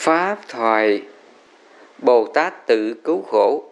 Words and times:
Pháp 0.00 0.38
thoại 0.48 1.02
Bồ 1.98 2.26
Tát 2.34 2.66
tự 2.66 2.94
cứu 3.04 3.22
khổ, 3.22 3.64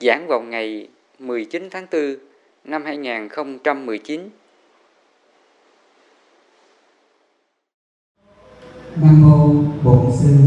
giảng 0.00 0.26
vào 0.28 0.40
ngày 0.40 0.88
19 1.18 1.68
tháng 1.70 1.86
4 1.92 2.16
năm 2.64 2.84
2019. 2.84 4.30
Nam 8.96 9.22
mô 9.22 9.46
Bổn 9.84 10.10
sư 10.22 10.41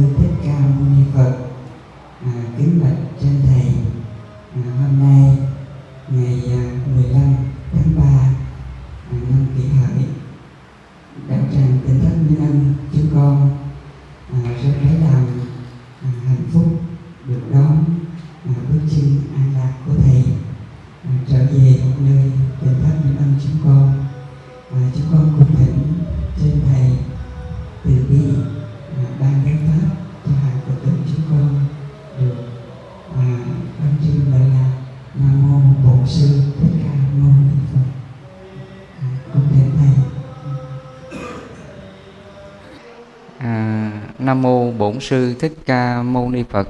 Bổn 44.95 45.02
sư 45.02 45.35
Thích 45.40 45.54
Ca 45.66 46.02
Mâu 46.02 46.30
Ni 46.30 46.44
Phật. 46.44 46.70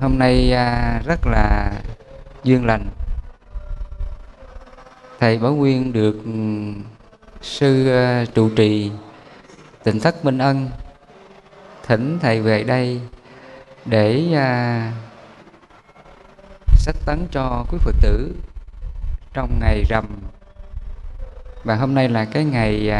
Hôm 0.00 0.18
nay 0.18 0.52
à, 0.52 1.00
rất 1.06 1.26
là 1.26 1.72
duyên 2.44 2.66
lành. 2.66 2.86
Thầy 5.20 5.38
Bảo 5.38 5.54
Nguyên 5.54 5.92
được 5.92 6.16
ừ, 6.24 6.30
sư 7.42 7.88
à, 7.88 8.24
trụ 8.34 8.50
trì 8.56 8.90
Tịnh 9.84 10.00
thất 10.00 10.24
Minh 10.24 10.38
Ân 10.38 10.70
thỉnh 11.86 12.18
thầy 12.22 12.40
về 12.40 12.64
đây 12.64 13.00
để 13.84 14.32
à, 14.34 14.92
sách 16.76 16.96
tấn 17.06 17.26
cho 17.30 17.64
quý 17.70 17.78
Phật 17.80 17.94
tử 18.02 18.34
trong 19.34 19.58
ngày 19.60 19.84
rằm 19.88 20.04
và 21.64 21.76
hôm 21.76 21.94
nay 21.94 22.08
là 22.08 22.24
cái 22.24 22.44
ngày 22.44 22.92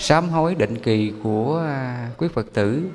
sám 0.00 0.28
hối 0.28 0.54
định 0.54 0.78
kỳ 0.78 1.12
của 1.22 1.62
à, 1.66 2.08
quý 2.18 2.28
Phật 2.34 2.46
tử. 2.54 2.90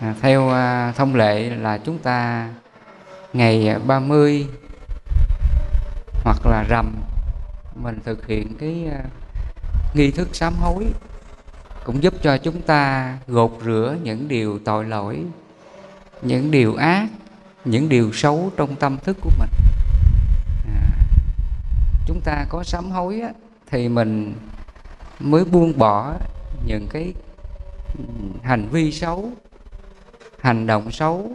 À, 0.00 0.14
theo 0.20 0.50
à, 0.50 0.92
thông 0.96 1.14
lệ 1.14 1.50
là 1.50 1.78
chúng 1.78 1.98
ta 1.98 2.48
ngày 3.32 3.78
30 3.86 4.46
hoặc 6.24 6.46
là 6.46 6.64
rằm 6.68 6.94
mình 7.74 7.98
thực 8.04 8.26
hiện 8.26 8.54
cái 8.58 8.88
à, 8.92 9.02
nghi 9.94 10.10
thức 10.10 10.28
sám 10.32 10.54
hối 10.60 10.84
cũng 11.84 12.02
giúp 12.02 12.14
cho 12.22 12.38
chúng 12.38 12.62
ta 12.62 13.16
gột 13.26 13.52
rửa 13.64 13.96
những 14.02 14.28
điều 14.28 14.58
tội 14.58 14.84
lỗi, 14.84 15.24
những 16.22 16.50
điều 16.50 16.74
ác, 16.74 17.08
những 17.64 17.88
điều 17.88 18.12
xấu 18.12 18.52
trong 18.56 18.76
tâm 18.76 18.98
thức 19.04 19.16
của 19.20 19.32
mình. 19.38 19.50
À, 20.66 20.88
chúng 22.06 22.20
ta 22.24 22.44
có 22.48 22.62
sám 22.64 22.90
hối 22.90 23.20
á, 23.20 23.28
thì 23.70 23.88
mình 23.88 24.34
mới 25.22 25.44
buông 25.44 25.78
bỏ 25.78 26.14
những 26.66 26.86
cái 26.90 27.12
hành 28.42 28.68
vi 28.72 28.92
xấu 28.92 29.30
hành 30.40 30.66
động 30.66 30.90
xấu 30.90 31.30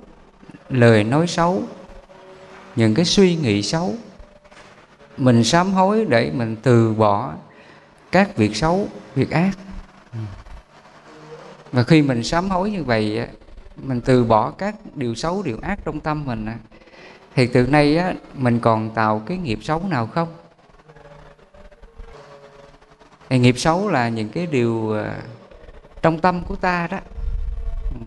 lời 0.69 1.03
nói 1.03 1.27
xấu 1.27 1.63
những 2.75 2.93
cái 2.93 3.05
suy 3.05 3.35
nghĩ 3.35 3.61
xấu. 3.61 3.93
Mình 5.17 5.43
sám 5.43 5.73
hối 5.73 6.05
để 6.05 6.31
mình 6.33 6.55
từ 6.63 6.93
bỏ 6.93 7.33
các 8.11 8.37
việc 8.37 8.55
xấu 8.55 8.87
việc 9.15 9.31
ác. 9.31 9.51
Và 11.71 11.83
khi 11.83 12.01
mình 12.01 12.23
sám 12.23 12.49
hối 12.49 12.71
như 12.71 12.83
vậy 12.83 13.27
mình 13.75 14.01
từ 14.01 14.23
bỏ 14.23 14.51
các 14.51 14.75
điều 14.95 15.15
xấu 15.15 15.43
điều 15.43 15.57
ác 15.61 15.79
trong 15.85 15.99
tâm 15.99 16.25
mình 16.25 16.47
thì 17.35 17.47
từ 17.47 17.67
nay 17.67 17.97
á, 17.97 18.13
mình 18.33 18.59
còn 18.59 18.89
tạo 18.89 19.21
cái 19.25 19.37
nghiệp 19.37 19.59
xấu 19.61 19.83
nào 19.89 20.07
không? 20.07 20.27
Thì 23.29 23.39
nghiệp 23.39 23.59
xấu 23.59 23.89
là 23.89 24.09
những 24.09 24.29
cái 24.29 24.45
điều 24.45 24.91
ờ, 24.91 25.13
trong 26.01 26.19
tâm 26.19 26.43
của 26.47 26.55
ta 26.55 26.87
đó. 26.91 26.99
Ừ. 27.93 27.99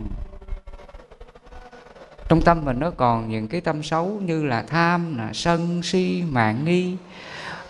Trong 2.28 2.41
tâm 2.42 2.64
mình 2.64 2.78
nó 2.78 2.91
còn 2.91 3.30
những 3.30 3.48
cái 3.48 3.60
tâm 3.60 3.82
xấu 3.82 4.06
như 4.06 4.44
là 4.44 4.62
tham, 4.62 5.19
là 5.19 5.30
sân 5.32 5.82
si, 5.82 6.22
mạng 6.30 6.64
nghi, 6.64 6.97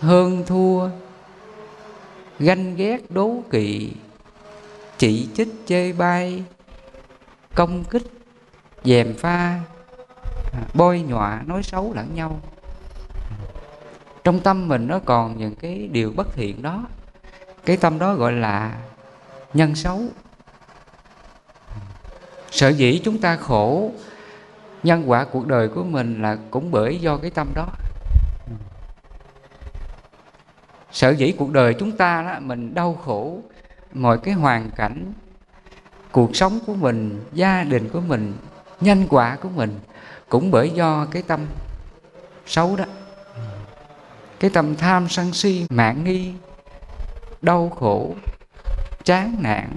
hơn 0.01 0.45
thua, 0.47 0.89
ganh 2.39 2.77
ghét, 2.77 3.11
đố 3.11 3.43
kỵ, 3.51 3.93
chỉ 4.99 5.29
trích, 5.35 5.49
chê 5.67 5.93
bai, 5.93 6.45
công 7.55 7.85
kích, 7.85 8.03
dèm 8.85 9.15
pha 9.15 9.61
à, 10.53 10.63
bôi 10.75 11.01
nhọa, 11.01 11.43
nói 11.47 11.63
xấu 11.63 11.93
lẫn 11.95 12.15
nhau. 12.15 12.41
Trong 14.25 14.41
tâm 14.41 14.69
mình 14.69 14.87
nó 14.87 14.99
còn 14.99 15.39
những 15.39 15.55
cái 15.55 15.89
điều 15.93 16.13
bất 16.17 16.35
thiện 16.35 16.63
đó 16.63 16.85
cái 17.65 17.77
tâm 17.77 17.99
đó 17.99 18.15
gọi 18.15 18.33
là 18.33 18.79
nhân 19.55 19.75
xấu. 19.75 20.03
Sở 22.51 22.69
dĩ 22.69 23.01
chúng 23.05 23.19
ta 23.19 23.37
khổ, 23.37 23.91
nhân 24.83 25.11
quả 25.11 25.25
cuộc 25.25 25.47
đời 25.47 25.69
của 25.69 25.85
mình 25.85 26.23
là 26.23 26.39
cũng 26.51 26.71
bởi 26.71 26.99
do 27.01 27.17
cái 27.17 27.31
tâm 27.31 27.49
đó. 27.55 27.67
Sở 30.93 31.11
dĩ 31.11 31.35
cuộc 31.39 31.53
đời 31.53 31.75
chúng 31.79 31.97
ta 31.97 32.23
đó, 32.23 32.41
mình 32.41 32.75
đau 32.75 32.95
khổ, 33.05 33.39
mọi 33.93 34.19
cái 34.19 34.35
hoàn 34.35 34.71
cảnh, 34.71 35.13
cuộc 36.13 36.37
sống 36.37 36.59
của 36.67 36.75
mình, 36.75 37.25
gia 37.33 37.63
đình 37.63 37.89
của 37.89 38.01
mình, 38.01 38.37
nhân 38.81 39.07
quả 39.11 39.37
của 39.37 39.49
mình 39.49 39.81
cũng 40.29 40.51
bởi 40.51 40.71
do 40.71 41.07
cái 41.11 41.23
tâm 41.23 41.47
xấu 42.47 42.77
đó. 42.77 42.85
Cái 44.41 44.51
tâm 44.51 44.77
tham 44.77 45.09
sân 45.09 45.33
si 45.33 45.67
mạng 45.71 46.05
nghi 46.05 46.33
đau 47.43 47.69
khổ 47.69 48.15
chán 49.05 49.37
nản 49.41 49.77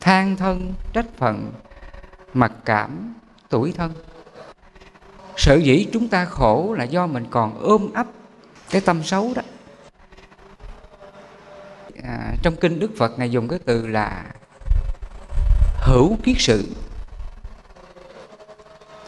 than 0.00 0.36
thân 0.36 0.74
trách 0.92 1.06
phận 1.16 1.52
mặc 2.34 2.52
cảm 2.64 3.14
tuổi 3.48 3.72
thân. 3.72 3.92
Sở 5.36 5.54
dĩ 5.54 5.86
chúng 5.92 6.08
ta 6.08 6.24
khổ 6.24 6.74
là 6.78 6.84
do 6.84 7.06
mình 7.06 7.26
còn 7.30 7.60
ôm 7.60 7.92
ấp 7.94 8.06
cái 8.70 8.80
tâm 8.80 9.02
xấu 9.02 9.32
đó. 9.34 9.42
À, 12.02 12.34
trong 12.42 12.56
kinh 12.56 12.78
đức 12.78 12.90
phật 12.98 13.18
ngài 13.18 13.30
dùng 13.30 13.48
cái 13.48 13.58
từ 13.64 13.86
là 13.86 14.24
hữu 15.80 16.16
kiết 16.22 16.36
sự. 16.38 16.64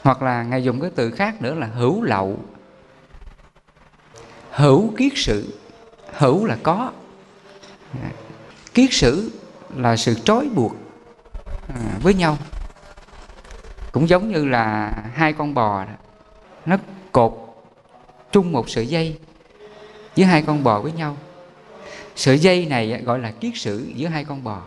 Hoặc 0.03 0.23
là 0.23 0.43
ngài 0.43 0.65
dùng 0.65 0.81
cái 0.81 0.91
từ 0.95 1.11
khác 1.11 1.43
nữa 1.43 1.55
là 1.55 1.67
hữu 1.67 2.03
lậu. 2.03 2.39
Hữu 4.51 4.93
kiết 4.97 5.13
sự 5.17 5.59
hữu 6.17 6.45
là 6.45 6.57
có 6.63 6.93
kiết 8.75 8.93
sử 8.93 9.31
là 9.77 9.97
sự 9.97 10.15
trói 10.25 10.49
buộc 10.55 10.73
à, 11.69 11.99
với 12.03 12.15
nhau 12.15 12.39
cũng 13.93 14.09
giống 14.09 14.33
như 14.33 14.45
là 14.45 14.93
hai 15.15 15.33
con 15.33 15.55
bò 15.55 15.85
đó. 15.85 15.93
nó 16.67 16.77
cột 17.13 17.33
chung 18.33 18.53
một 18.53 18.71
sợi 18.71 18.87
dây 18.87 19.19
giữa 20.15 20.25
hai 20.25 20.43
con 20.43 20.65
bò 20.65 20.81
với 20.81 20.93
nhau 20.93 21.17
sợi 22.17 22.39
dây 22.39 22.67
này 22.67 23.03
gọi 23.05 23.19
là 23.19 23.31
kiết 23.31 23.53
sử 23.57 23.93
giữa 23.95 24.09
hai 24.09 24.25
con 24.25 24.45
bò 24.45 24.63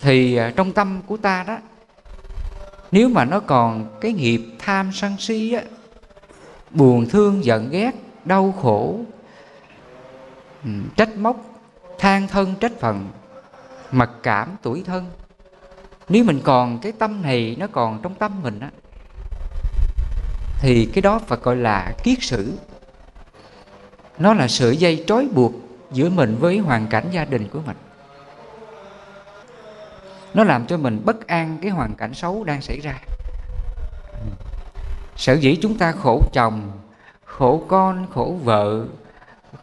thì 0.00 0.36
à, 0.36 0.52
trong 0.56 0.72
tâm 0.72 1.00
của 1.06 1.16
ta 1.16 1.44
đó 1.46 1.58
nếu 2.92 3.08
mà 3.08 3.24
nó 3.24 3.40
còn 3.40 3.98
cái 4.00 4.12
nghiệp 4.12 4.42
tham 4.58 4.90
sân 4.92 5.16
si 5.18 5.52
á 5.52 5.62
buồn 6.70 7.08
thương 7.08 7.44
giận 7.44 7.70
ghét 7.70 7.94
đau 8.24 8.54
khổ 8.62 9.00
trách 10.96 11.16
móc, 11.16 11.36
than 11.98 12.28
thân 12.28 12.54
trách 12.54 12.72
phận, 12.80 13.08
mặc 13.92 14.10
cảm 14.22 14.56
tuổi 14.62 14.82
thân. 14.86 15.06
Nếu 16.08 16.24
mình 16.24 16.40
còn 16.44 16.78
cái 16.78 16.92
tâm 16.92 17.22
này 17.22 17.56
nó 17.58 17.66
còn 17.72 18.00
trong 18.02 18.14
tâm 18.14 18.42
mình 18.42 18.60
á, 18.60 18.70
thì 20.60 20.90
cái 20.94 21.02
đó 21.02 21.20
phải 21.26 21.38
gọi 21.42 21.56
là 21.56 21.92
kiết 22.02 22.18
sử. 22.22 22.52
Nó 24.18 24.34
là 24.34 24.48
sợi 24.48 24.76
dây 24.76 25.04
trói 25.06 25.28
buộc 25.34 25.52
giữa 25.92 26.08
mình 26.08 26.36
với 26.40 26.58
hoàn 26.58 26.86
cảnh 26.86 27.08
gia 27.10 27.24
đình 27.24 27.48
của 27.48 27.60
mình. 27.66 27.76
Nó 30.34 30.44
làm 30.44 30.66
cho 30.66 30.76
mình 30.76 31.02
bất 31.04 31.26
an 31.26 31.58
cái 31.62 31.70
hoàn 31.70 31.94
cảnh 31.94 32.14
xấu 32.14 32.44
đang 32.44 32.62
xảy 32.62 32.80
ra. 32.80 32.94
Sở 35.16 35.32
dĩ 35.32 35.58
chúng 35.62 35.78
ta 35.78 35.92
khổ 35.92 36.22
chồng, 36.32 36.70
khổ 37.24 37.64
con, 37.68 38.06
khổ 38.14 38.36
vợ, 38.44 38.84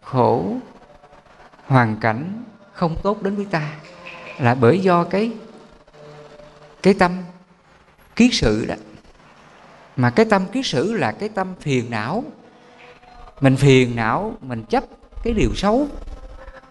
khổ 0.01 0.55
hoàn 1.67 1.97
cảnh 2.01 2.43
không 2.73 2.95
tốt 3.03 3.23
đến 3.23 3.35
với 3.35 3.45
ta 3.45 3.71
là 4.39 4.55
bởi 4.55 4.79
do 4.79 5.03
cái 5.03 5.31
cái 6.83 6.93
tâm 6.93 7.17
kiến 8.15 8.31
sự 8.31 8.65
đó. 8.65 8.75
Mà 9.95 10.09
cái 10.09 10.25
tâm 10.25 10.45
kiến 10.45 10.63
sử 10.63 10.93
là 10.93 11.11
cái 11.11 11.29
tâm 11.29 11.55
phiền 11.59 11.89
não. 11.89 12.23
Mình 13.41 13.55
phiền 13.55 13.95
não 13.95 14.33
mình 14.41 14.63
chấp 14.63 14.83
cái 15.23 15.33
điều 15.33 15.55
xấu 15.55 15.87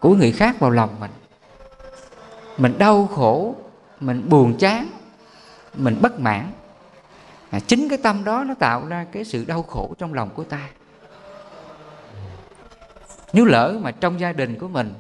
của 0.01 0.15
người 0.15 0.33
khác 0.33 0.57
vào 0.59 0.71
lòng 0.71 1.01
mình. 1.01 1.11
Mình 2.59 2.79
đau 2.79 3.07
khổ 3.07 3.55
mình 4.01 4.29
buồn 4.29 4.57
chán 4.59 4.89
mình 5.75 5.99
bất 6.03 6.21
mãn. 6.21 6.53
À, 7.51 7.61
chính 7.67 7.89
cái 7.89 7.99
tâm 7.99 8.25
đó 8.25 8.45
nó 8.45 8.55
tạo 8.55 8.87
ra 8.87 9.07
cái 9.13 9.25
sự 9.25 9.45
đau 9.45 9.63
khổ 9.63 9.95
trong 9.99 10.15
lòng 10.15 10.31
của 10.35 10.45
ta 10.45 10.69
nếu 13.37 13.45
lỡ 13.45 13.79
mà 13.83 13.91
trong 13.91 14.21
gia 14.21 14.33
đình 14.33 14.59
của 14.59 14.69
mình 14.69 14.95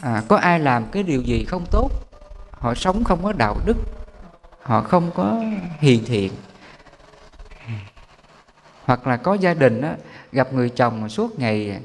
à, 0.00 0.22
có 0.28 0.36
ai 0.36 0.60
làm 0.60 0.84
cái 0.92 1.02
điều 1.02 1.22
gì 1.22 1.44
không 1.44 1.64
tốt 1.70 1.90
họ 2.52 2.74
sống 2.74 3.04
không 3.04 3.22
có 3.22 3.32
đạo 3.32 3.56
đức 3.66 3.76
họ 4.62 4.82
không 4.82 5.10
có 5.14 5.42
hiền 5.78 6.04
thiện 6.06 6.32
hoặc 8.84 9.06
là 9.06 9.16
có 9.16 9.34
gia 9.34 9.54
đình 9.54 9.80
đó, 9.80 9.88
gặp 10.32 10.52
người 10.52 10.70
chồng 10.70 11.00
mà 11.00 11.08
suốt 11.08 11.38
ngày 11.38 11.80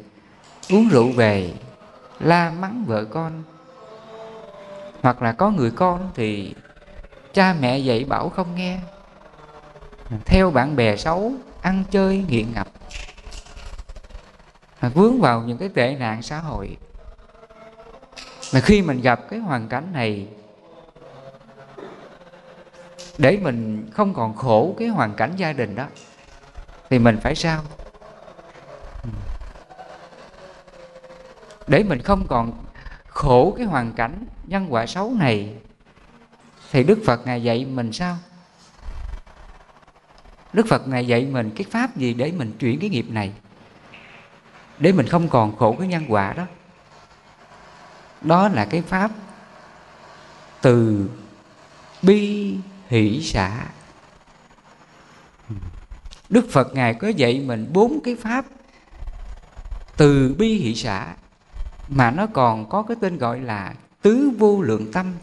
uống 0.69 0.89
rượu 0.89 1.11
về 1.11 1.53
la 2.19 2.51
mắng 2.59 2.83
vợ 2.87 3.05
con 3.05 3.43
hoặc 5.01 5.21
là 5.21 5.31
có 5.31 5.49
người 5.49 5.71
con 5.71 6.09
thì 6.15 6.55
cha 7.33 7.55
mẹ 7.59 7.77
dạy 7.77 8.05
bảo 8.09 8.29
không 8.29 8.55
nghe 8.55 8.79
theo 10.25 10.51
bạn 10.51 10.75
bè 10.75 10.97
xấu 10.97 11.33
ăn 11.61 11.83
chơi 11.91 12.25
nghiện 12.29 12.53
ngập 12.53 12.67
vướng 14.89 15.22
vào 15.22 15.42
những 15.42 15.57
cái 15.57 15.69
tệ 15.69 15.95
nạn 16.00 16.22
xã 16.22 16.39
hội. 16.39 16.78
Mà 18.54 18.60
khi 18.60 18.81
mình 18.81 19.01
gặp 19.01 19.19
cái 19.30 19.39
hoàn 19.39 19.68
cảnh 19.68 19.94
này, 19.94 20.28
để 23.18 23.38
mình 23.42 23.89
không 23.94 24.13
còn 24.13 24.36
khổ 24.36 24.75
cái 24.80 24.88
hoàn 24.88 25.13
cảnh 25.13 25.31
gia 25.38 25.54
đình 25.54 25.75
đó, 25.75 25.88
thì 26.89 27.00
mình 27.00 27.18
phải 27.24 27.36
sao? 27.36 27.63
Để 31.68 31.83
mình 31.83 32.01
không 32.01 32.28
còn 32.28 32.66
khổ 33.07 33.54
cái 33.57 33.66
hoàn 33.66 33.94
cảnh 33.94 34.25
nhân 34.48 34.74
quả 34.74 34.86
xấu 34.86 35.13
này, 35.13 35.56
thì 36.72 36.83
đức 36.83 37.00
phật 37.06 37.25
ngài 37.25 37.44
dạy 37.44 37.66
mình 37.66 37.94
sao? 37.94 38.18
Đức 40.54 40.66
phật 40.69 40.88
ngài 40.88 41.07
dạy 41.07 41.25
mình 41.25 41.51
cái 41.56 41.66
pháp 41.72 41.98
gì 41.98 42.13
để 42.13 42.31
mình 42.31 42.54
chuyển 42.60 42.80
cái 42.80 42.89
nghiệp 42.89 43.06
này? 43.10 43.33
Để 44.81 44.92
mình 44.92 45.07
không 45.07 45.30
còn 45.30 45.56
khổ 45.56 45.75
cái 45.80 45.88
nhân 45.88 46.06
quả 46.07 46.33
đó. 46.33 46.45
Đó 48.22 48.48
là 48.48 48.66
cái 48.66 48.81
pháp 48.81 49.12
từ 50.62 51.10
bi 52.01 52.56
hỷ 52.88 53.24
xả. 53.24 53.66
Đức 56.30 56.48
phật 56.51 56.74
ngài 56.74 56.94
có 56.94 57.07
dạy 57.07 57.39
mình 57.39 57.69
bốn 57.74 58.00
cái 58.04 58.16
pháp 58.16 58.45
từ 59.98 60.36
bi 60.38 60.54
hỷ 60.54 60.75
xả, 60.75 61.16
mà 61.89 62.12
nó 62.12 62.28
còn 62.33 62.69
có 62.69 62.83
cái 62.83 62.98
tên 63.01 63.18
gọi 63.18 63.39
là 63.39 63.74
tứ 64.01 64.31
vô 64.38 64.62
lượng 64.62 64.92
tâm. 64.92 65.13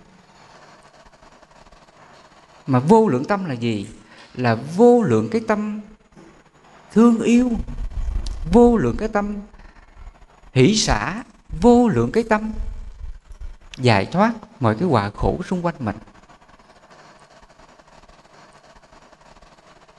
Mà 2.67 2.79
vô 2.79 3.09
lượng 3.09 3.25
tâm 3.25 3.45
là 3.45 3.55
gì? 3.55 3.89
Là 4.35 4.55
vô 4.55 5.03
lượng 5.03 5.29
cái 5.33 5.41
tâm 5.49 5.81
thương 6.93 7.21
yêu 7.21 7.51
vô 8.53 8.77
lượng 8.77 8.97
cái 8.97 9.09
tâm. 9.09 9.37
Hỷ 10.53 10.77
xả, 10.77 11.23
vô 11.61 11.89
lượng 11.89 12.13
cái 12.13 12.25
tâm. 12.29 12.53
Giải 13.79 14.07
thoát 14.07 14.33
mọi 14.61 14.75
cái 14.75 14.89
quả 14.89 15.11
khổ 15.17 15.39
xung 15.49 15.67
quanh 15.67 15.75
mình. 15.79 15.97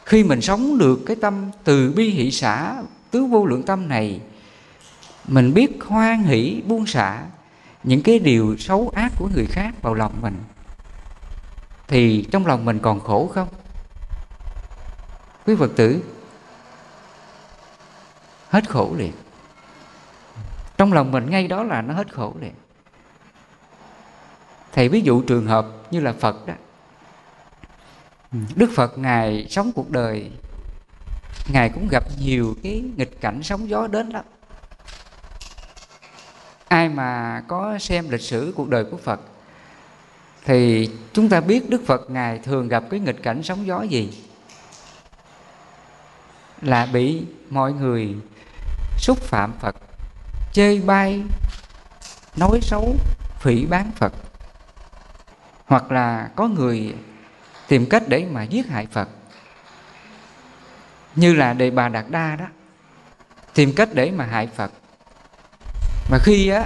Khi 0.06 0.24
mình 0.24 0.42
sống 0.42 0.78
được 0.78 1.00
cái 1.06 1.16
tâm 1.16 1.52
từ 1.64 1.94
bi 1.96 2.10
hỷ 2.10 2.32
xả, 2.32 2.76
tứ 3.12 3.26
vô 3.26 3.46
lượng 3.46 3.64
tâm 3.64 3.90
này, 3.90 4.22
mình 5.28 5.54
biết 5.54 5.80
hoan 5.86 6.24
hỷ, 6.24 6.62
buông 6.68 6.86
xả 6.86 7.24
những 7.84 8.02
cái 8.02 8.20
điều 8.20 8.58
xấu 8.58 8.92
ác 8.96 9.12
của 9.18 9.30
người 9.36 9.46
khác 9.46 9.74
vào 9.82 9.94
lòng 9.94 10.14
mình, 10.22 10.44
thì 11.88 12.28
trong 12.32 12.48
lòng 12.48 12.66
mình 12.66 12.80
còn 12.80 13.00
khổ 13.00 13.32
không? 13.34 13.48
Quý 15.46 15.56
phật 15.56 15.72
tử 15.76 16.02
hết 18.50 18.70
khổ 18.70 18.96
liền. 18.98 19.12
Trong 20.78 20.94
lòng 20.94 21.12
mình 21.12 21.30
ngay 21.30 21.48
đó 21.48 21.64
là 21.64 21.82
nó 21.82 21.94
hết 21.94 22.14
khổ 22.14 22.34
liền. 22.42 22.54
Thầy 24.72 24.90
ví 24.90 25.02
dụ 25.02 25.22
trường 25.22 25.46
hợp 25.46 25.68
như 25.92 26.00
là 26.00 26.14
phật 26.14 26.48
đó. 26.48 26.54
Đức 28.56 28.70
phật 28.76 28.98
ngài 28.98 29.48
sống 29.50 29.72
cuộc 29.76 29.90
đời, 29.90 30.32
ngài 31.48 31.70
cũng 31.70 31.88
gặp 31.92 32.04
nhiều 32.20 32.56
cái 32.64 32.84
nghịch 32.98 33.22
cảnh 33.22 33.44
sóng 33.44 33.70
gió 33.70 33.88
đến 33.88 34.10
lắm. 34.10 34.26
Ai 36.68 36.90
mà 36.90 37.42
có 37.48 37.78
xem 37.80 38.10
lịch 38.10 38.22
sử 38.22 38.54
cuộc 38.56 38.70
đời 38.70 38.86
của 38.92 38.98
phật, 38.98 39.20
thì 40.46 40.90
chúng 41.14 41.30
ta 41.30 41.42
biết 41.42 41.70
đức 41.70 41.82
phật 41.86 42.10
ngài 42.10 42.40
thường 42.40 42.68
gặp 42.68 42.84
cái 42.90 43.00
nghịch 43.00 43.24
cảnh 43.24 43.44
sóng 43.44 43.68
gió 43.68 43.82
gì 43.82 44.29
là 46.62 46.86
bị 46.94 47.24
mọi 47.50 47.74
người 47.74 48.16
xúc 48.98 49.18
phạm 49.18 49.54
phật, 49.60 49.76
chê 50.54 50.80
bai, 50.80 51.24
nói 52.38 52.60
xấu, 52.62 52.96
phỉ 53.40 53.66
bán 53.66 53.92
phật. 53.96 54.14
Hoặc 55.66 55.92
là 55.92 56.30
có 56.36 56.48
người 56.48 56.96
tìm 57.68 57.86
cách 57.90 58.04
để 58.08 58.26
mà 58.32 58.44
giết 58.44 58.68
hại 58.68 58.86
phật. 58.86 59.10
Như 61.16 61.34
là 61.34 61.54
đề 61.54 61.72
bà 61.72 61.90
đạt 61.90 62.06
đa 62.10 62.36
đó, 62.36 62.46
tìm 63.54 63.74
cách 63.76 63.90
để 63.94 64.12
mà 64.12 64.26
hại 64.26 64.48
phật. 64.48 64.72
Mà 66.12 66.18
khi 66.24 66.50
á, 66.50 66.66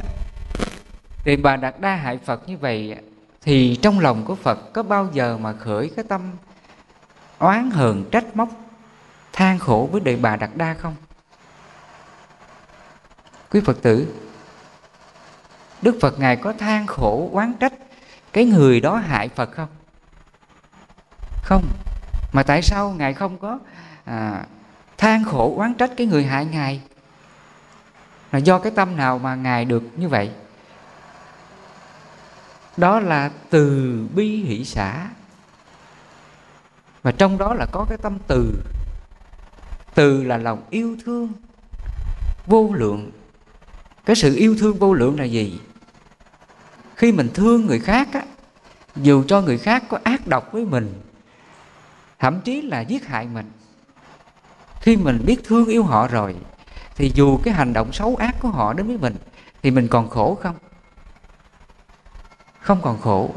đề 1.25 1.35
bà 1.35 1.55
đạt 1.55 1.79
đa 1.79 1.95
hại 1.95 2.19
phật 2.25 2.49
như 2.49 2.57
vậy 2.57 2.95
thì 3.41 3.79
trong 3.81 3.99
lòng 3.99 4.25
của 4.25 4.35
phật 4.35 4.73
có 4.73 4.83
bao 4.83 5.09
giờ 5.13 5.37
mà 5.37 5.53
khởi 5.53 5.91
cái 5.95 6.05
tâm 6.09 6.31
oán 7.37 7.71
hờn 7.71 8.05
trách 8.11 8.35
móc 8.35 8.49
than 9.33 9.59
khổ 9.59 9.89
với 9.91 10.01
đời 10.01 10.15
bà 10.15 10.35
đạt 10.35 10.49
đa 10.55 10.73
không? 10.73 10.95
Quý 13.51 13.61
phật 13.65 13.81
tử 13.81 14.15
đức 15.81 15.97
phật 16.01 16.19
ngài 16.19 16.35
có 16.35 16.53
than 16.53 16.87
khổ 16.87 17.29
oán 17.33 17.53
trách 17.59 17.73
cái 18.33 18.45
người 18.45 18.79
đó 18.79 18.95
hại 18.95 19.29
phật 19.29 19.51
không? 19.51 19.69
Không. 21.43 21.63
Mà 22.33 22.43
tại 22.43 22.61
sao 22.61 22.91
ngài 22.91 23.13
không 23.13 23.37
có 23.37 23.59
à, 24.05 24.45
than 24.97 25.23
khổ 25.23 25.55
oán 25.57 25.73
trách 25.73 25.91
cái 25.97 26.07
người 26.07 26.23
hại 26.23 26.45
ngài? 26.45 26.81
Là 28.31 28.39
do 28.39 28.59
cái 28.59 28.71
tâm 28.75 28.97
nào 28.97 29.19
mà 29.19 29.35
ngài 29.35 29.65
được 29.65 29.83
như 29.95 30.09
vậy? 30.09 30.31
Đó 32.77 32.99
là 32.99 33.31
từ 33.49 33.97
bi 34.15 34.43
hỷ 34.43 34.65
xã. 34.65 35.07
Và 37.03 37.11
trong 37.11 37.37
đó 37.37 37.53
là 37.53 37.65
có 37.71 37.85
cái 37.89 37.97
tâm 38.01 38.17
từ 38.27 38.53
từ 39.95 40.23
là 40.23 40.37
lòng 40.37 40.63
yêu 40.69 40.97
thương 41.05 41.33
vô 42.45 42.73
lượng. 42.73 43.11
Cái 44.05 44.15
sự 44.15 44.35
yêu 44.35 44.55
thương 44.59 44.77
vô 44.77 44.93
lượng 44.93 45.19
là 45.19 45.25
gì? 45.25 45.59
Khi 46.95 47.11
mình 47.11 47.29
thương 47.33 47.65
người 47.65 47.79
khác 47.79 48.09
á, 48.13 48.21
dù 48.95 49.23
cho 49.27 49.41
người 49.41 49.57
khác 49.57 49.83
có 49.89 49.99
ác 50.03 50.27
độc 50.27 50.51
với 50.51 50.65
mình, 50.65 51.01
thậm 52.19 52.41
chí 52.41 52.61
là 52.61 52.81
giết 52.81 53.05
hại 53.05 53.27
mình, 53.27 53.51
khi 54.81 54.97
mình 54.97 55.23
biết 55.25 55.37
thương 55.43 55.67
yêu 55.67 55.83
họ 55.83 56.07
rồi, 56.07 56.35
thì 56.95 57.11
dù 57.15 57.37
cái 57.37 57.53
hành 57.53 57.73
động 57.73 57.93
xấu 57.93 58.15
ác 58.15 58.35
của 58.39 58.49
họ 58.49 58.73
đến 58.73 58.87
với 58.87 58.97
mình, 58.97 59.15
thì 59.61 59.71
mình 59.71 59.87
còn 59.87 60.09
khổ 60.09 60.37
không? 60.43 60.55
Không 62.59 62.81
còn 62.81 63.01
khổ. 63.01 63.31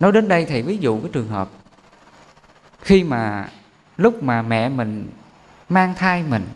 Nói 0.00 0.12
đến 0.12 0.28
đây 0.28 0.44
thì 0.44 0.62
ví 0.62 0.76
dụ 0.76 1.00
cái 1.00 1.10
trường 1.12 1.28
hợp 1.28 1.48
khi 2.82 3.04
mà 3.04 3.48
lúc 3.96 4.22
mà 4.22 4.42
mẹ 4.42 4.68
mình 4.68 5.10
mang 5.68 5.94
thai 5.94 6.22
mình, 6.22 6.48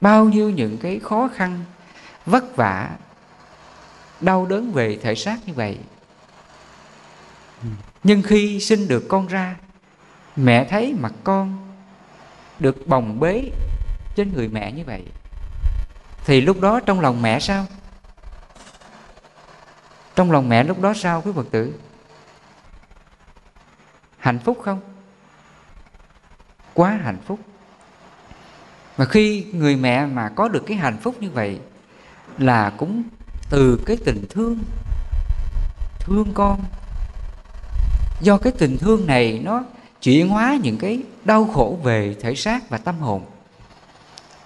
bao 0.00 0.24
nhiêu 0.24 0.50
những 0.50 0.78
cái 0.78 1.00
khó 1.02 1.28
khăn, 1.34 1.64
vất 2.26 2.56
vả, 2.56 2.90
đau 4.20 4.46
đớn 4.46 4.72
về 4.72 4.98
thể 5.02 5.14
xác 5.14 5.36
như 5.46 5.54
vậy. 5.54 5.78
Nhưng 8.02 8.22
khi 8.22 8.60
sinh 8.60 8.88
được 8.88 9.04
con 9.08 9.26
ra, 9.26 9.56
mẹ 10.36 10.64
thấy 10.64 10.94
mặt 11.00 11.12
con 11.24 11.72
được 12.58 12.86
bồng 12.86 13.20
bế 13.20 13.50
trên 14.16 14.32
người 14.34 14.48
mẹ 14.48 14.72
như 14.72 14.84
vậy, 14.84 15.04
thì 16.24 16.40
lúc 16.40 16.60
đó 16.60 16.80
trong 16.80 17.00
lòng 17.00 17.22
mẹ 17.22 17.40
sao? 17.40 17.66
Trong 20.14 20.32
lòng 20.32 20.48
mẹ 20.48 20.64
lúc 20.64 20.80
đó 20.80 20.92
sao 20.96 21.22
quý 21.22 21.32
phật 21.34 21.46
tử? 21.50 21.74
Hạnh 24.18 24.38
phúc 24.38 24.58
không? 24.64 24.80
Quá 26.80 26.98
hạnh 27.04 27.18
phúc. 27.26 27.38
Mà 28.98 29.04
khi 29.04 29.46
người 29.52 29.76
mẹ 29.76 30.06
mà 30.06 30.28
có 30.28 30.48
được 30.48 30.64
cái 30.66 30.76
hạnh 30.76 30.96
phúc 31.02 31.14
như 31.20 31.30
vậy 31.30 31.60
là 32.38 32.70
cũng 32.70 33.02
từ 33.50 33.80
cái 33.86 33.96
tình 34.04 34.24
thương 34.30 34.58
thương 35.98 36.32
con. 36.34 36.60
Do 38.20 38.38
cái 38.38 38.52
tình 38.58 38.78
thương 38.78 39.06
này 39.06 39.40
nó 39.44 39.62
chuyển 40.02 40.28
hóa 40.28 40.58
những 40.62 40.78
cái 40.78 41.02
đau 41.24 41.44
khổ 41.44 41.78
về 41.82 42.16
thể 42.20 42.34
xác 42.34 42.70
và 42.70 42.78
tâm 42.78 42.98
hồn. 42.98 43.24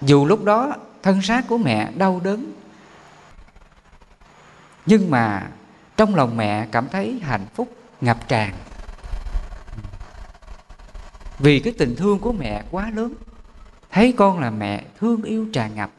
Dù 0.01 0.25
lúc 0.25 0.43
đó 0.43 0.75
thân 1.03 1.21
xác 1.21 1.47
của 1.47 1.57
mẹ 1.57 1.91
đau 1.95 2.21
đớn, 2.23 2.53
nhưng 4.85 5.11
mà 5.11 5.47
trong 5.97 6.15
lòng 6.15 6.37
mẹ 6.37 6.67
cảm 6.71 6.87
thấy 6.89 7.19
hạnh 7.23 7.45
phúc 7.55 7.77
ngập 8.01 8.27
tràn 8.27 8.53
vì 11.39 11.59
cái 11.59 11.73
tình 11.77 11.95
thương 11.95 12.19
của 12.19 12.31
mẹ 12.31 12.63
quá 12.71 12.91
lớn. 12.95 13.13
Thấy 13.91 14.13
con 14.17 14.39
là 14.39 14.49
mẹ 14.49 14.83
thương 14.99 15.23
yêu 15.23 15.47
tràn 15.53 15.75
ngập. 15.75 15.91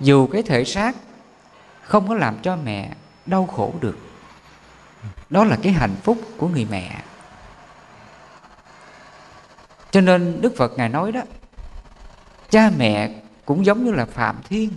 Dù 0.00 0.26
cái 0.26 0.42
thể 0.42 0.64
xác 0.64 0.96
không 1.82 2.08
có 2.08 2.14
làm 2.14 2.38
cho 2.42 2.56
mẹ 2.56 2.94
đau 3.26 3.46
khổ 3.46 3.74
được. 3.80 3.98
Đó 5.30 5.44
là 5.44 5.58
cái 5.62 5.72
hạnh 5.72 5.94
phúc 6.02 6.18
của 6.36 6.48
người 6.48 6.66
mẹ. 6.70 7.02
Cho 9.90 10.00
nên 10.00 10.40
đức 10.40 10.56
phật 10.56 10.72
ngài 10.76 10.88
nói 10.88 11.12
đó, 11.12 11.20
cha 12.50 12.70
mẹ 12.78 13.10
cũng 13.44 13.66
giống 13.66 13.84
như 13.84 13.92
là 13.92 14.04
phạm 14.04 14.36
thiên. 14.48 14.70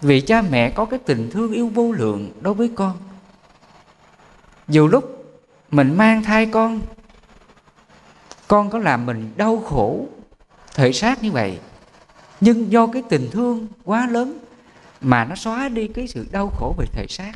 Vì 0.00 0.20
cha 0.20 0.42
mẹ 0.42 0.70
có 0.70 0.84
cái 0.84 0.98
tình 1.06 1.30
thương 1.30 1.52
yêu 1.52 1.68
vô 1.68 1.92
lượng 1.92 2.32
đối 2.40 2.54
với 2.54 2.70
con. 2.74 2.98
Dù 4.68 4.88
lúc 4.88 5.34
mình 5.70 5.96
mang 5.96 6.22
thai 6.22 6.46
con 6.46 6.80
con 8.50 8.70
có 8.70 8.78
làm 8.78 9.06
mình 9.06 9.32
đau 9.36 9.62
khổ, 9.66 10.06
thể 10.74 10.92
xác 10.92 11.22
như 11.22 11.30
vậy. 11.30 11.58
Nhưng 12.40 12.72
do 12.72 12.86
cái 12.86 13.02
tình 13.08 13.28
thương 13.32 13.66
quá 13.84 14.06
lớn 14.06 14.38
mà 15.00 15.24
nó 15.24 15.34
xóa 15.34 15.68
đi 15.68 15.88
cái 15.88 16.08
sự 16.08 16.26
đau 16.30 16.48
khổ 16.48 16.74
về 16.78 16.86
thể 16.92 17.06
xác. 17.08 17.32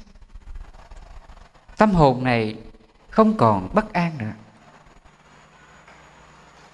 Tâm 1.77 1.91
hồn 1.91 2.25
này 2.25 2.57
không 3.11 3.37
còn 3.37 3.69
bất 3.75 3.93
an 3.93 4.13
nữa. 4.19 4.33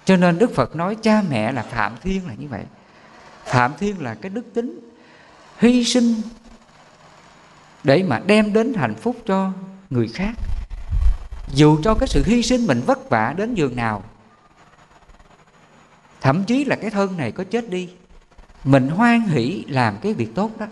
Cho 0.05 0.17
nên 0.17 0.37
đức 0.37 0.55
phật 0.55 0.75
nói 0.75 0.95
cha 0.95 1.23
mẹ 1.29 1.51
là 1.51 1.63
phạm 1.63 1.95
thiên 2.01 2.27
là 2.27 2.33
như 2.33 2.47
vậy. 2.47 2.63
Phạm 3.45 3.73
thiên 3.79 4.01
là 4.01 4.15
cái 4.15 4.29
đức 4.29 4.53
tính 4.53 4.79
hy 5.57 5.83
sinh 5.83 6.21
để 7.83 8.03
mà 8.03 8.21
đem 8.25 8.53
đến 8.53 8.73
hạnh 8.73 8.95
phúc 8.95 9.15
cho 9.25 9.51
người 9.89 10.07
khác. 10.07 10.33
Dù 11.53 11.79
cho 11.83 11.95
cái 11.95 12.07
sự 12.07 12.23
hy 12.25 12.43
sinh 12.43 12.67
mình 12.67 12.81
vất 12.85 13.09
vả 13.09 13.33
đến 13.37 13.53
giường 13.53 13.75
nào 13.75 14.03
thậm 16.21 16.43
chí 16.43 16.65
là 16.65 16.75
cái 16.75 16.89
thân 16.89 17.17
này 17.17 17.31
có 17.31 17.43
chết 17.43 17.69
đi. 17.69 17.89
Mình 18.63 18.87
hoan 18.87 19.21
hỷ 19.21 19.65
làm 19.67 19.97
cái 20.01 20.13
việc 20.13 20.35
tốt 20.35 20.51
đó. 20.59 20.65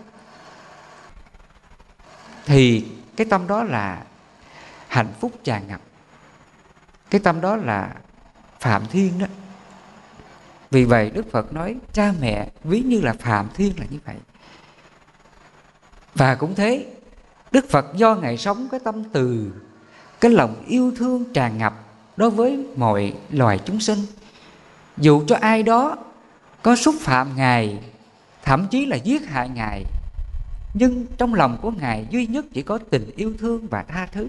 Thì 2.46 2.86
cái 3.16 3.26
tâm 3.30 3.46
đó 3.46 3.62
là 3.62 4.04
hạnh 4.88 5.12
phúc 5.20 5.32
tràn 5.44 5.68
ngập. 5.68 5.80
Cái 7.10 7.20
tâm 7.20 7.40
đó 7.40 7.56
là 7.56 7.94
phạm 8.60 8.86
thiên 8.86 9.18
đó. 9.18 9.26
Vì 10.70 10.84
vậy 10.84 11.10
đức 11.10 11.32
phật 11.32 11.52
nói, 11.52 11.76
cha 11.92 12.12
mẹ, 12.20 12.48
ví 12.64 12.80
như 12.80 13.00
là 13.00 13.12
phạm 13.12 13.48
thiên 13.54 13.78
là 13.78 13.86
như 13.90 13.98
vậy. 14.04 14.16
Và 16.14 16.34
cũng 16.34 16.54
thế, 16.54 16.86
đức 17.50 17.70
phật 17.70 17.86
do 17.94 18.14
ngài 18.14 18.36
sống 18.36 18.68
cái 18.70 18.80
tâm 18.84 19.04
từ, 19.04 19.52
cái 20.20 20.30
lòng 20.30 20.64
yêu 20.66 20.92
thương 20.96 21.32
tràn 21.32 21.58
ngập 21.58 21.74
đối 22.16 22.30
với 22.30 22.66
mọi 22.76 23.14
loài 23.30 23.60
chúng 23.64 23.80
sinh 23.80 23.98
dù 25.00 25.24
cho 25.26 25.36
ai 25.40 25.62
đó 25.62 25.96
có 26.62 26.76
xúc 26.76 26.94
phạm 27.00 27.36
ngài 27.36 27.78
thậm 28.42 28.66
chí 28.70 28.86
là 28.86 28.96
giết 28.96 29.28
hại 29.28 29.48
ngài 29.48 29.84
nhưng 30.74 31.06
trong 31.18 31.34
lòng 31.34 31.58
của 31.62 31.70
ngài 31.70 32.06
duy 32.10 32.26
nhất 32.26 32.44
chỉ 32.52 32.62
có 32.62 32.78
tình 32.90 33.10
yêu 33.16 33.34
thương 33.38 33.66
và 33.70 33.82
tha 33.82 34.06
thứ. 34.12 34.28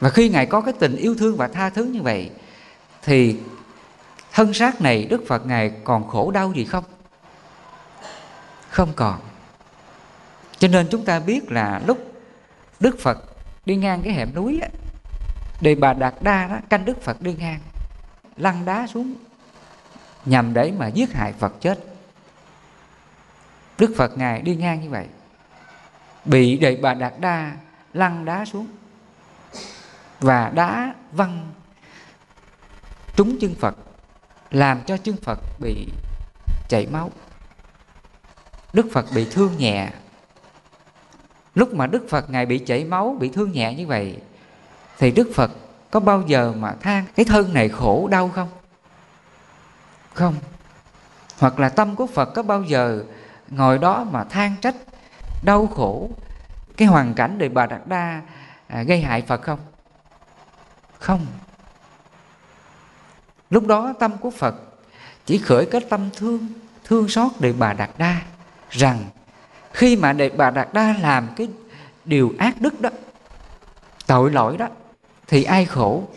Và 0.00 0.10
khi 0.10 0.28
ngài 0.28 0.46
có 0.46 0.60
cái 0.60 0.74
tình 0.78 0.96
yêu 0.96 1.14
thương 1.18 1.36
và 1.36 1.48
tha 1.48 1.70
thứ 1.70 1.84
như 1.84 2.02
vậy 2.02 2.30
thì 3.02 3.36
thân 4.32 4.54
xác 4.54 4.80
này 4.80 5.04
đức 5.04 5.22
phật 5.28 5.46
ngài 5.46 5.72
còn 5.84 6.08
khổ 6.08 6.30
đau 6.30 6.52
gì 6.52 6.64
không? 6.64 6.84
Không 8.68 8.92
còn. 8.96 9.20
Cho 10.58 10.68
nên 10.68 10.88
chúng 10.90 11.04
ta 11.04 11.20
biết 11.20 11.52
là 11.52 11.80
lúc 11.86 12.12
đức 12.80 12.98
phật 13.00 13.18
đi 13.66 13.76
ngang 13.76 14.02
cái 14.02 14.12
hẻm 14.12 14.34
núi 14.34 14.60
ấy, 14.60 14.70
đề 15.60 15.74
bà 15.74 15.92
đạt 15.92 16.14
đa 16.20 16.48
đó, 16.48 16.56
canh 16.68 16.84
đức 16.84 17.02
phật 17.02 17.22
đi 17.22 17.34
ngang, 17.34 17.60
lăn 18.36 18.64
đá 18.64 18.86
xuống, 18.86 19.14
nhằm 20.24 20.54
để 20.54 20.72
mà 20.78 20.88
giết 20.88 21.12
hại 21.12 21.32
phật 21.32 21.52
chết. 21.60 21.78
Đức 23.78 23.94
phật 23.96 24.18
ngài 24.18 24.42
đi 24.42 24.56
ngang 24.56 24.80
như 24.80 24.90
vậy, 24.90 25.06
bị 26.24 26.56
đề 26.56 26.76
bà 26.76 26.94
đạt 26.94 27.12
đa 27.20 27.52
lăn 27.92 28.24
đá 28.24 28.44
xuống 28.44 28.66
và 30.20 30.50
đá 30.54 30.94
văng 31.12 31.52
trúng 33.16 33.38
chân 33.40 33.54
phật, 33.60 33.76
làm 34.50 34.80
cho 34.86 34.96
chân 34.96 35.16
phật 35.16 35.38
bị 35.60 35.88
chảy 36.68 36.86
máu. 36.86 37.10
Đức 38.72 38.86
phật 38.92 39.06
bị 39.14 39.26
thương 39.30 39.56
nhẹ. 39.58 39.90
Lúc 41.54 41.74
mà 41.74 41.86
đức 41.86 42.06
phật 42.10 42.30
ngài 42.30 42.46
bị 42.46 42.58
chảy 42.58 42.84
máu, 42.84 43.16
bị 43.20 43.28
thương 43.28 43.52
nhẹ 43.52 43.74
như 43.74 43.86
vậy 43.86 44.18
thì 44.98 45.10
đức 45.10 45.30
phật 45.34 45.50
có 45.90 46.00
bao 46.00 46.22
giờ 46.26 46.52
mà 46.56 46.74
than 46.80 47.04
cái 47.16 47.24
thân 47.24 47.54
này 47.54 47.68
khổ 47.68 48.08
đau 48.10 48.28
không? 48.28 48.48
Không. 50.14 50.34
Hoặc 51.38 51.58
là 51.58 51.68
tâm 51.68 51.96
của 51.96 52.06
phật 52.06 52.24
có 52.24 52.42
bao 52.42 52.62
giờ 52.62 53.04
ngồi 53.48 53.78
đó 53.78 54.04
mà 54.10 54.24
than 54.24 54.54
trách 54.60 54.74
đau 55.42 55.66
khổ 55.66 56.10
cái 56.76 56.88
hoàn 56.88 57.14
cảnh 57.14 57.38
để 57.38 57.48
bà 57.48 57.66
đạt 57.66 57.80
đa 57.86 58.22
à, 58.66 58.82
gây 58.82 59.00
hại 59.00 59.22
phật 59.22 59.42
không? 59.42 59.58
Không. 60.98 61.26
Lúc 63.50 63.66
đó 63.66 63.94
tâm 63.98 64.18
của 64.18 64.30
phật 64.30 64.54
chỉ 65.26 65.38
khởi 65.38 65.66
cái 65.66 65.80
tâm 65.90 66.10
thương 66.16 66.48
thương 66.84 67.08
xót 67.08 67.32
để 67.38 67.52
bà 67.52 67.72
đạt 67.72 67.90
đa 67.98 68.20
rằng 68.70 69.04
khi 69.72 69.96
mà 69.96 70.12
đệ 70.12 70.28
bà 70.28 70.50
đạt 70.50 70.68
đa 70.72 70.94
làm 71.00 71.28
cái 71.36 71.48
điều 72.04 72.32
ác 72.38 72.60
đức 72.60 72.80
đó 72.80 72.90
tội 74.06 74.30
lỗi 74.30 74.56
đó 74.56 74.68
thì 75.28 75.44
ai 75.44 75.64
khổ? 75.64 76.08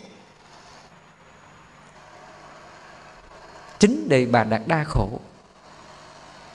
Chính 3.78 4.08
đề 4.08 4.26
bà 4.26 4.44
đạt 4.44 4.62
đa 4.66 4.84
khổ. 4.84 5.20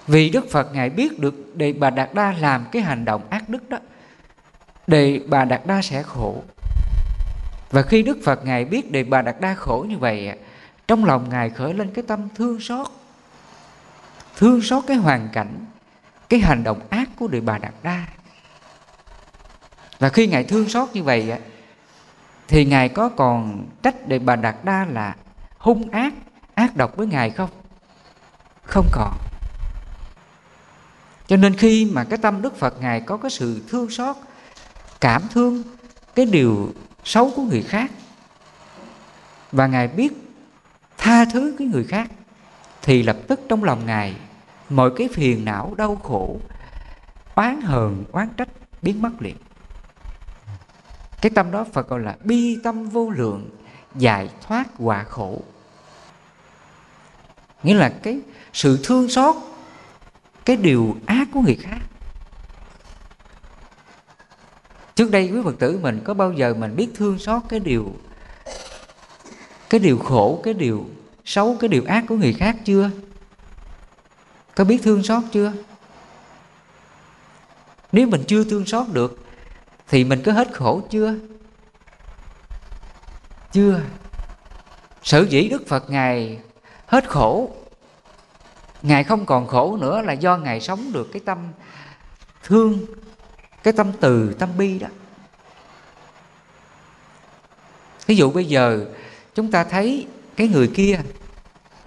Vì 0.08 0.30
đức 0.30 0.46
phật 0.52 0.74
ngài 0.74 0.90
biết 0.90 1.20
được 1.20 1.56
đề 1.56 1.74
bà 1.74 1.90
đạt 1.90 2.14
đa 2.14 2.32
làm 2.32 2.66
cái 2.72 2.82
hành 2.82 3.06
động 3.06 3.30
ác 3.30 3.50
đức 3.50 3.70
đó, 3.70 3.78
đề 4.88 5.22
bà 5.28 5.46
đạt 5.46 5.66
đa 5.66 5.82
sẽ 5.82 6.04
khổ. 6.04 6.44
Và 7.72 7.82
khi 7.82 8.04
đức 8.04 8.18
phật 8.26 8.46
ngài 8.46 8.66
biết 8.66 8.92
đề 8.92 9.04
bà 9.04 9.22
đạt 9.22 9.42
đa 9.42 9.54
khổ 9.54 9.86
như 9.90 9.98
vậy 9.98 10.40
trong 10.88 11.06
lòng 11.06 11.30
ngài 11.30 11.50
khởi 11.50 11.74
lên 11.74 11.94
cái 11.94 12.04
tâm 12.08 12.28
thương 12.36 12.60
xót 12.60 12.88
thương 14.36 14.62
xót 14.62 14.84
cái 14.88 14.98
hoàn 14.98 15.30
cảnh, 15.34 15.66
cái 16.30 16.40
hành 16.40 16.64
động 16.64 16.80
ác 16.90 17.10
của 17.20 17.28
đề 17.28 17.42
bà 17.42 17.58
đạt 17.58 17.74
đa. 17.84 18.06
Và 20.00 20.10
khi 20.10 20.28
ngài 20.28 20.44
thương 20.44 20.70
xót 20.70 20.90
như 20.94 21.04
vậy 21.04 21.34
thì 22.48 22.66
ngài 22.66 22.90
có 22.90 23.10
còn 23.10 23.68
trách 23.84 24.08
đề 24.08 24.20
bà 24.20 24.36
đạt 24.36 24.56
đa 24.64 24.86
là 24.86 25.16
hung 25.58 25.90
ác 25.90 26.14
ác 26.56 26.76
độc 26.76 26.98
với 26.98 27.08
ngài 27.08 27.30
không? 27.30 27.50
Không 28.64 28.88
còn. 28.92 29.18
Cho 31.28 31.38
nên 31.38 31.56
khi 31.56 31.92
mà 31.94 32.04
cái 32.04 32.18
tâm 32.18 32.42
đức 32.42 32.56
phật 32.60 32.82
ngài 32.82 33.02
có 33.02 33.18
cái 33.18 33.32
sự 33.32 33.62
thương 33.70 33.90
xót, 33.90 34.16
cảm 35.02 35.22
thương 35.34 35.64
cái 36.16 36.26
điều 36.26 36.74
xấu 37.04 37.32
của 37.36 37.42
người 37.42 37.62
khác, 37.62 37.92
và 39.52 39.68
ngài 39.68 39.88
biết 39.88 40.14
tha 40.98 41.26
thứ 41.26 41.56
cái 41.60 41.68
người 41.68 41.84
khác, 41.84 42.12
thì 42.82 43.04
lập 43.04 43.18
tức 43.28 43.40
trong 43.50 43.64
lòng 43.64 43.86
ngài 43.86 44.16
mọi 44.70 44.92
cái 44.98 45.10
phiền 45.14 45.46
não, 45.46 45.74
đau 45.78 45.96
khổ, 45.96 46.40
oán 47.36 47.62
hờn, 47.62 48.04
oán 48.12 48.30
trách 48.38 48.50
biến 48.82 49.02
mất 49.02 49.12
liền 49.20 49.36
cái 51.22 51.30
tâm 51.30 51.52
đó 51.52 51.66
phật 51.74 51.90
gọi 51.90 52.00
là 52.00 52.16
bi 52.24 52.60
tâm 52.64 52.90
vô 52.90 53.10
lượng, 53.10 53.50
giải 53.96 54.30
thoát 54.42 54.68
quả 54.80 55.04
khổ. 55.04 55.42
Nghĩa 57.64 57.74
là 57.74 57.94
cái 58.04 58.20
sự 58.54 58.80
thương 58.84 59.10
xót, 59.10 59.36
cái 60.46 60.58
điều 60.58 60.96
ác 61.06 61.28
của 61.34 61.42
người 61.42 61.58
khác. 61.62 61.80
Trước 64.96 65.12
đây 65.12 65.30
quý 65.34 65.40
phật 65.44 65.60
tử 65.60 65.80
mình 65.82 66.02
có 66.04 66.14
bao 66.14 66.34
giờ 66.34 66.54
mình 66.54 66.76
biết 66.76 66.88
thương 66.96 67.20
xót 67.20 67.42
cái 67.50 67.60
điều 67.60 67.94
cái 69.70 69.80
điều 69.80 69.98
khổ, 69.98 70.42
cái 70.44 70.54
điều 70.54 70.86
xấu, 71.26 71.58
cái 71.60 71.68
điều 71.68 71.84
ác 71.88 72.04
của 72.08 72.16
người 72.16 72.34
khác 72.34 72.56
chưa? 72.66 72.90
Có 74.56 74.64
biết 74.64 74.80
thương 74.84 75.04
xót 75.04 75.24
chưa? 75.32 75.54
Nếu 77.92 78.08
mình 78.08 78.24
chưa 78.28 78.44
thương 78.44 78.66
xót 78.66 78.88
được 78.90 79.27
thì 79.90 80.04
mình 80.04 80.24
có 80.26 80.32
hết 80.32 80.48
khổ 80.54 80.82
chưa? 80.90 81.14
Chưa. 83.52 83.82
Sở 85.04 85.26
dĩ 85.30 85.50
đức 85.50 85.68
phật 85.68 85.90
ngài 85.90 86.40
hết 86.86 87.10
khổ, 87.10 87.52
ngài 88.82 89.04
không 89.04 89.26
còn 89.26 89.48
khổ 89.48 89.78
nữa 89.82 90.02
là 90.02 90.14
do 90.14 90.38
ngài 90.38 90.62
sống 90.62 90.94
được 90.94 91.10
cái 91.14 91.22
tâm 91.26 91.38
thương, 92.44 92.86
cái 93.64 93.74
tâm 93.74 93.92
từ, 94.02 94.34
tâm 94.40 94.50
bi 94.58 94.80
đó. 94.80 94.88
Ví 98.06 98.16
dụ 98.16 98.32
bây 98.32 98.46
giờ 98.46 98.86
chúng 99.36 99.52
ta 99.52 99.64
thấy 99.64 100.08
cái 100.36 100.48
người 100.48 100.72
kia, 100.76 101.00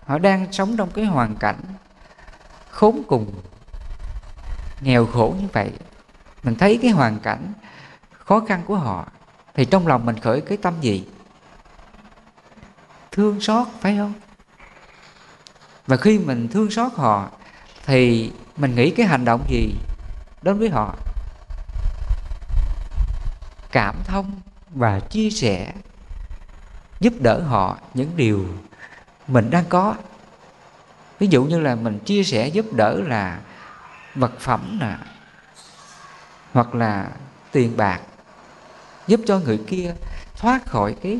họ 0.07 0.19
đang 0.19 0.53
sống 0.53 0.77
trong 0.77 0.91
cái 0.91 1.05
hoàn 1.05 1.37
cảnh 1.37 1.61
khốn 2.71 3.03
cùng, 3.09 3.35
nghèo 4.81 5.07
khổ 5.07 5.35
như 5.41 5.47
vậy. 5.53 5.71
Mình 6.43 6.55
thấy 6.55 6.79
cái 6.83 6.91
hoàn 6.91 7.19
cảnh 7.19 7.53
khó 8.31 8.41
khăn 8.49 8.63
của 8.67 8.77
họ, 8.77 9.07
thì 9.55 9.65
trong 9.65 9.87
lòng 9.87 10.07
mình 10.07 10.19
khởi 10.19 10.41
cái 10.41 10.59
tâm 10.59 10.75
gì? 10.81 11.07
Thương 13.13 13.41
xót, 13.41 13.69
phải 13.81 13.97
không? 13.97 14.13
Và 15.87 15.97
khi 15.97 16.19
mình 16.19 16.49
thương 16.49 16.71
xót 16.71 16.93
họ, 16.95 17.31
thì 17.87 18.33
mình 18.57 18.75
nghĩ 18.75 18.91
cái 18.91 19.07
hành 19.07 19.25
động 19.25 19.45
gì 19.49 19.75
đối 20.43 20.55
với 20.55 20.69
họ? 20.69 20.95
Cảm 23.73 23.95
thông 24.05 24.41
và 24.71 25.01
chia 25.01 25.31
sẻ, 25.31 25.73
giúp 27.01 27.13
đỡ 27.21 27.41
họ 27.41 27.79
những 27.95 28.17
điều 28.17 28.47
mình 29.27 29.51
đang 29.51 29.65
có. 29.69 29.95
Ví 31.19 31.27
dụ 31.27 31.45
như 31.45 31.61
là 31.61 31.75
mình 31.75 31.99
chia 31.99 32.25
sẻ 32.25 32.49
giúp 32.49 32.67
đỡ 32.73 33.01
là 33.07 33.41
vật 34.15 34.33
phẩm 34.41 34.79
nè, 34.81 34.97
hoặc 36.53 36.75
là 36.75 37.09
tiền 37.53 37.77
bạc 37.77 38.01
giúp 39.07 39.21
cho 39.27 39.39
người 39.39 39.59
kia 39.67 39.95
thoát 40.37 40.67
khỏi 40.67 40.97
cái 41.03 41.19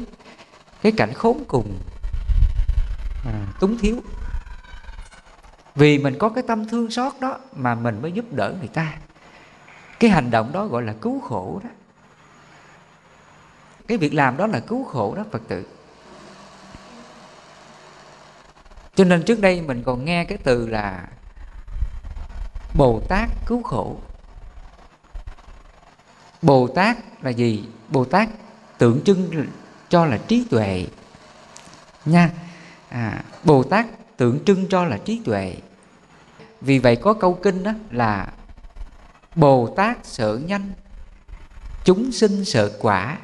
cái 0.83 0.93
cảnh 0.93 1.15
khốn 1.15 1.45
cùng 1.49 1.79
à, 3.27 3.47
túng 3.61 3.79
thiếu. 3.79 4.03
Vì 5.75 5.99
mình 5.99 6.19
có 6.19 6.29
cái 6.29 6.45
tâm 6.47 6.69
thương 6.69 6.91
xót 6.91 7.13
đó 7.21 7.39
mà 7.57 7.75
mình 7.75 8.03
mới 8.03 8.13
giúp 8.13 8.25
đỡ 8.31 8.55
người 8.59 8.69
ta. 8.69 8.95
Cái 10.01 10.11
hành 10.11 10.31
động 10.31 10.53
đó 10.53 10.67
gọi 10.67 10.83
là 10.83 10.95
cứu 11.01 11.21
khổ 11.21 11.61
đó. 11.65 11.71
Cái 13.89 13.99
việc 13.99 14.15
làm 14.15 14.37
đó 14.37 14.47
là 14.47 14.61
cứu 14.61 14.85
khổ 14.85 15.15
đó 15.15 15.25
phật 15.31 15.43
tử. 15.49 15.67
Cho 18.95 19.05
nên 19.05 19.23
trước 19.23 19.41
đây 19.41 19.61
mình 19.63 19.83
còn 19.87 20.05
nghe 20.05 20.25
cái 20.25 20.39
từ 20.45 20.69
là 20.69 21.09
bồ 22.77 23.01
tát 23.09 23.29
cứu 23.47 23.63
khổ 23.63 24.01
bồ 26.43 26.69
tát 26.69 26.97
là 27.23 27.31
gì? 27.31 27.65
Bồ 27.89 28.05
tát 28.05 28.29
tượng 28.79 29.01
trưng 29.05 29.47
cho 29.89 30.07
là 30.07 30.19
trí 30.29 30.45
tuệ. 30.51 30.87
Nha 32.05 32.31
à, 32.89 33.25
bồ 33.45 33.63
tát 33.63 33.87
tượng 34.17 34.45
trưng 34.45 34.69
cho 34.69 34.85
là 34.85 34.99
trí 35.05 35.21
tuệ. 35.25 35.57
Vì 36.61 36.79
vậy 36.79 36.97
có 36.97 37.15
câu 37.15 37.35
kinh 37.35 37.63
đó 37.63 37.73
là 37.91 38.33
bồ 39.35 39.67
tát 39.77 39.99
sợ 40.03 40.41
nhanh 40.47 40.73
chúng 41.85 42.13
sinh 42.13 42.45
sợ 42.45 42.73
quả. 42.81 43.19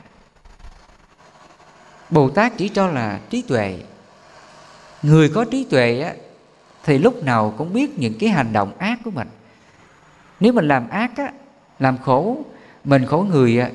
Bồ 2.11 2.31
tát 2.31 2.53
chỉ 2.57 2.69
cho 2.69 2.87
là 2.87 3.21
trí 3.31 3.43
tuệ. 3.43 3.79
Người 5.03 5.29
có 5.35 5.45
trí 5.45 5.65
tuệ 5.65 6.01
á, 6.01 6.15
thì 6.85 6.99
lúc 6.99 7.25
nào 7.25 7.55
cũng 7.59 7.73
biết 7.73 7.99
những 7.99 8.19
cái 8.19 8.31
hành 8.31 8.53
động 8.53 8.79
ác 8.79 8.99
của 9.05 9.11
mình. 9.11 9.29
Nếu 10.41 10.53
mình 10.53 10.69
làm 10.69 10.89
ác 10.89 11.11
á, 11.17 11.33
làm 11.79 11.99
khổ 11.99 12.39
mình 12.87 13.07
khổ 13.07 13.27
người 13.31 13.59
á, 13.59 13.71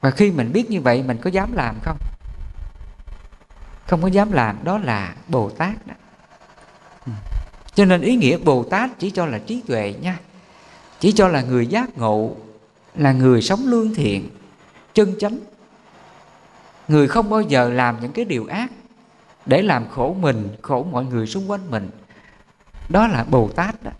và 0.00 0.10
khi 0.10 0.30
mình 0.30 0.52
biết 0.52 0.70
như 0.70 0.80
vậy 0.80 1.02
mình 1.02 1.18
có 1.22 1.30
dám 1.30 1.52
làm 1.52 1.76
không? 1.82 1.96
Không 3.86 4.02
có 4.02 4.08
dám 4.08 4.32
làm 4.32 4.64
đó 4.64 4.78
là 4.78 5.14
bồ 5.28 5.50
tát 5.50 5.86
đó. 5.86 5.94
Ừ. 7.06 7.12
cho 7.74 7.84
nên 7.84 8.00
ý 8.00 8.16
nghĩa 8.16 8.38
bồ 8.38 8.64
tát 8.64 8.90
chỉ 8.98 9.10
cho 9.10 9.26
là 9.26 9.38
trí 9.38 9.62
tuệ 9.66 9.94
nha. 10.00 10.18
Chỉ 11.00 11.12
cho 11.12 11.28
là 11.28 11.42
người 11.42 11.66
giác 11.66 11.98
ngộ 11.98 12.36
là 12.94 13.12
người 13.12 13.42
sống 13.42 13.60
lương 13.66 13.94
thiện 13.94 14.28
chân 14.94 15.14
chánh. 15.20 15.38
Người 16.88 17.08
không 17.08 17.30
bao 17.30 17.40
giờ 17.40 17.68
làm 17.68 17.96
những 18.00 18.12
cái 18.12 18.24
điều 18.24 18.46
ác 18.46 18.70
để 19.46 19.62
làm 19.62 19.88
khổ 19.88 20.16
mình 20.20 20.48
khổ 20.62 20.86
mọi 20.90 21.04
người 21.04 21.26
xung 21.26 21.50
quanh 21.50 21.70
mình. 21.70 21.90
Đó 22.88 23.06
là 23.06 23.24
bồ 23.24 23.48
tát 23.48 23.82
đó. 23.82 23.90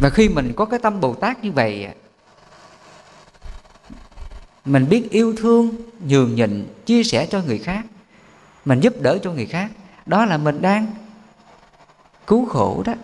Và 0.00 0.10
khi 0.10 0.28
mình 0.28 0.52
có 0.56 0.64
cái 0.64 0.78
tâm 0.78 1.00
bồ 1.00 1.14
tát 1.14 1.44
như 1.44 1.52
vậy 1.52 1.88
mình 4.68 4.88
biết 4.88 5.10
yêu 5.10 5.34
thương 5.36 5.70
nhường 6.06 6.34
nhịn 6.34 6.66
chia 6.86 7.04
sẻ 7.04 7.26
cho 7.30 7.42
người 7.42 7.58
khác. 7.58 7.86
Mình 8.64 8.80
giúp 8.80 8.94
đỡ 9.00 9.18
cho 9.22 9.32
người 9.32 9.46
khác. 9.46 9.70
Đó 10.06 10.24
là 10.24 10.36
mình 10.36 10.62
đang 10.62 10.86
cứu 12.26 12.46
khổ 12.46 12.82
đó. 12.86 12.94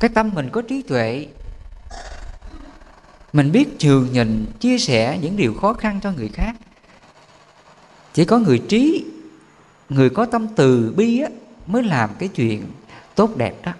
Cái 0.00 0.10
tâm 0.14 0.30
mình 0.34 0.48
có 0.52 0.62
trí 0.62 0.82
tuệ. 0.82 1.26
Mình 3.32 3.52
biết 3.52 3.68
nhường 3.80 4.12
nhịn 4.12 4.46
chia 4.60 4.78
sẻ 4.78 5.18
những 5.22 5.36
điều 5.36 5.54
khó 5.54 5.72
khăn 5.72 6.00
cho 6.02 6.12
người 6.12 6.28
khác. 6.28 6.56
Chỉ 8.14 8.24
có 8.24 8.38
người 8.38 8.58
trí 8.58 9.04
người 9.88 10.10
có 10.10 10.24
tâm 10.24 10.46
từ 10.56 10.94
bi 10.96 11.20
á, 11.20 11.28
mới 11.66 11.82
làm 11.82 12.10
cái 12.18 12.28
chuyện 12.28 12.66
tốt 13.14 13.36
đẹp 13.36 13.54
đó. 13.64 13.72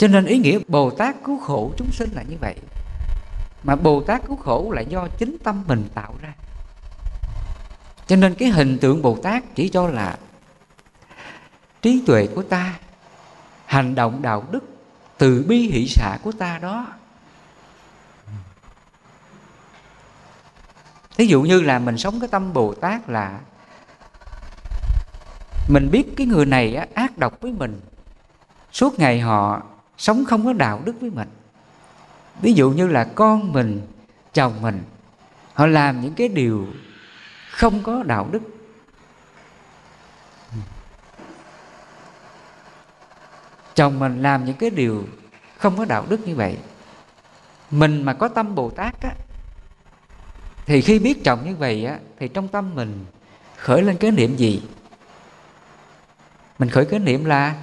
Cho 0.00 0.08
nên 0.08 0.26
ý 0.26 0.38
nghĩa 0.38 0.58
bồ 0.68 0.90
tát 0.90 1.16
cứu 1.24 1.38
khổ 1.38 1.72
chúng 1.76 1.92
sinh 1.92 2.10
là 2.12 2.22
như 2.22 2.36
vậy. 2.40 2.54
Mà 3.62 3.76
bồ 3.76 4.02
tát 4.02 4.22
cứu 4.26 4.36
khổ 4.36 4.70
là 4.74 4.80
do 4.80 5.08
chính 5.18 5.36
tâm 5.44 5.64
mình 5.66 5.88
tạo 5.94 6.14
ra. 6.22 6.32
Cho 8.06 8.16
nên 8.16 8.34
cái 8.34 8.48
hình 8.48 8.78
tượng 8.78 9.02
bồ 9.02 9.18
tát 9.22 9.42
chỉ 9.54 9.68
cho 9.68 9.88
là 9.88 10.18
trí 11.82 12.02
tuệ 12.06 12.26
của 12.34 12.42
ta 12.42 12.74
hành 13.66 13.94
động 13.94 14.22
đạo 14.22 14.44
đức 14.50 14.64
từ 15.18 15.44
bi 15.48 15.70
hỷ 15.72 15.88
xả 15.88 16.18
của 16.22 16.32
ta 16.32 16.58
đó. 16.58 16.86
Thí 21.16 21.26
dụ 21.26 21.42
như 21.42 21.62
là 21.62 21.78
mình 21.78 21.98
sống 21.98 22.20
cái 22.20 22.28
tâm 22.28 22.52
bồ 22.52 22.74
tát 22.74 23.08
là 23.08 23.40
mình 25.68 25.88
biết 25.90 26.04
cái 26.16 26.26
người 26.26 26.46
này 26.46 26.74
á, 26.74 26.86
ác 26.94 27.18
độc 27.18 27.40
với 27.40 27.52
mình. 27.52 27.80
Suốt 28.72 28.98
ngày 28.98 29.20
họ 29.20 29.62
sống 30.00 30.24
không 30.24 30.44
có 30.44 30.52
đạo 30.52 30.82
đức 30.84 30.94
với 31.00 31.10
mình. 31.10 31.28
Ví 32.42 32.52
dụ 32.52 32.70
như 32.70 32.86
là 32.86 33.04
con 33.04 33.52
mình, 33.52 33.86
chồng 34.34 34.62
mình, 34.62 34.82
họ 35.54 35.66
làm 35.66 36.00
những 36.00 36.14
cái 36.14 36.28
điều 36.28 36.66
không 37.50 37.82
có 37.82 38.02
đạo 38.02 38.28
đức. 38.32 38.42
Chồng 43.74 43.98
mình 43.98 44.22
làm 44.22 44.44
những 44.44 44.56
cái 44.56 44.70
điều 44.70 45.04
không 45.58 45.76
có 45.76 45.84
đạo 45.84 46.06
đức 46.08 46.28
như 46.28 46.36
vậy. 46.36 46.56
Mình 47.70 48.02
mà 48.02 48.12
có 48.12 48.28
tâm 48.28 48.54
bồ 48.54 48.70
tát 48.70 49.02
á, 49.02 49.10
thì 50.66 50.80
khi 50.80 50.98
biết 50.98 51.24
chồng 51.24 51.44
như 51.44 51.56
vậy 51.56 51.84
á, 51.84 51.98
thì 52.18 52.28
trong 52.28 52.48
tâm 52.48 52.74
mình 52.74 53.04
khởi 53.56 53.82
lên 53.82 53.96
cái 53.96 54.10
niệm 54.10 54.36
gì? 54.36 54.62
Mình 56.58 56.68
khởi 56.68 56.84
cái 56.84 57.00
niệm 57.00 57.24
là 57.24 57.54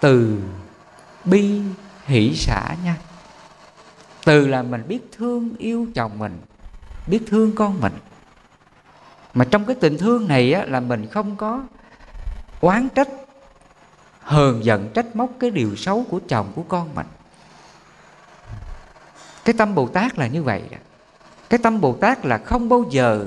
từ 0.00 0.42
bi 1.30 1.60
hỷ 2.06 2.36
xả 2.36 2.76
nha. 2.84 2.96
Từ 4.24 4.46
là 4.46 4.62
mình 4.62 4.82
biết 4.88 5.12
thương 5.12 5.54
yêu 5.58 5.86
chồng 5.94 6.18
mình 6.18 6.40
biết 7.06 7.20
thương 7.26 7.54
con 7.54 7.80
mình. 7.80 7.92
Mà 9.34 9.44
trong 9.44 9.64
cái 9.64 9.76
tình 9.80 9.98
thương 9.98 10.28
này 10.28 10.52
á, 10.52 10.64
là 10.64 10.80
mình 10.80 11.06
không 11.10 11.36
có 11.36 11.64
oán 12.60 12.88
trách 12.88 13.08
hờn 14.20 14.64
giận 14.64 14.88
trách 14.94 15.16
móc 15.16 15.30
cái 15.40 15.50
điều 15.50 15.76
xấu 15.76 16.04
của 16.10 16.20
chồng 16.28 16.52
của 16.54 16.62
con 16.62 16.94
mình. 16.94 17.06
Cái 19.44 19.54
tâm 19.58 19.74
bồ 19.74 19.88
tát 19.88 20.18
là 20.18 20.26
như 20.26 20.42
vậy 20.42 20.62
đó 20.70 20.78
cái 21.50 21.58
tâm 21.62 21.80
bồ 21.80 21.92
tát 21.94 22.26
là 22.26 22.38
không 22.38 22.68
bao 22.68 22.84
giờ 22.90 23.26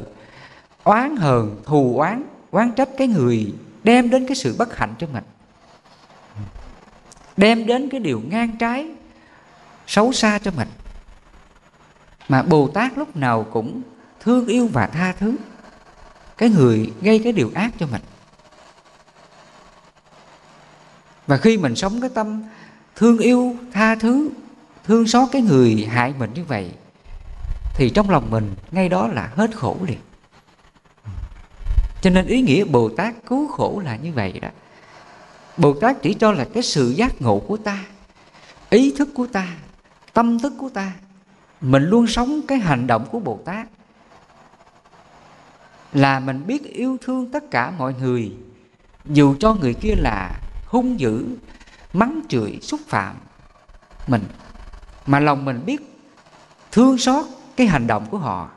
oán 0.84 1.16
hờn 1.16 1.62
thù 1.66 2.00
oán 2.00 2.24
oán 2.52 2.72
trách 2.72 2.90
cái 2.98 3.08
người 3.08 3.54
đem 3.84 4.10
đến 4.10 4.28
cái 4.28 4.36
sự 4.36 4.56
bất 4.58 4.78
hạnh 4.78 4.94
cho 5.00 5.08
mình 5.14 5.24
đem 7.42 7.66
đến 7.66 7.90
cái 7.90 8.00
điều 8.00 8.22
ngang 8.30 8.58
trái, 8.58 8.88
xấu 9.88 10.14
xa 10.14 10.40
cho 10.40 10.52
mình. 10.52 10.68
Mà 12.30 12.44
bồ 12.44 12.68
tát 12.68 12.98
lúc 12.98 13.16
nào 13.16 13.46
cũng 13.52 13.82
thương 14.20 14.48
yêu 14.48 14.70
và 14.74 14.88
tha 14.88 15.14
thứ 15.20 15.36
cái 16.38 16.50
người 16.50 16.94
gây 17.02 17.20
cái 17.20 17.34
điều 17.34 17.52
ác 17.56 17.72
cho 17.80 17.88
mình. 17.88 18.02
Và 21.28 21.38
khi 21.38 21.58
mình 21.58 21.76
sống 21.76 22.02
cái 22.02 22.10
tâm 22.14 22.44
thương 22.96 23.18
yêu, 23.18 23.56
tha 23.74 23.96
thứ, 23.96 24.30
thương 24.84 25.08
xót 25.08 25.30
cái 25.32 25.42
người 25.42 25.88
hại 25.92 26.14
mình 26.20 26.32
như 26.34 26.44
vậy, 26.44 26.72
thì 27.76 27.90
trong 27.90 28.10
lòng 28.10 28.32
mình 28.32 28.56
ngay 28.72 28.90
đó 28.90 29.08
là 29.08 29.32
hết 29.36 29.56
khổ 29.56 29.78
liền. 29.88 30.00
Cho 32.02 32.10
nên 32.10 32.28
ý 32.28 32.42
nghĩa 32.42 32.64
bồ 32.66 32.90
tát 32.90 33.16
cứu 33.26 33.48
khổ 33.48 33.82
là 33.86 33.96
như 33.96 34.14
vậy 34.14 34.40
đó 34.40 34.50
bồ 35.62 35.74
tát 35.74 36.02
chỉ 36.02 36.14
cho 36.14 36.32
là 36.32 36.46
cái 36.54 36.64
sự 36.64 36.90
giác 36.90 37.22
ngộ 37.22 37.40
của 37.40 37.58
ta, 37.58 37.86
ý 38.70 38.94
thức 38.98 39.10
của 39.14 39.28
ta, 39.28 39.48
tâm 40.14 40.40
thức 40.40 40.54
của 40.58 40.70
ta, 40.70 40.92
mình 41.62 41.84
luôn 41.84 42.08
sống 42.08 42.42
cái 42.48 42.58
hành 42.58 42.88
động 42.88 43.06
của 43.12 43.20
bồ 43.20 43.40
tát. 43.46 43.68
Là 45.94 46.20
mình 46.20 46.48
biết 46.48 46.64
yêu 46.64 46.98
thương 47.02 47.32
tất 47.32 47.52
cả 47.52 47.74
mọi 47.78 47.94
người, 47.94 48.34
dù 49.06 49.36
cho 49.40 49.54
người 49.54 49.74
kia 49.74 49.94
là 49.98 50.40
hung 50.66 51.00
dữ, 51.00 51.26
mắng 51.94 52.22
chửi, 52.30 52.60
xúc 52.62 52.80
phạm 52.88 53.16
mình, 54.08 54.24
mà 55.06 55.20
lòng 55.20 55.46
mình 55.46 55.62
biết 55.66 56.02
thương 56.72 56.98
xót 56.98 57.26
cái 57.56 57.68
hành 57.68 57.88
động 57.88 58.06
của 58.12 58.18
họ. 58.18 58.50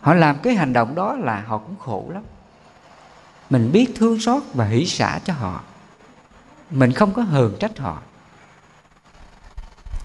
Họ 0.00 0.14
làm 0.14 0.36
cái 0.42 0.54
hành 0.54 0.72
động 0.72 0.94
đó 0.94 1.16
là 1.16 1.44
họ 1.46 1.58
cũng 1.58 1.76
khổ 1.76 2.10
lắm. 2.14 2.22
Mình 3.50 3.70
biết 3.72 3.86
thương 3.94 4.20
xót 4.20 4.42
và 4.54 4.64
hỷ 4.64 4.86
xả 4.86 5.20
cho 5.24 5.32
họ 5.32 5.62
mình 6.70 6.92
không 6.92 7.12
có 7.12 7.22
hờn 7.22 7.56
trách 7.60 7.78
họ. 7.78 8.02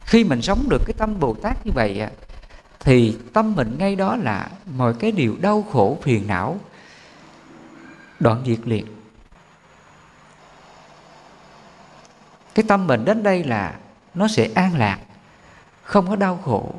Khi 0.05 0.23
mình 0.23 0.41
sống 0.41 0.69
được 0.69 0.81
cái 0.85 0.93
tâm 0.97 1.19
bồ 1.19 1.33
tát 1.33 1.65
như 1.65 1.71
vậy 1.75 2.07
thì 2.79 3.17
tâm 3.33 3.55
mình 3.55 3.75
ngay 3.79 3.95
đó 3.95 4.15
là 4.15 4.49
mọi 4.75 4.93
cái 4.93 5.11
điều 5.11 5.35
đau 5.41 5.65
khổ 5.71 5.97
phiền 6.01 6.27
não, 6.27 6.59
đoạn 8.19 8.43
diệt 8.45 8.59
liền. 8.65 8.85
Cái 12.55 12.65
tâm 12.67 12.87
mình 12.87 13.05
đến 13.05 13.23
đây 13.23 13.43
là 13.43 13.75
nó 14.13 14.27
sẽ 14.27 14.49
an 14.55 14.77
lạc, 14.77 14.99
không 15.83 16.09
có 16.09 16.15
đau 16.15 16.39
khổ 16.45 16.73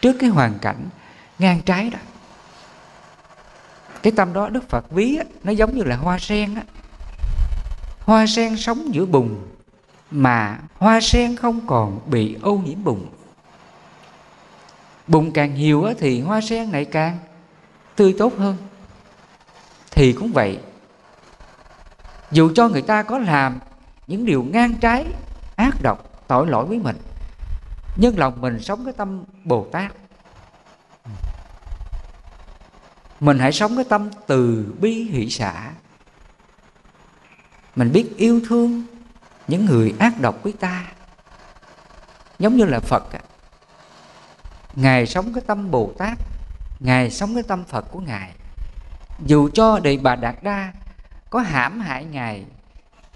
trước 0.00 0.16
cái 0.20 0.30
hoàn 0.30 0.58
cảnh 0.58 0.88
ngang 1.38 1.60
trái 1.62 1.90
đó. 1.90 1.98
Cái 4.02 4.12
tâm 4.16 4.32
đó 4.32 4.48
đức 4.48 4.68
phật 4.68 4.90
ví 4.90 5.18
nó 5.44 5.52
giống 5.52 5.76
như 5.76 5.82
là 5.82 5.96
hoa 5.96 6.18
sen 6.18 6.54
á 6.54 6.62
hoa 8.06 8.26
sen 8.26 8.56
sống 8.56 8.94
giữa 8.94 9.06
bùn, 9.06 9.36
mà 10.10 10.58
hoa 10.78 11.00
sen 11.00 11.36
không 11.36 11.66
còn 11.66 12.00
bị 12.06 12.36
ô 12.42 12.56
nhiễm 12.56 12.84
bùn. 12.84 13.06
Bùn 15.06 15.30
càng 15.30 15.54
nhiều 15.54 15.86
thì 15.98 16.20
hoa 16.20 16.40
sen 16.40 16.70
lại 16.70 16.84
càng 16.84 17.18
tươi 17.96 18.14
tốt 18.18 18.32
hơn. 18.38 18.56
Thì 19.90 20.12
cũng 20.12 20.32
vậy, 20.32 20.58
dù 22.30 22.50
cho 22.54 22.68
người 22.68 22.82
ta 22.82 23.02
có 23.02 23.18
làm 23.18 23.58
những 24.06 24.24
điều 24.24 24.42
ngang 24.42 24.74
trái, 24.74 25.06
ác 25.56 25.82
độc, 25.82 26.26
tội 26.28 26.46
lỗi 26.46 26.66
với 26.66 26.78
mình, 26.78 26.96
nhưng 27.96 28.18
lòng 28.18 28.40
mình 28.40 28.60
sống 28.62 28.84
cái 28.84 28.94
tâm 28.96 29.24
bồ 29.44 29.66
tát. 29.72 29.92
Mình 33.20 33.38
hãy 33.38 33.52
sống 33.52 33.76
cái 33.76 33.84
tâm 33.84 34.10
từ 34.26 34.66
bi 34.80 34.92
hỷ 34.92 35.30
xã 35.30 35.70
mình 37.76 37.92
biết 37.92 38.16
yêu 38.16 38.40
thương 38.48 38.82
những 39.48 39.64
người 39.64 39.94
ác 39.98 40.20
độc 40.20 40.42
với 40.42 40.52
ta. 40.52 40.86
Giống 42.38 42.56
như 42.56 42.64
là 42.64 42.80
phật 42.80 43.04
ngài 44.76 45.06
sống 45.06 45.34
cái 45.34 45.42
tâm 45.46 45.70
bồ 45.70 45.92
tát, 45.98 46.18
ngài 46.80 47.10
sống 47.10 47.34
cái 47.34 47.42
tâm 47.42 47.64
phật 47.64 47.84
của 47.90 48.00
ngài. 48.00 48.30
Dù 49.26 49.48
cho 49.54 49.78
đề 49.78 49.96
bà 49.96 50.16
đạt 50.16 50.42
đa 50.42 50.72
có 51.30 51.40
hãm 51.40 51.80
hại 51.80 52.04
ngài, 52.04 52.44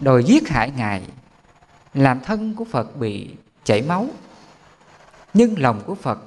đòi 0.01 0.25
giết 0.25 0.49
hại 0.49 0.70
ngài, 0.77 1.03
làm 1.94 2.20
thân 2.20 2.55
của 2.55 2.64
phật 2.64 2.96
bị 2.96 3.35
chảy 3.64 3.83
máu, 3.83 4.07
nhưng 5.35 5.55
lòng 5.59 5.83
của 5.87 5.94
phật 5.94 6.18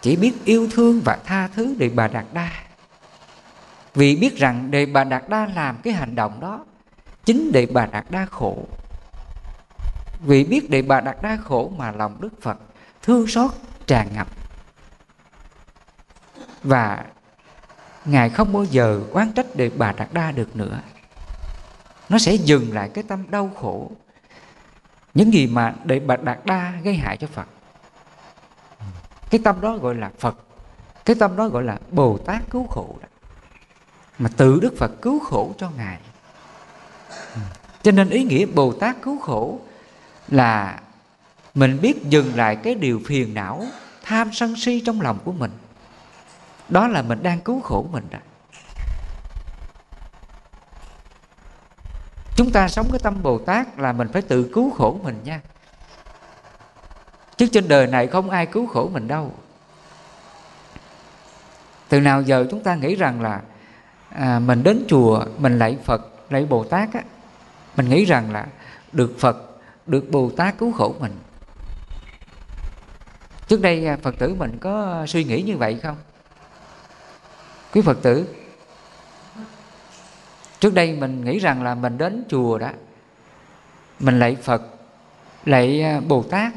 chỉ 0.00 0.16
biết 0.16 0.44
yêu 0.44 0.68
thương 0.72 1.00
và 1.04 1.18
tha 1.24 1.48
thứ 1.48 1.74
đề 1.78 1.88
bà 1.88 2.08
đạt 2.08 2.24
đa. 2.32 2.50
Vì 3.94 4.16
biết 4.16 4.36
rằng 4.36 4.70
đề 4.70 4.86
bà 4.86 5.04
đạt 5.04 5.28
đa 5.28 5.46
làm 5.54 5.76
cái 5.82 5.92
hành 5.92 6.14
động 6.14 6.40
đó 6.40 6.64
chính 7.28 7.52
đệ 7.52 7.66
bà 7.66 7.86
đạt 7.86 8.04
đa 8.10 8.26
khổ. 8.26 8.66
Vì 10.20 10.44
biết 10.44 10.70
đệ 10.70 10.82
bà 10.82 11.00
đạt 11.00 11.22
đa 11.22 11.36
khổ 11.44 11.72
mà 11.76 11.92
lòng 11.92 12.16
đức 12.20 12.42
phật 12.42 12.58
thương 13.02 13.26
xót, 13.26 13.50
tràn 13.86 14.08
ngập. 14.14 14.28
Và 16.62 17.04
ngài 18.04 18.30
không 18.30 18.52
bao 18.52 18.64
giờ 18.64 19.00
oán 19.12 19.32
trách 19.32 19.56
đệ 19.56 19.70
bà 19.76 19.92
đạt 19.92 20.12
đa 20.12 20.30
được 20.30 20.56
nữa. 20.56 20.80
Nó 22.08 22.18
sẽ 22.18 22.34
dừng 22.34 22.74
lại 22.74 22.90
cái 22.94 23.04
tâm 23.08 23.30
đau 23.30 23.50
khổ, 23.60 23.90
những 25.14 25.32
gì 25.32 25.46
mà 25.46 25.74
đệ 25.84 26.00
bà 26.00 26.16
đạt 26.16 26.46
đa 26.46 26.72
gây 26.82 26.94
hại 26.94 27.16
cho 27.16 27.26
phật. 27.26 27.46
Cái 29.30 29.40
tâm 29.44 29.60
đó 29.60 29.76
gọi 29.76 29.94
là 29.94 30.10
phật, 30.18 30.36
cái 31.04 31.16
tâm 31.20 31.36
đó 31.36 31.48
gọi 31.48 31.62
là 31.62 31.78
bồ 31.90 32.18
tát 32.18 32.50
cứu 32.50 32.66
khổ 32.66 32.96
đó. 33.02 33.08
Mà 34.18 34.30
tự 34.36 34.58
đức 34.62 34.74
phật 34.78 34.90
cứu 35.02 35.18
khổ 35.18 35.54
cho 35.58 35.70
ngài 35.70 35.98
cho 37.82 37.92
nên 37.92 38.10
ý 38.10 38.24
nghĩa 38.24 38.46
bồ 38.46 38.72
tát 38.72 38.96
cứu 39.02 39.18
khổ 39.18 39.60
là 40.28 40.80
mình 41.54 41.80
biết 41.80 42.02
dừng 42.04 42.36
lại 42.36 42.56
cái 42.56 42.74
điều 42.74 43.00
phiền 43.06 43.34
não 43.34 43.66
tham 44.02 44.32
sân 44.32 44.56
si 44.56 44.82
trong 44.86 45.00
lòng 45.00 45.18
của 45.24 45.32
mình. 45.32 45.50
Đó 46.68 46.88
là 46.88 47.02
mình 47.02 47.22
đang 47.22 47.40
cứu 47.40 47.60
khổ 47.60 47.86
mình 47.92 48.04
rồi. 48.10 48.20
chúng 52.38 52.50
ta 52.50 52.68
sống 52.68 52.88
cái 52.92 53.00
tâm 53.02 53.22
bồ 53.22 53.38
tát 53.38 53.78
là 53.78 53.92
mình 53.92 54.08
phải 54.12 54.22
tự 54.22 54.50
cứu 54.54 54.70
khổ 54.70 55.00
mình 55.02 55.20
nha. 55.24 55.40
Chứ 57.36 57.46
trên 57.52 57.68
đời 57.68 57.86
này 57.86 58.06
không 58.06 58.30
ai 58.30 58.46
cứu 58.46 58.66
khổ 58.66 58.90
mình 58.92 59.08
đâu. 59.08 59.32
Từ 61.88 62.00
nào 62.00 62.22
giờ 62.22 62.46
chúng 62.50 62.62
ta 62.62 62.74
nghĩ 62.74 62.94
rằng 62.94 63.20
là 63.20 63.40
à, 64.08 64.38
mình 64.38 64.62
đến 64.62 64.84
chùa 64.88 65.24
mình 65.38 65.58
lạy 65.58 65.78
phật 65.84 66.17
lạy 66.30 66.44
bồ 66.44 66.64
tát 66.64 66.92
á 66.92 67.02
mình 67.76 67.88
nghĩ 67.88 68.04
rằng 68.04 68.32
là 68.32 68.46
được 68.92 69.14
phật 69.18 69.36
được 69.86 70.10
bồ 70.10 70.30
tát 70.36 70.58
cứu 70.58 70.72
khổ 70.72 70.94
mình. 71.00 71.12
Trước 73.48 73.60
đây 73.60 73.86
à, 73.86 73.96
phật 74.02 74.14
tử 74.18 74.34
mình 74.34 74.58
có 74.60 75.06
suy 75.06 75.24
nghĩ 75.24 75.42
như 75.42 75.56
vậy 75.56 75.78
không? 75.82 75.96
Quý 77.72 77.80
phật 77.80 78.02
tử 78.02 78.34
trước 80.60 80.74
đây 80.74 80.92
mình 80.92 81.24
nghĩ 81.24 81.38
rằng 81.38 81.62
là 81.62 81.74
mình 81.74 81.98
đến 81.98 82.24
chùa 82.28 82.58
đó 82.58 82.70
mình 84.00 84.18
lạy 84.18 84.36
phật 84.42 84.62
lạy 85.44 85.82
à, 85.82 86.00
bồ 86.08 86.22
tát. 86.22 86.52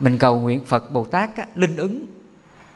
Mình 0.00 0.18
cầu 0.18 0.40
nguyện 0.40 0.64
phật 0.64 0.90
bồ 0.90 1.04
tát 1.04 1.36
á, 1.36 1.46
linh 1.54 1.76
ứng 1.76 2.06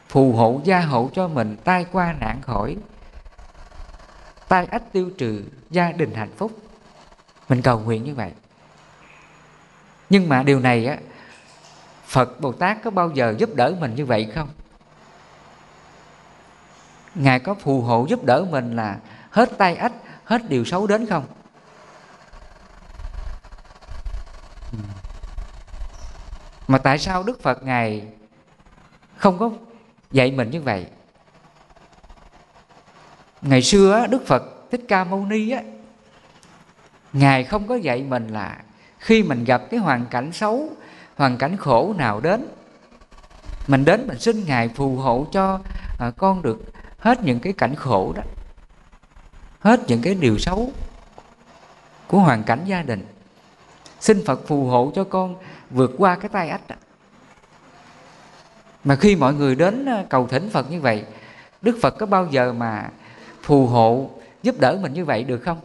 phù 0.09 0.33
hộ 0.33 0.61
gia 0.63 0.79
hộ 0.79 1.09
cho 1.13 1.27
mình 1.27 1.55
tai 1.63 1.85
qua 1.91 2.15
nạn 2.19 2.41
khỏi 2.41 2.75
tai 4.47 4.65
ách 4.65 4.93
tiêu 4.93 5.09
trừ 5.17 5.43
gia 5.69 5.91
đình 5.91 6.13
hạnh 6.13 6.31
phúc. 6.37 6.51
Mình 7.49 7.61
cầu 7.61 7.79
nguyện 7.79 8.03
như 8.03 8.15
vậy. 8.15 8.31
Nhưng 10.09 10.29
mà 10.29 10.43
điều 10.43 10.59
này 10.59 10.85
á, 10.85 10.97
phật 12.05 12.41
bồ 12.41 12.51
tát 12.51 12.77
có 12.83 12.91
bao 12.91 13.09
giờ 13.09 13.35
giúp 13.37 13.55
đỡ 13.55 13.75
mình 13.79 13.95
như 13.95 14.05
vậy 14.05 14.31
không? 14.35 14.49
Ngài 17.15 17.39
có 17.39 17.53
phù 17.53 17.81
hộ 17.81 18.05
giúp 18.09 18.23
đỡ 18.23 18.45
mình 18.49 18.75
là 18.75 18.99
hết 19.29 19.51
tai 19.57 19.75
ách, 19.75 19.93
hết 20.23 20.49
điều 20.49 20.65
xấu 20.65 20.87
đến 20.87 21.05
không? 21.05 21.25
Mà 26.67 26.77
tại 26.77 26.99
sao 26.99 27.23
đức 27.23 27.41
phật 27.41 27.63
ngài 27.63 28.07
không 29.17 29.39
có 29.39 29.51
dạy 30.11 30.31
mình 30.31 30.49
như 30.51 30.61
vậy? 30.61 30.87
Ngày 33.47 33.61
xưa 33.61 34.07
đức 34.09 34.27
phật 34.27 34.43
thích 34.71 34.81
ca 34.87 35.03
mâu 35.03 35.25
ni 35.25 35.49
á 35.49 35.61
ngài 37.13 37.43
không 37.43 37.67
có 37.67 37.75
dạy 37.75 38.03
mình 38.03 38.27
là 38.27 38.57
khi 38.99 39.23
mình 39.23 39.43
gặp 39.43 39.61
cái 39.71 39.79
hoàn 39.79 40.05
cảnh 40.05 40.31
xấu 40.31 40.69
hoàn 41.15 41.37
cảnh 41.37 41.57
khổ 41.57 41.93
nào 41.97 42.19
đến 42.19 42.47
mình 43.67 43.85
đến 43.85 44.07
mình 44.07 44.19
xin 44.19 44.45
ngài 44.45 44.69
phù 44.69 44.95
hộ 44.95 45.27
cho 45.31 45.59
à, 45.99 46.11
con 46.17 46.41
được 46.41 46.61
hết 46.99 47.23
những 47.23 47.39
cái 47.39 47.53
cảnh 47.53 47.75
khổ 47.75 48.13
đó 48.15 48.23
hết 49.59 49.79
những 49.87 50.01
cái 50.01 50.15
điều 50.15 50.37
xấu 50.37 50.71
của 52.07 52.19
hoàn 52.19 52.43
cảnh 52.43 52.61
gia 52.65 52.81
đình 52.81 53.05
xin 53.99 54.25
phật 54.25 54.47
phù 54.47 54.65
hộ 54.65 54.91
cho 54.95 55.03
con 55.03 55.35
vượt 55.69 55.91
qua 55.97 56.15
cái 56.15 56.29
tai 56.29 56.49
ách 56.49 56.67
đó. 56.67 56.75
mà 58.83 58.95
khi 58.95 59.15
mọi 59.15 59.33
người 59.33 59.55
đến 59.55 59.85
à, 59.85 60.05
cầu 60.09 60.27
thỉnh 60.27 60.49
phật 60.49 60.71
như 60.71 60.81
vậy 60.81 61.05
đức 61.61 61.77
phật 61.81 61.97
có 61.99 62.05
bao 62.05 62.27
giờ 62.31 62.53
mà 62.53 62.89
phù 63.45 63.67
hộ 63.67 64.09
giúp 64.43 64.55
đỡ 64.59 64.77
mình 64.81 64.93
như 64.93 65.05
vậy 65.05 65.23
được 65.23 65.39
không? 65.45 65.61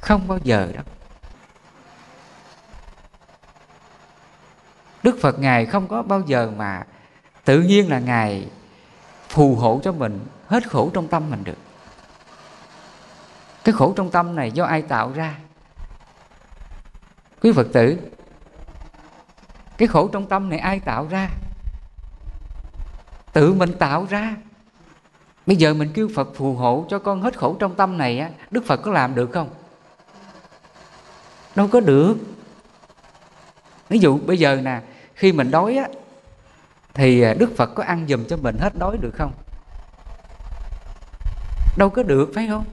Không 0.00 0.28
bao 0.28 0.38
giờ 0.42 0.70
đâu. 0.74 0.84
Đức 5.02 5.18
phật 5.22 5.38
ngài 5.38 5.66
không 5.66 5.88
có 5.88 6.02
bao 6.02 6.20
giờ 6.20 6.52
mà 6.56 6.82
tự 7.44 7.62
nhiên 7.62 7.90
là 7.90 7.98
ngài 7.98 8.48
phù 9.28 9.54
hộ 9.54 9.80
cho 9.84 9.92
mình 9.92 10.26
hết 10.46 10.70
khổ 10.70 10.90
trong 10.94 11.08
tâm 11.08 11.30
mình 11.30 11.44
được. 11.44 11.58
Cái 13.64 13.72
khổ 13.72 13.92
trong 13.96 14.10
tâm 14.10 14.36
này 14.36 14.50
do 14.50 14.64
ai 14.64 14.82
tạo 14.82 15.12
ra? 15.12 15.38
Quý 17.42 17.52
phật 17.52 17.66
tử, 17.72 17.98
cái 19.78 19.88
khổ 19.88 20.08
trong 20.12 20.28
tâm 20.28 20.48
này 20.48 20.58
ai 20.58 20.80
tạo 20.80 21.06
ra? 21.10 21.28
Tự 23.32 23.54
mình 23.54 23.78
tạo 23.78 24.06
ra 24.10 24.36
bây 25.46 25.56
giờ 25.56 25.74
mình 25.74 25.90
kêu 25.94 26.08
phật 26.14 26.28
phù 26.34 26.54
hộ 26.54 26.86
cho 26.90 26.98
con 26.98 27.22
hết 27.22 27.38
khổ 27.38 27.56
trong 27.58 27.74
tâm 27.74 27.98
này 27.98 28.18
á 28.18 28.30
đức 28.50 28.66
phật 28.66 28.76
có 28.76 28.90
làm 28.90 29.14
được 29.14 29.30
không? 29.32 29.48
Đâu 31.54 31.68
có 31.68 31.80
được. 31.80 32.14
Ví 33.88 33.98
dụ 33.98 34.18
bây 34.18 34.38
giờ 34.38 34.60
nè 34.62 34.80
khi 35.14 35.32
mình 35.32 35.50
đói 35.50 35.76
á 35.76 35.88
thì 36.94 37.20
à, 37.20 37.34
đức 37.34 37.56
phật 37.56 37.74
có 37.74 37.82
ăn 37.82 38.06
giùm 38.08 38.24
cho 38.24 38.36
mình 38.36 38.56
hết 38.58 38.78
đói 38.78 38.96
được 39.00 39.14
không? 39.14 39.32
Đâu 41.76 41.90
có 41.90 42.02
được 42.02 42.30
phải 42.34 42.48
không? 42.48 42.64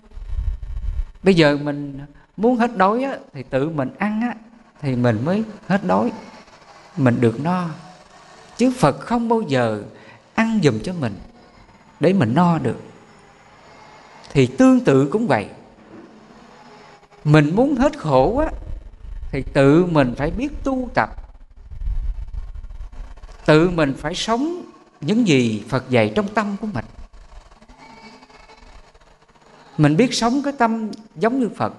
Bây 1.24 1.34
giờ 1.34 1.58
mình 1.58 2.00
muốn 2.38 2.58
hết 2.58 2.78
đói 2.78 3.04
á, 3.04 3.18
thì 3.34 3.44
tự 3.44 3.70
mình 3.70 3.90
ăn 3.98 4.22
á, 4.22 4.36
thì 4.82 4.96
mình 4.96 5.26
mới 5.26 5.44
hết 5.68 5.84
đói. 5.84 6.12
Mình 6.98 7.22
được 7.22 7.40
no. 7.40 7.70
Chứ 8.58 8.74
phật 8.80 9.00
không 9.00 9.30
bao 9.30 9.42
giờ 9.42 9.84
ăn 10.34 10.60
giùm 10.64 10.80
cho 10.80 10.94
mình 10.94 11.14
để 12.02 12.14
mình 12.14 12.34
no 12.36 12.58
được. 12.58 12.82
Thì 14.32 14.48
tương 14.48 14.80
tự 14.80 15.10
cũng 15.12 15.28
vậy. 15.28 15.48
Mình 17.24 17.56
muốn 17.56 17.76
hết 17.76 18.00
khổ 18.00 18.38
á, 18.38 18.48
thì 19.32 19.44
tự 19.54 19.86
mình 19.86 20.14
phải 20.18 20.32
biết 20.32 20.64
tu 20.64 20.90
tập. 20.94 21.10
Tự 23.46 23.70
mình 23.70 23.94
phải 23.98 24.16
sống 24.16 24.62
những 25.02 25.28
gì 25.28 25.64
phật 25.70 25.90
dạy 25.90 26.12
trong 26.16 26.28
tâm 26.28 26.56
của 26.62 26.68
mình. 26.68 26.86
Mình 29.78 29.98
biết 29.98 30.14
sống 30.14 30.42
cái 30.44 30.54
tâm 30.60 30.92
giống 31.16 31.40
như 31.40 31.50
phật, 31.58 31.74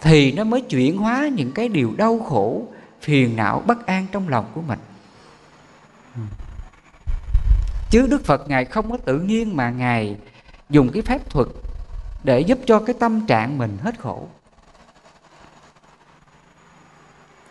thì 0.00 0.32
nó 0.32 0.44
mới 0.44 0.60
chuyển 0.60 0.96
hóa 0.96 1.28
những 1.34 1.52
cái 1.52 1.68
điều 1.68 1.94
đau 1.96 2.18
khổ, 2.18 2.66
phiền 3.00 3.36
não, 3.36 3.62
bất 3.66 3.86
an 3.86 4.06
trong 4.12 4.28
lòng 4.28 4.50
của 4.54 4.62
mình 4.62 4.78
chứ 7.90 8.06
đức 8.06 8.24
phật 8.24 8.48
ngài 8.48 8.64
không 8.64 8.90
có 8.90 8.96
tự 9.04 9.18
nhiên 9.18 9.56
mà 9.56 9.70
ngài 9.70 10.16
dùng 10.70 10.90
cái 10.92 11.02
phép 11.02 11.30
thuật 11.30 11.48
để 12.24 12.40
giúp 12.40 12.58
cho 12.66 12.80
cái 12.80 12.94
tâm 13.00 13.26
trạng 13.26 13.58
mình 13.58 13.78
hết 13.82 14.00
khổ. 14.00 14.28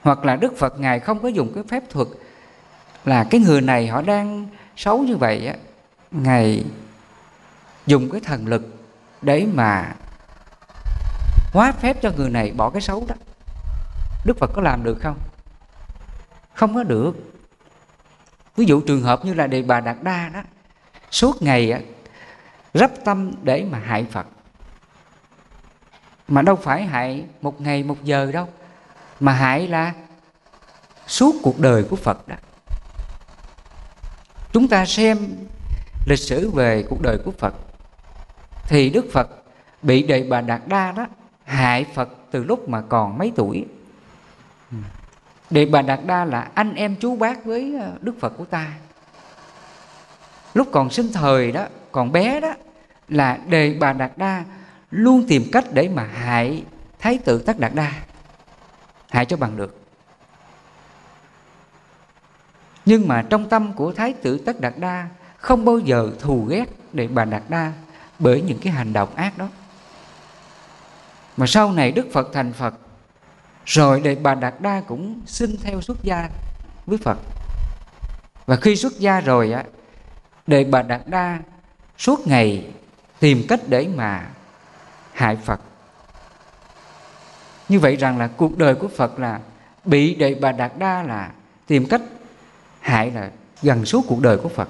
Hoặc 0.02 0.26
là 0.26 0.36
đức 0.36 0.58
phật 0.58 0.80
ngài 0.80 1.00
không 1.00 1.19
có 1.19 1.28
dùng 1.28 1.52
cái 1.56 1.63
phép 1.69 1.84
thuật 1.89 2.08
là 3.06 3.28
cái 3.30 3.41
người 3.41 3.62
này 3.62 3.88
họ 3.88 4.02
đang 4.02 4.47
xấu 4.76 5.00
như 5.00 5.17
vậy 5.17 5.47
á, 5.47 5.56
ngài 6.12 6.65
dùng 7.86 8.10
cái 8.10 8.21
thần 8.21 8.47
lực 8.47 8.62
để 9.21 9.47
mà 9.54 9.95
hóa 11.54 11.71
phép 11.71 12.02
cho 12.02 12.12
người 12.17 12.30
này 12.30 12.52
bỏ 12.52 12.69
cái 12.69 12.82
xấu 12.82 13.06
đó. 13.08 13.15
Đức 14.26 14.38
phật 14.38 14.52
có 14.54 14.62
làm 14.62 14.84
được 14.84 14.97
không? 15.02 15.17
Không 16.54 16.76
có 16.76 16.84
được 16.84 17.26
ví 18.58 18.65
dụ 18.65 18.82
trường 18.82 19.02
hợp 19.02 19.26
như 19.26 19.34
là 19.34 19.48
đề 19.48 19.62
bà 19.62 19.80
đạt 19.80 19.98
đa 20.02 20.30
đó, 20.30 20.41
suốt 21.12 21.41
ngày 21.41 21.84
rắp 22.74 22.91
tâm 23.06 23.32
để 23.43 23.65
mà 23.72 23.80
hại 23.80 24.06
phật. 24.12 24.28
Mà 26.28 26.41
đâu 26.41 26.56
phải 26.56 26.86
hại 26.86 27.26
một 27.41 27.62
ngày 27.62 27.84
một 27.84 28.04
giờ 28.04 28.32
đâu, 28.32 28.48
mà 29.20 29.34
hại 29.34 29.67
là 29.67 29.93
suốt 31.08 31.36
cuộc 31.43 31.60
đời 31.60 31.84
của 31.84 31.96
phật 31.96 32.28
đó. 32.28 32.36
Chúng 34.54 34.67
ta 34.67 34.86
xem 34.86 35.17
lịch 36.06 36.20
sử 36.20 36.50
về 36.50 36.86
cuộc 36.89 37.02
đời 37.02 37.17
của 37.26 37.32
phật, 37.32 37.54
thì 38.63 38.89
đức 38.89 39.06
phật 39.13 39.30
bị 39.82 40.04
đề 40.04 40.24
bà 40.30 40.41
đạt 40.41 40.62
đa 40.67 40.91
đó 40.91 41.08
hại 41.43 41.86
phật 41.96 42.10
từ 42.32 42.43
lúc 42.43 42.70
mà 42.70 42.82
còn 42.82 43.17
mấy 43.17 43.32
tuổi 43.36 43.65
đề 45.49 45.65
bà 45.65 45.81
đạt 45.81 45.99
đa 46.05 46.25
là 46.25 46.49
anh 46.53 46.75
em 46.75 46.95
chú 46.95 47.15
bác 47.15 47.45
với 47.45 47.75
ờ, 47.79 47.91
đức 48.01 48.15
phật 48.19 48.33
của 48.38 48.45
ta. 48.45 48.71
Lúc 50.53 50.67
còn 50.71 50.89
sinh 50.89 51.13
thời 51.13 51.51
đó, 51.51 51.65
còn 51.91 52.12
bé 52.12 52.39
đó, 52.39 52.53
là 53.10 53.38
đề 53.47 53.77
bà 53.79 53.93
đạt 53.93 54.12
đa 54.17 54.43
luôn 54.91 55.25
tìm 55.27 55.43
cách 55.51 55.65
để 55.73 55.89
mà 55.95 56.03
hại 56.03 56.63
thái 56.99 57.17
tử 57.17 57.39
tất 57.39 57.60
đạt 57.60 57.71
đa. 57.75 57.93
Hại 59.10 59.25
cho 59.25 59.38
bằng 59.38 59.57
được. 59.57 59.81
Nhưng 62.86 63.07
mà 63.07 63.25
trong 63.29 63.49
tâm 63.49 63.73
của 63.73 63.91
thái 63.91 64.13
tử 64.13 64.38
tất 64.38 64.62
đạt 64.62 64.73
đa 64.77 65.07
không 65.38 65.65
bao 65.65 65.79
giờ 65.79 66.12
thù 66.19 66.45
ghét 66.45 66.65
Đề 66.93 67.07
bà 67.07 67.25
đạt 67.25 67.43
đa 67.49 67.71
bởi 68.19 68.41
những 68.41 68.57
cái 68.62 68.73
hành 68.73 68.93
động 68.93 69.15
ác 69.15 69.38
đó. 69.38 69.47
Mà 71.38 71.47
sau 71.47 71.71
này 71.71 71.91
đức 71.91 72.07
phật 72.13 72.29
thành 72.33 72.53
phật 72.53 72.73
rồi 73.67 74.01
để 74.03 74.15
bà 74.15 74.36
đạt 74.36 74.53
đa 74.60 74.82
cũng 74.88 75.21
xin 75.25 75.58
theo 75.63 75.82
xuất 75.82 76.03
gia 76.03 76.30
với 76.86 76.97
phật. 76.97 77.17
Và 78.45 78.56
khi 78.56 78.75
xuất 78.75 78.99
gia 78.99 79.19
rồi 79.19 79.51
á, 79.51 79.63
để 80.47 80.63
bà 80.63 80.82
đạt 80.82 81.01
đa 81.06 81.39
suốt 81.97 82.27
ngày 82.27 82.71
tìm 83.19 83.45
cách 83.49 83.60
để 83.67 83.88
mà 83.95 84.27
hại 85.13 85.36
phật. 85.36 85.62
Như 87.69 87.80
vậy 87.80 87.95
rằng 87.95 88.17
là 88.17 88.27
cuộc 88.27 88.58
đời 88.58 88.75
của 88.75 88.88
phật 88.88 89.19
là 89.19 89.39
bị 89.86 90.15
đệ 90.15 90.36
bà 90.36 90.51
đạt 90.51 90.71
đa 90.77 91.03
là 91.03 91.32
tìm 91.67 91.86
cách 91.86 92.01
hại 92.80 93.12
là 93.12 93.32
gần 93.62 93.86
suốt 93.86 94.01
cuộc 94.08 94.21
đời 94.21 94.38
của 94.38 94.49
phật. 94.49 94.69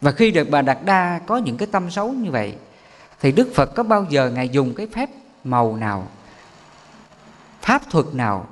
Và 0.00 0.12
khi 0.12 0.30
được 0.30 0.50
bà 0.50 0.62
đạt 0.62 0.78
đa 0.84 1.20
có 1.26 1.36
những 1.36 1.56
cái 1.56 1.68
tâm 1.72 1.90
xấu 1.90 2.12
như 2.12 2.30
vậy, 2.30 2.56
thì 3.20 3.32
đức 3.32 3.48
phật 3.54 3.66
có 3.74 3.82
bao 3.82 4.06
giờ 4.08 4.30
ngài 4.30 4.48
dùng 4.48 4.74
cái 4.74 4.86
phép 4.94 5.10
màu 5.44 5.76
nào, 5.76 6.08
pháp 7.62 7.82
thuật 7.90 8.06
nào 8.14 8.46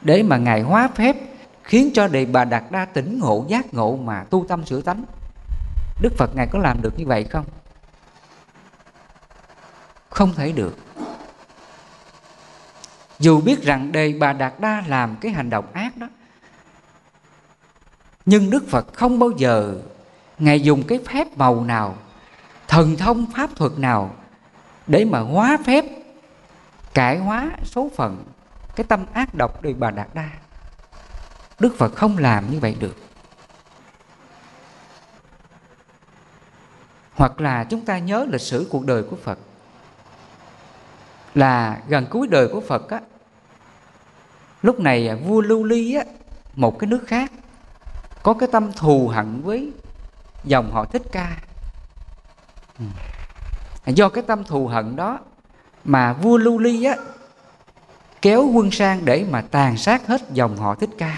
để 0.00 0.22
mà 0.22 0.36
ngài 0.36 0.60
hóa 0.62 0.88
phép 0.94 1.16
khiến 1.62 1.90
cho 1.94 2.08
đề 2.08 2.24
bà 2.24 2.44
đạt 2.44 2.64
đa 2.70 2.84
tỉnh 2.84 3.18
ngộ, 3.18 3.44
giác 3.48 3.74
ngộ 3.74 3.96
mà 3.96 4.24
tu 4.30 4.44
tâm 4.48 4.66
sửa 4.66 4.80
tánh? 4.80 5.04
Đức 6.00 6.12
phật 6.18 6.36
ngài 6.36 6.46
có 6.46 6.58
làm 6.58 6.82
được 6.82 6.98
như 6.98 7.06
vậy 7.06 7.24
không? 7.24 7.44
Không 10.10 10.34
thể 10.34 10.52
được. 10.52 10.76
Dù 13.18 13.40
biết 13.40 13.62
rằng 13.62 13.92
đề 13.92 14.12
bà 14.12 14.32
đạt 14.32 14.60
đa 14.60 14.84
làm 14.86 15.16
cái 15.20 15.32
hành 15.32 15.50
động 15.50 15.64
ác 15.72 15.96
đó, 15.96 16.08
nhưng 18.26 18.50
đức 18.50 18.64
phật 18.68 18.94
không 18.94 19.18
bao 19.18 19.30
giờ 19.36 19.78
ngài 20.38 20.60
dùng 20.60 20.82
cái 20.82 21.00
phép 21.08 21.26
màu 21.36 21.64
nào, 21.64 21.96
thần 22.68 22.96
thông 22.96 23.26
pháp 23.34 23.50
thuật 23.56 23.72
nào 23.78 24.14
để 24.86 25.04
mà 25.04 25.20
hóa 25.20 25.58
phép, 25.66 25.84
cải 26.94 27.18
hóa 27.18 27.50
số 27.64 27.90
phận, 27.96 28.24
cái 28.76 28.84
tâm 28.88 29.04
ác 29.12 29.34
độc 29.34 29.62
đời 29.62 29.74
bà 29.74 29.90
đạt 29.90 30.08
đa? 30.14 30.30
Đức 31.58 31.74
phật 31.78 31.94
không 31.94 32.18
làm 32.18 32.50
như 32.50 32.58
vậy 32.60 32.76
được. 32.80 32.96
Hoặc 37.14 37.40
là 37.40 37.64
chúng 37.64 37.84
ta 37.84 37.98
nhớ 37.98 38.26
lịch 38.30 38.40
sử 38.40 38.66
cuộc 38.70 38.86
đời 38.86 39.02
của 39.02 39.16
phật. 39.16 39.38
Là 41.34 41.80
gần 41.88 42.06
cuối 42.10 42.26
đời 42.26 42.48
của 42.48 42.60
phật 42.60 42.90
á, 42.90 43.00
lúc 44.62 44.80
này 44.80 45.16
vua 45.16 45.40
lưu 45.40 45.64
ly 45.64 45.94
á, 45.94 46.04
một 46.54 46.78
cái 46.78 46.88
nước 46.90 47.04
khác, 47.06 47.32
có 48.22 48.34
cái 48.34 48.48
tâm 48.52 48.72
thù 48.72 49.08
hận 49.08 49.42
với 49.42 49.72
dòng 50.44 50.72
họ 50.72 50.84
thích 50.84 51.02
ca. 51.12 51.36
Ừ. 52.78 52.84
do 53.86 54.08
cái 54.08 54.24
tâm 54.26 54.44
thù 54.44 54.66
hận 54.66 54.96
đó 54.96 55.18
mà 55.84 56.12
vua 56.12 56.36
lưu 56.36 56.58
ly 56.58 56.84
á 56.84 56.96
kéo 58.22 58.50
quân 58.54 58.70
sang 58.70 59.04
để 59.04 59.26
mà 59.30 59.40
tàn 59.40 59.76
sát 59.76 60.06
hết 60.06 60.20
dòng 60.32 60.56
họ 60.56 60.74
thích 60.74 60.90
ca. 60.98 61.16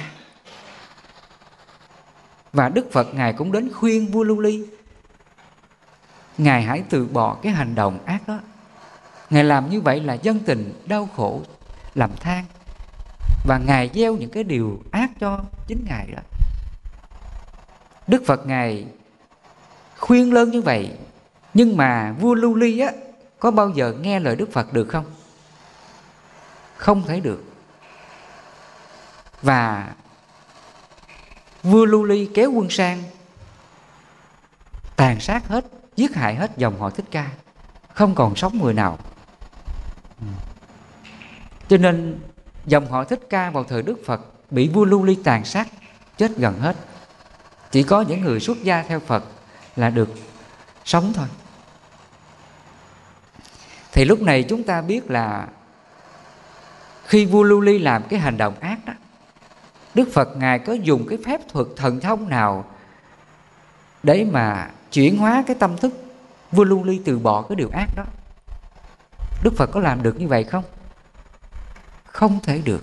Và 2.52 2.68
đức 2.68 2.92
phật 2.92 3.14
ngài 3.14 3.32
cũng 3.32 3.52
đến 3.52 3.72
khuyên 3.72 4.06
vua 4.06 4.22
lưu 4.22 4.40
ly 4.40 4.66
ngài 6.38 6.62
hãy 6.62 6.82
từ 6.90 7.06
bỏ 7.06 7.37
cái 7.42 7.52
hành 7.52 7.74
động 7.74 7.98
ác 8.04 8.28
đó. 8.28 8.38
Ngài 9.30 9.44
làm 9.44 9.70
như 9.70 9.80
vậy 9.80 10.00
là 10.00 10.14
dân 10.14 10.38
tình 10.38 10.82
đau 10.87 11.08
khổ 11.16 11.42
làm 11.94 12.10
than. 12.16 12.44
Và 13.46 13.58
ngài 13.58 13.90
gieo 13.94 14.16
những 14.16 14.30
cái 14.30 14.44
điều 14.44 14.82
ác 14.90 15.10
cho 15.20 15.40
chính 15.66 15.84
ngài 15.88 16.06
đó. 16.06 16.22
Đức 18.06 18.22
phật 18.26 18.46
ngài 18.46 18.87
khuyên 19.98 20.33
lớn 20.33 20.50
như 20.50 20.62
vậy, 20.62 20.90
nhưng 21.54 21.76
mà 21.76 22.14
vua 22.20 22.35
lưu 22.35 22.54
ly 22.54 22.78
á, 22.78 22.92
có 23.38 23.50
bao 23.50 23.70
giờ 23.70 23.94
nghe 24.00 24.20
lời 24.20 24.37
đức 24.37 24.52
phật 24.52 24.72
được 24.72 24.88
không? 24.88 25.04
Không 26.76 27.02
thể 27.07 27.20
được. 27.20 27.44
Và 29.42 29.92
vua 31.62 31.85
lưu 31.85 32.04
ly 32.04 32.28
kéo 32.35 32.50
quân 32.50 32.70
sang, 32.70 33.02
tàn 34.96 35.20
sát 35.20 35.48
hết, 35.48 35.64
giết 35.96 36.14
hại 36.14 36.35
hết 36.35 36.50
dòng 36.57 36.80
họ 36.80 36.90
thích 36.90 37.07
ca, 37.11 37.30
không 37.94 38.14
còn 38.14 38.37
sống 38.37 38.59
người 38.62 38.74
nào. 38.74 38.98
Cho 41.68 41.76
nên 41.76 42.20
dòng 42.66 42.90
họ 42.90 43.04
thích 43.04 43.20
ca 43.30 43.50
vào 43.50 43.64
thời 43.64 43.83
đức 43.83 43.96
phật 44.07 44.20
bị 44.50 44.68
vua 44.68 44.85
lưu 44.85 45.04
ly 45.04 45.18
tàn 45.24 45.44
sát, 45.44 45.68
chết 46.16 46.37
gần 46.37 46.61
hết. 46.61 46.76
Chỉ 47.70 47.83
có 47.83 48.02
những 48.02 48.20
người 48.20 48.40
xuất 48.40 48.62
gia 48.62 48.83
theo 48.83 49.00
phật 49.00 49.24
là 49.76 49.90
được 49.90 50.08
sống 50.84 51.12
thôi. 51.14 51.26
Thì 53.92 54.04
lúc 54.04 54.22
này 54.22 54.42
chúng 54.42 54.64
ta 54.64 54.82
biết 54.82 55.10
là 55.10 55.48
khi 57.04 57.26
vua 57.26 57.42
lưu 57.42 57.60
ly 57.60 57.78
làm 57.78 58.02
cái 58.02 58.20
hành 58.20 58.37
động 58.37 58.54
ác 58.60 58.78
đó, 58.87 58.92
đức 59.94 60.08
phật 60.12 60.37
ngài 60.37 60.58
có 60.58 60.72
dùng 60.72 61.06
cái 61.08 61.18
phép 61.26 61.40
thuật 61.48 61.66
thần 61.76 62.00
thông 62.00 62.28
nào 62.28 62.64
để 64.02 64.26
mà 64.32 64.70
chuyển 64.92 65.18
hóa 65.18 65.44
cái 65.46 65.56
tâm 65.60 65.76
thức 65.76 65.92
vua 66.52 66.64
lưu 66.64 66.84
ly 66.84 67.00
từ 67.04 67.18
bỏ 67.18 67.42
cái 67.42 67.56
điều 67.56 67.70
ác 67.72 67.88
đó? 67.96 68.04
Đức 69.42 69.54
phật 69.56 69.66
có 69.66 69.80
làm 69.80 70.02
được 70.02 70.20
như 70.20 70.28
vậy 70.28 70.44
không? 70.44 70.64
Không 72.04 72.40
thể 72.42 72.62
được. 72.64 72.82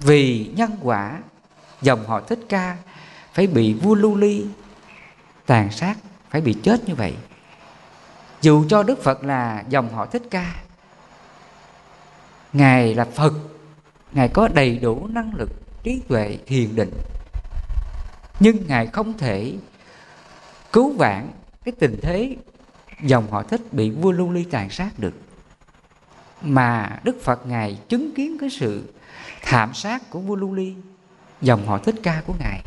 Vì 0.00 0.52
nhân 0.56 0.76
quả 0.82 1.18
dòng 1.82 2.06
họ 2.06 2.20
thích 2.20 2.38
ca 2.48 2.76
phải 3.32 3.46
bị 3.46 3.74
vua 3.74 3.94
lưu 3.94 4.16
ly 4.16 4.46
tàn 5.46 5.70
sát, 5.70 5.96
phải 6.30 6.40
bị 6.40 6.56
chết 6.62 6.88
như 6.88 6.94
vậy. 6.94 7.14
Dù 8.40 8.64
cho 8.68 8.82
đức 8.82 9.02
phật 9.02 9.24
là 9.24 9.64
dòng 9.68 9.94
họ 9.94 10.06
thích 10.06 10.22
ca, 10.30 10.54
ngài 12.52 12.94
là 12.94 13.04
phật, 13.04 13.32
ngài 14.12 14.28
có 14.28 14.48
đầy 14.48 14.78
đủ 14.78 15.06
năng 15.06 15.34
lực, 15.34 15.50
trí 15.82 16.00
tuệ 16.08 16.38
thiền 16.46 16.76
định. 16.76 16.90
Nhưng 18.40 18.66
ngài 18.68 18.86
không 18.86 19.18
thể 19.18 19.54
cứu 20.72 20.92
vãn 20.92 21.28
cái 21.64 21.72
tình 21.80 21.98
thế 22.02 22.36
dòng 23.02 23.30
họ 23.30 23.42
thích 23.42 23.72
bị 23.72 23.90
vua 23.90 24.12
lưu 24.12 24.30
ly 24.30 24.44
tàn 24.44 24.70
sát 24.70 24.98
được. 24.98 25.14
Mà 26.42 27.00
đức 27.04 27.16
phật 27.22 27.46
ngài 27.46 27.78
chứng 27.88 28.14
kiến 28.14 28.36
cái 28.40 28.50
sự 28.50 28.94
thảm 29.42 29.74
sát 29.74 30.10
của 30.10 30.20
vua 30.20 30.36
lưu 30.36 30.54
ly, 30.54 30.74
dòng 31.40 31.66
họ 31.66 31.78
thích 31.78 31.94
ca 32.02 32.22
của 32.26 32.34
ngài 32.38 32.62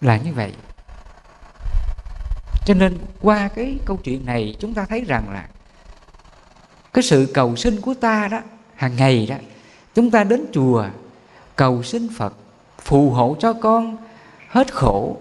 là 0.00 0.16
như 0.16 0.32
vậy. 0.32 0.52
Cho 2.66 2.74
nên 2.74 2.98
qua 3.20 3.48
cái 3.48 3.78
câu 3.84 3.96
chuyện 3.96 4.26
này 4.26 4.56
chúng 4.60 4.74
ta 4.74 4.84
thấy 4.84 5.00
rằng 5.00 5.30
là 5.32 5.48
cái 6.92 7.02
sự 7.02 7.30
cầu 7.34 7.56
sinh 7.56 7.80
của 7.80 7.94
ta 7.94 8.28
đó, 8.28 8.40
hàng 8.74 8.96
ngày 8.96 9.26
đó, 9.26 9.36
chúng 9.94 10.10
ta 10.10 10.24
đến 10.24 10.46
chùa 10.52 10.86
cầu 11.56 11.82
xin 11.82 12.08
phật, 12.16 12.34
phù 12.78 13.10
hộ 13.10 13.36
cho 13.40 13.52
con 13.52 13.96
hết 14.48 14.74
khổ, 14.74 15.16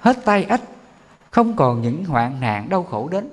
hết 0.00 0.24
tai 0.24 0.44
ách, 0.44 0.60
không 1.30 1.56
còn 1.56 1.82
những 1.82 2.04
hoạn 2.04 2.40
nạn 2.40 2.68
đau 2.68 2.82
khổ 2.82 3.08
đến. 3.08 3.28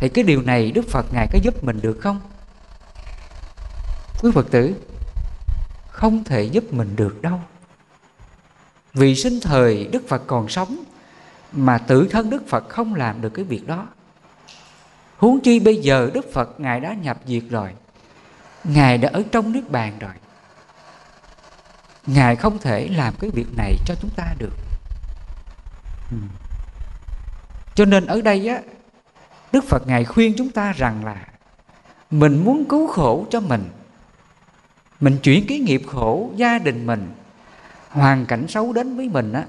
Thì 0.00 0.08
cái 0.08 0.24
điều 0.24 0.42
này 0.42 0.72
đức 0.72 0.88
phật 0.88 1.06
ngài 1.12 1.26
có 1.32 1.38
giúp 1.42 1.64
mình 1.64 1.80
được 1.82 1.98
không? 2.00 2.20
Quý 4.22 4.30
phật 4.34 4.50
tử, 4.50 4.74
không 5.88 6.24
thể 6.24 6.42
giúp 6.42 6.72
mình 6.72 6.96
được 6.96 7.22
đâu 7.22 7.40
vì 8.94 9.14
sinh 9.14 9.40
thời 9.40 9.88
đức 9.92 10.08
phật 10.08 10.22
còn 10.26 10.48
sống, 10.48 10.84
mà 11.52 11.78
tự 11.78 12.08
thân 12.08 12.30
đức 12.30 12.48
phật 12.48 12.68
không 12.68 12.94
làm 12.94 13.20
được 13.20 13.30
cái 13.30 13.44
việc 13.44 13.66
đó. 13.66 13.86
Huống 15.16 15.40
chi 15.40 15.60
bây 15.60 15.76
giờ 15.76 16.10
đức 16.14 16.32
phật 16.32 16.60
ngài 16.60 16.80
đã 16.80 16.94
nhập 16.94 17.18
diệt 17.26 17.42
rồi, 17.50 17.70
ngài 18.64 18.98
đã 18.98 19.10
ở 19.12 19.22
trong 19.32 19.52
nước 19.52 19.70
bàn 19.70 19.98
rồi. 19.98 20.12
Ngài 22.06 22.36
không 22.36 22.58
thể 22.58 22.88
làm 22.88 23.14
cái 23.20 23.30
việc 23.30 23.46
này 23.56 23.74
cho 23.86 23.94
chúng 24.00 24.10
ta 24.16 24.34
được. 24.38 24.54
Ừ. 26.10 26.16
cho 27.74 27.84
nên 27.84 28.06
ở 28.06 28.20
đây 28.20 28.48
á, 28.48 28.60
đức 29.52 29.64
phật 29.64 29.86
ngài 29.86 30.04
khuyên 30.04 30.34
chúng 30.36 30.50
ta 30.50 30.72
rằng 30.72 31.04
là 31.04 31.26
mình 32.10 32.44
muốn 32.44 32.64
cứu 32.64 32.86
khổ 32.86 33.26
cho 33.30 33.40
mình 33.40 33.64
mình 35.00 35.18
chuyển 35.22 35.44
cái 35.48 35.58
nghiệp 35.58 35.82
khổ 35.86 36.30
gia 36.36 36.58
đình 36.58 36.86
mình 36.86 37.12
hoàn 37.90 38.26
cảnh 38.26 38.48
xấu 38.48 38.72
đến 38.72 38.96
với 38.96 39.08
mình 39.08 39.32
á, 39.32 39.44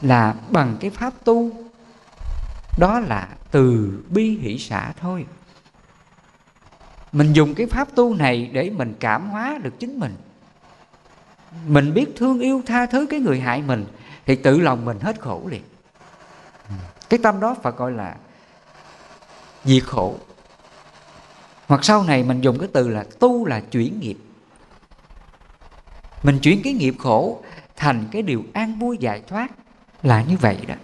là 0.00 0.34
bằng 0.50 0.76
cái 0.80 0.90
pháp 0.90 1.12
tu. 1.24 1.50
Đó 2.78 3.00
là 3.00 3.28
từ 3.50 3.92
bi 4.08 4.38
hỷ 4.38 4.58
xã 4.58 4.92
thôi. 5.00 5.26
Mình 7.12 7.32
dùng 7.32 7.54
cái 7.54 7.66
pháp 7.66 7.88
tu 7.94 8.14
này 8.14 8.50
để 8.52 8.70
mình 8.70 8.94
cảm 9.00 9.30
hóa 9.30 9.58
được 9.62 9.78
chính 9.78 10.00
mình. 10.00 10.16
Mình 11.66 11.94
biết 11.94 12.06
thương 12.16 12.40
yêu 12.40 12.62
tha 12.66 12.86
thứ 12.86 13.06
cái 13.10 13.20
người 13.20 13.40
hại 13.40 13.62
mình 13.62 13.86
thì 14.26 14.36
tự 14.36 14.60
lòng 14.60 14.84
mình 14.84 15.00
hết 15.00 15.20
khổ 15.20 15.42
liền. 15.46 15.62
Cái 17.08 17.20
tâm 17.22 17.40
đó 17.40 17.56
phải 17.62 17.72
gọi 17.72 17.92
là 17.92 18.16
diệt 19.64 19.84
khổ. 19.84 20.16
Hoặc 21.66 21.84
sau 21.84 22.02
này 22.02 22.22
mình 22.22 22.40
dùng 22.40 22.58
cái 22.58 22.68
từ 22.72 22.88
là 22.88 23.04
tu 23.18 23.46
là 23.46 23.60
chuyển 23.60 24.00
nghiệp. 24.00 24.16
Mình 26.22 26.38
chuyển 26.38 26.60
cái 26.64 26.72
nghiệp 26.72 26.94
khổ 26.98 27.42
thành 27.78 28.04
cái 28.10 28.22
điều 28.22 28.44
an 28.54 28.78
vui 28.78 28.96
giải 29.00 29.22
thoát 29.26 29.50
là 30.02 30.22
như 30.22 30.36
vậy 30.36 30.58
đó. 30.68 30.74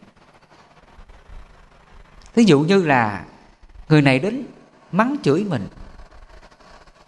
Thí 2.35 2.45
dụ 2.45 2.61
như 2.61 2.83
là 2.83 3.25
người 3.89 4.03
này 4.03 4.19
đến 4.19 4.47
mắng 4.93 5.17
chửi 5.23 5.45
mình, 5.45 5.69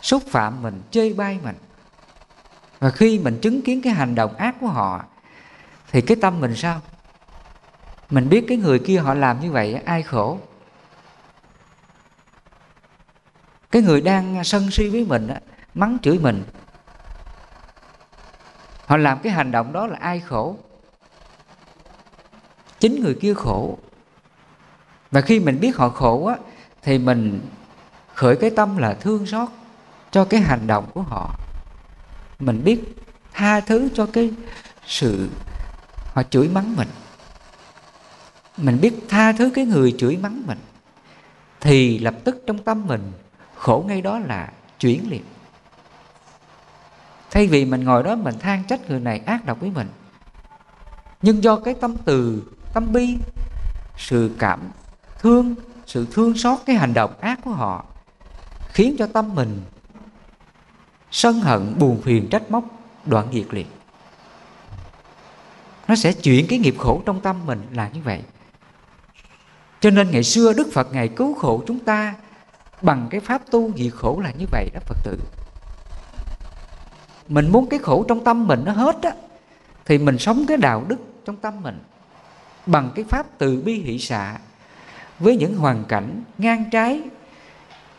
xúc 0.00 0.22
phạm 0.30 0.62
mình, 0.62 0.82
chê 0.90 1.12
bai 1.12 1.38
mình, 1.44 1.56
và 2.78 2.90
khi 2.90 3.18
mình 3.18 3.38
chứng 3.42 3.62
kiến 3.62 3.82
cái 3.82 3.92
hành 3.92 4.14
động 4.14 4.36
ác 4.36 4.56
của 4.60 4.66
họ, 4.66 5.04
thì 5.92 6.00
cái 6.00 6.16
tâm 6.20 6.40
mình 6.40 6.56
sao? 6.56 6.80
Mình 8.10 8.28
biết 8.28 8.44
cái 8.48 8.58
người 8.58 8.78
kia 8.78 8.98
họ 8.98 9.14
làm 9.14 9.40
như 9.40 9.50
vậy 9.52 9.74
ai 9.74 10.02
khổ? 10.02 10.38
Cái 13.70 13.82
người 13.82 14.00
đang 14.00 14.44
sân 14.44 14.70
si 14.70 14.88
với 14.88 15.04
mình 15.04 15.28
mắng 15.74 15.98
chửi 16.02 16.18
mình 16.18 16.44
họ 18.86 18.96
làm 18.96 19.18
cái 19.22 19.32
hành 19.32 19.50
động 19.50 19.72
đó 19.72 19.86
là 19.86 19.98
ai 20.00 20.20
khổ? 20.20 20.56
Chính 22.80 23.00
người 23.00 23.14
kia 23.20 23.34
khổ. 23.34 23.78
Và 25.10 25.20
khi 25.20 25.40
mình 25.40 25.60
biết 25.60 25.76
họ 25.76 25.88
khổ 25.88 26.26
á, 26.26 26.36
thì 26.82 26.98
mình 26.98 27.40
khởi 28.14 28.36
cái 28.36 28.50
tâm 28.50 28.76
là 28.76 28.94
thương 28.94 29.26
xót 29.26 29.48
cho 30.10 30.24
cái 30.24 30.40
hành 30.40 30.66
động 30.66 30.90
của 30.94 31.02
họ. 31.02 31.34
Mình 32.38 32.64
biết 32.64 32.80
tha 33.32 33.60
thứ 33.60 33.88
cho 33.94 34.06
cái 34.12 34.30
sự 34.86 35.28
họ 36.14 36.22
chửi 36.22 36.48
mắng 36.48 36.76
mình. 36.76 36.88
Mình 38.56 38.80
biết 38.80 38.94
tha 39.08 39.32
thứ 39.32 39.50
cái 39.54 39.64
người 39.64 39.94
chửi 39.98 40.16
mắng 40.16 40.42
mình, 40.46 40.58
thì 41.60 41.98
lập 41.98 42.14
tức 42.24 42.42
trong 42.46 42.58
tâm 42.58 42.86
mình 42.86 43.12
khổ 43.54 43.84
ngay 43.88 44.02
đó 44.02 44.18
là 44.18 44.52
chuyển 44.80 45.10
liền 45.10 45.24
thay 47.36 47.46
vì 47.46 47.64
mình 47.64 47.84
ngồi 47.84 48.02
đó 48.02 48.16
mình 48.16 48.38
than 48.38 48.64
trách 48.64 48.90
người 48.90 49.00
này 49.00 49.20
ác 49.26 49.44
độc 49.44 49.60
với 49.60 49.70
mình. 49.70 49.88
Nhưng 51.22 51.44
do 51.44 51.56
cái 51.56 51.74
tâm 51.74 51.96
từ, 52.04 52.42
tâm 52.74 52.92
bi, 52.92 53.16
sự 53.98 54.30
cảm 54.38 54.60
thương, 55.18 55.54
sự 55.86 56.06
thương 56.12 56.36
xót, 56.36 56.58
cái 56.66 56.76
hành 56.76 56.94
động 56.94 57.20
ác 57.20 57.40
của 57.44 57.50
họ, 57.50 57.84
khiến 58.68 58.96
cho 58.98 59.06
tâm 59.06 59.34
mình 59.34 59.60
sân 61.10 61.40
hận, 61.40 61.78
buồn 61.78 62.02
phiền, 62.02 62.28
trách 62.30 62.50
móc, 62.50 62.64
đoạn 63.06 63.28
diệt 63.32 63.46
liệt 63.50 63.66
nó 65.88 65.96
sẽ 65.96 66.12
chuyển 66.12 66.46
cái 66.48 66.58
nghiệp 66.58 66.74
khổ 66.78 67.02
trong 67.06 67.20
tâm 67.20 67.46
mình 67.46 67.62
là 67.72 67.88
như 67.88 68.00
vậy. 68.04 68.22
Cho 69.80 69.90
nên 69.90 70.10
ngày 70.10 70.22
xưa 70.22 70.52
đức 70.52 70.68
phật 70.72 70.92
ngày 70.92 71.08
cứu 71.08 71.34
khổ 71.34 71.62
chúng 71.66 71.78
ta 71.78 72.14
bằng 72.82 73.06
cái 73.10 73.20
pháp 73.20 73.42
tu 73.50 73.72
diệt 73.76 73.92
khổ 73.92 74.20
là 74.24 74.30
như 74.38 74.46
vậy 74.52 74.70
đó 74.74 74.80
phật 74.86 74.96
tử 75.04 75.18
mình 77.28 77.52
muốn 77.52 77.68
cái 77.68 77.78
khổ 77.78 78.04
trong 78.08 78.24
tâm 78.24 78.46
mình 78.46 78.62
nó 78.64 78.72
hết 78.72 79.02
á, 79.02 79.12
thì 79.84 79.98
mình 79.98 80.18
sống 80.18 80.44
cái 80.48 80.56
đạo 80.56 80.84
đức 80.88 80.96
trong 81.24 81.36
tâm 81.36 81.62
mình 81.62 81.78
bằng 82.66 82.90
cái 82.94 83.04
pháp 83.08 83.26
từ 83.38 83.62
bi 83.64 83.74
hỷ 83.74 83.98
xạ 83.98 84.38
với 85.18 85.36
những 85.36 85.56
hoàn 85.56 85.84
cảnh 85.84 86.22
ngang 86.38 86.64
trái, 86.70 87.02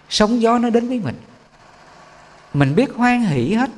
sóng 0.09 0.41
gió 0.41 0.57
nó 0.57 0.69
đến 0.69 0.87
với 0.87 0.99
mình. 0.99 1.15
Mình 2.53 2.75
biết 2.75 2.93
hoan 2.95 3.21
hỷ 3.21 3.53
hết. 3.53 3.69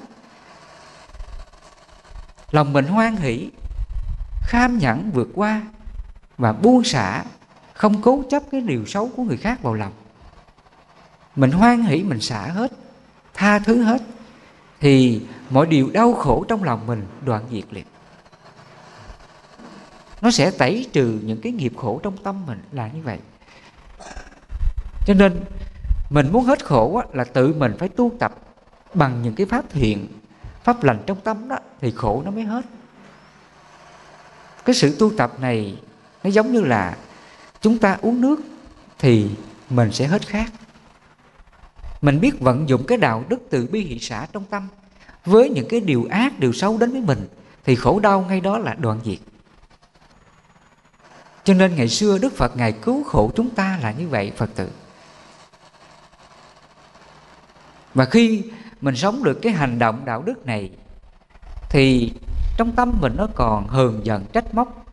Lòng 2.51 2.73
mình 2.73 2.85
hoan 2.85 3.15
hỷ, 3.15 3.49
kham 4.41 4.77
nhẫn 4.77 5.11
vượt 5.13 5.27
qua 5.35 5.61
và 6.37 6.53
buông 6.53 6.83
xả, 6.83 7.23
không 7.73 8.01
cố 8.01 8.23
chấp 8.29 8.43
cái 8.51 8.61
điều 8.61 8.85
xấu 8.85 9.09
của 9.15 9.23
người 9.23 9.37
khác 9.37 9.61
vào 9.63 9.73
lòng. 9.73 9.91
Mình 11.35 11.51
hoan 11.51 11.83
hỷ, 11.83 12.03
mình 12.03 12.21
xả 12.21 12.41
hết, 12.47 12.71
tha 13.33 13.59
thứ 13.59 13.83
hết 13.83 14.01
thì 14.79 15.21
mọi 15.49 15.65
điều 15.65 15.89
đau 15.89 16.13
khổ 16.13 16.45
trong 16.47 16.63
lòng 16.63 16.87
mình 16.87 17.05
đoạn 17.25 17.43
diệt 17.51 17.63
liền. 17.71 17.85
Nó 20.21 20.31
sẽ 20.31 20.51
tẩy 20.51 20.87
trừ 20.93 21.19
những 21.23 21.41
cái 21.41 21.51
nghiệp 21.51 21.73
khổ 21.77 21.99
trong 22.03 22.17
tâm 22.17 22.45
mình 22.45 22.59
là 22.71 22.87
như 22.87 23.01
vậy. 23.03 23.17
Cho 25.05 25.13
nên 25.13 25.39
mình 26.09 26.29
muốn 26.31 26.43
hết 26.43 26.65
khổ 26.65 26.95
á, 26.97 27.05
là 27.13 27.23
tự 27.23 27.53
mình 27.53 27.75
phải 27.79 27.89
tu 27.89 28.11
tập 28.19 28.35
bằng 28.93 29.21
những 29.21 29.35
cái 29.35 29.45
pháp 29.45 29.65
thiện 29.69 30.07
pháp 30.63 30.83
lành 30.83 31.03
trong 31.05 31.21
tâm 31.21 31.47
đó 31.47 31.57
thì 31.81 31.91
khổ 31.91 32.21
nó 32.25 32.31
mới 32.31 32.43
hết. 32.43 32.65
Cái 34.65 34.75
sự 34.75 34.95
tu 34.99 35.11
tập 35.17 35.31
này 35.39 35.77
nó 36.23 36.29
giống 36.29 36.53
như 36.53 36.61
là 36.61 36.97
chúng 37.61 37.77
ta 37.77 37.97
uống 38.01 38.21
nước 38.21 38.39
thì 38.99 39.29
mình 39.69 39.91
sẽ 39.91 40.07
hết 40.07 40.27
khát 40.27 40.51
mình 42.01 42.19
biết 42.19 42.39
vận 42.39 42.69
dụng 42.69 42.83
cái 42.87 42.97
đạo 42.97 43.23
đức 43.29 43.39
từ 43.49 43.67
bi 43.71 43.81
hỷ 43.81 43.99
xã 43.99 44.27
trong 44.33 44.43
tâm. 44.45 44.67
Với 45.25 45.49
những 45.49 45.67
cái 45.69 45.79
điều 45.79 46.07
ác, 46.09 46.39
điều 46.39 46.53
xấu 46.53 46.77
đến 46.77 46.91
với 46.91 47.01
mình, 47.01 47.27
thì 47.63 47.75
khổ 47.75 47.99
đau 47.99 48.21
ngay 48.21 48.41
đó 48.41 48.57
là 48.57 48.73
đoạn 48.73 48.99
diệt. 49.05 49.19
Cho 51.43 51.53
nên 51.53 51.75
ngày 51.75 51.89
xưa 51.89 52.17
đức 52.17 52.33
phật 52.37 52.57
ngài 52.57 52.71
cứu 52.71 53.03
khổ 53.03 53.31
chúng 53.35 53.49
ta 53.49 53.79
là 53.81 53.91
như 53.91 54.07
vậy, 54.07 54.31
phật 54.37 54.49
tử. 54.55 54.69
Và 57.93 58.05
khi 58.05 58.43
mình 58.81 58.95
sống 58.95 59.23
được 59.23 59.39
cái 59.41 59.53
hành 59.53 59.79
động 59.79 60.05
đạo 60.05 60.21
đức 60.21 60.45
này, 60.45 60.71
thì 61.69 62.13
trong 62.57 62.71
tâm 62.71 62.93
mình 63.01 63.13
nó 63.17 63.27
còn 63.35 63.67
hờn 63.67 64.01
giận, 64.03 64.25
trách 64.33 64.53
móc. 64.53 64.85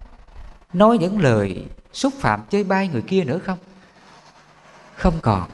Nói 0.72 0.98
những 0.98 1.20
lời 1.20 1.66
xúc 1.92 2.14
phạm 2.20 2.42
chơi 2.50 2.64
bai 2.64 2.88
người 2.88 3.02
kia 3.02 3.24
nữa 3.24 3.38
không? 3.44 3.58
Không 4.94 5.14
còn 5.22 5.48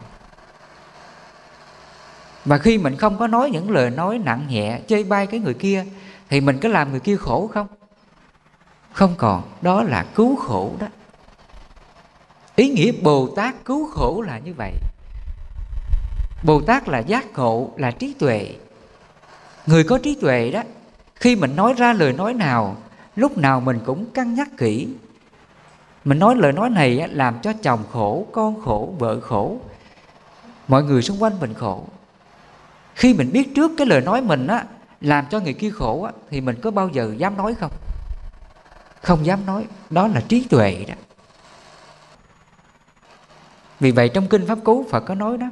mà 2.45 2.59
khi 2.59 2.79
mình 2.79 2.97
không 2.97 3.19
có 3.19 3.27
nói 3.27 3.51
những 3.51 3.71
lời 3.71 3.91
nói 3.91 4.19
nặng 4.19 4.47
nhẹ 4.49 4.81
chơi 4.89 5.05
bay 5.05 5.27
cái 5.27 5.41
người 5.41 5.55
kia, 5.55 5.85
thì 6.29 6.41
mình 6.41 6.59
có 6.61 6.69
làm 6.69 6.91
người 6.91 7.01
kia 7.01 7.17
khổ 7.17 7.51
không? 7.55 7.67
Không 8.93 9.15
còn, 9.19 9.43
đó 9.63 9.83
là 9.83 10.07
cứu 10.15 10.37
khổ 10.37 10.73
đó. 10.81 10.87
Ý 12.57 12.69
nghĩa 12.69 12.93
bồ 13.03 13.29
tát 13.37 13.65
cứu 13.65 13.91
khổ 13.91 14.23
là 14.27 14.39
như 14.39 14.55
vậy. 14.55 14.73
Bồ 16.45 16.61
tát 16.61 16.89
là 16.89 16.99
giác 16.99 17.39
ngộ, 17.39 17.71
là 17.77 17.91
trí 17.91 18.15
tuệ. 18.19 18.55
Người 19.67 19.85
có 19.85 19.99
trí 19.99 20.15
tuệ 20.15 20.51
đó, 20.51 20.63
khi 21.15 21.37
mình 21.37 21.57
nói 21.57 21.75
ra 21.77 21.93
lời 21.93 22.13
nói 22.13 22.35
nào, 22.35 22.77
lúc 23.17 23.39
nào 23.39 23.61
mình 23.61 23.81
cũng 23.87 24.05
cân 24.15 24.35
nhắc 24.35 24.49
kỹ. 24.59 24.89
Mình 26.05 26.19
nói 26.19 26.37
lời 26.37 26.53
nói 26.53 26.71
này 26.71 27.09
làm 27.09 27.39
cho 27.43 27.53
chồng 27.63 27.85
khổ, 27.93 28.27
con 28.33 28.61
khổ, 28.61 28.95
vợ 28.99 29.21
khổ, 29.21 29.57
mọi 30.69 30.83
người 30.83 31.03
xung 31.03 31.23
quanh 31.23 31.41
mình 31.41 31.55
khổ 31.55 31.85
khi 32.95 33.15
mình 33.15 33.33
biết 33.33 33.55
trước 33.55 33.73
cái 33.77 33.87
lời 33.87 34.01
nói 34.01 34.23
mình 34.23 34.47
á 34.47 34.65
làm 35.01 35.27
cho 35.31 35.41
người 35.41 35.55
kia 35.55 35.71
khổ 35.71 36.03
á, 36.03 36.13
thì 36.31 36.41
mình 36.41 36.57
có 36.63 36.71
bao 36.71 36.89
giờ 36.89 37.15
dám 37.19 37.37
nói 37.37 37.55
không? 37.55 37.73
Không 39.03 39.27
dám 39.27 39.47
nói 39.47 39.67
đó 39.91 40.09
là 40.09 40.21
trí 40.29 40.45
tuệ 40.45 40.85
đó. 40.89 40.95
Vì 43.81 43.91
vậy 43.91 44.09
trong 44.09 44.29
kinh 44.29 44.47
pháp 44.47 44.59
cú 44.65 44.87
phật 44.91 45.01
có 45.01 45.15
nói 45.15 45.39
đó 45.39 45.47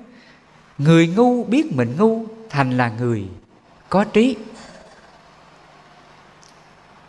người 0.78 1.06
ngu 1.06 1.44
biết 1.44 1.72
mình 1.72 1.94
ngu 1.98 2.24
thành 2.50 2.76
là 2.76 2.88
người 2.88 3.28
có 3.88 4.04
trí. 4.04 4.36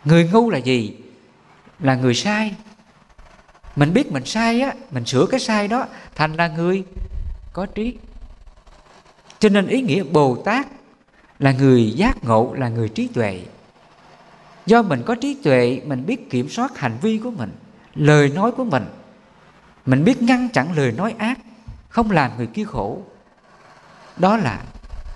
Người 0.05 0.29
ngu 0.33 0.49
là 0.49 0.57
gì? 0.57 0.97
Là 1.79 1.95
người 1.95 2.15
sai. 2.15 2.55
Mình 3.75 3.93
biết 3.93 4.11
mình 4.11 4.25
sai 4.25 4.61
á 4.61 4.73
mình 4.91 5.05
sửa 5.05 5.25
cái 5.25 5.39
sai 5.39 5.67
đó 5.67 5.87
thành 6.15 6.33
là 6.33 6.47
người 6.47 6.83
có 7.53 7.65
trí 7.65 7.97
cho 9.41 9.49
nên 9.49 9.67
ý 9.67 9.81
nghĩa 9.81 10.03
bồ 10.03 10.35
tát 10.35 10.67
là 11.39 11.51
người 11.51 11.91
giác 11.91 12.23
ngộ, 12.23 12.53
là 12.53 12.69
người 12.69 12.89
trí 12.89 13.07
tuệ. 13.07 13.41
Do 14.65 14.81
mình 14.81 15.03
có 15.05 15.15
trí 15.15 15.33
tuệ, 15.43 15.81
mình 15.85 16.05
biết 16.05 16.29
kiểm 16.29 16.49
soát 16.49 16.77
hành 16.77 16.97
vi 17.01 17.17
của 17.17 17.31
mình, 17.31 17.51
lời 17.95 18.29
nói 18.29 18.51
của 18.51 18.63
mình. 18.63 18.85
Mình 19.85 20.03
biết 20.03 20.21
ngăn 20.21 20.49
chặn 20.49 20.73
lời 20.77 20.91
nói 20.91 21.15
ác, 21.17 21.39
không 21.89 22.11
làm 22.11 22.31
người 22.37 22.47
kia 22.47 22.63
khổ. 22.63 23.01
Đó 24.17 24.37
là 24.37 24.63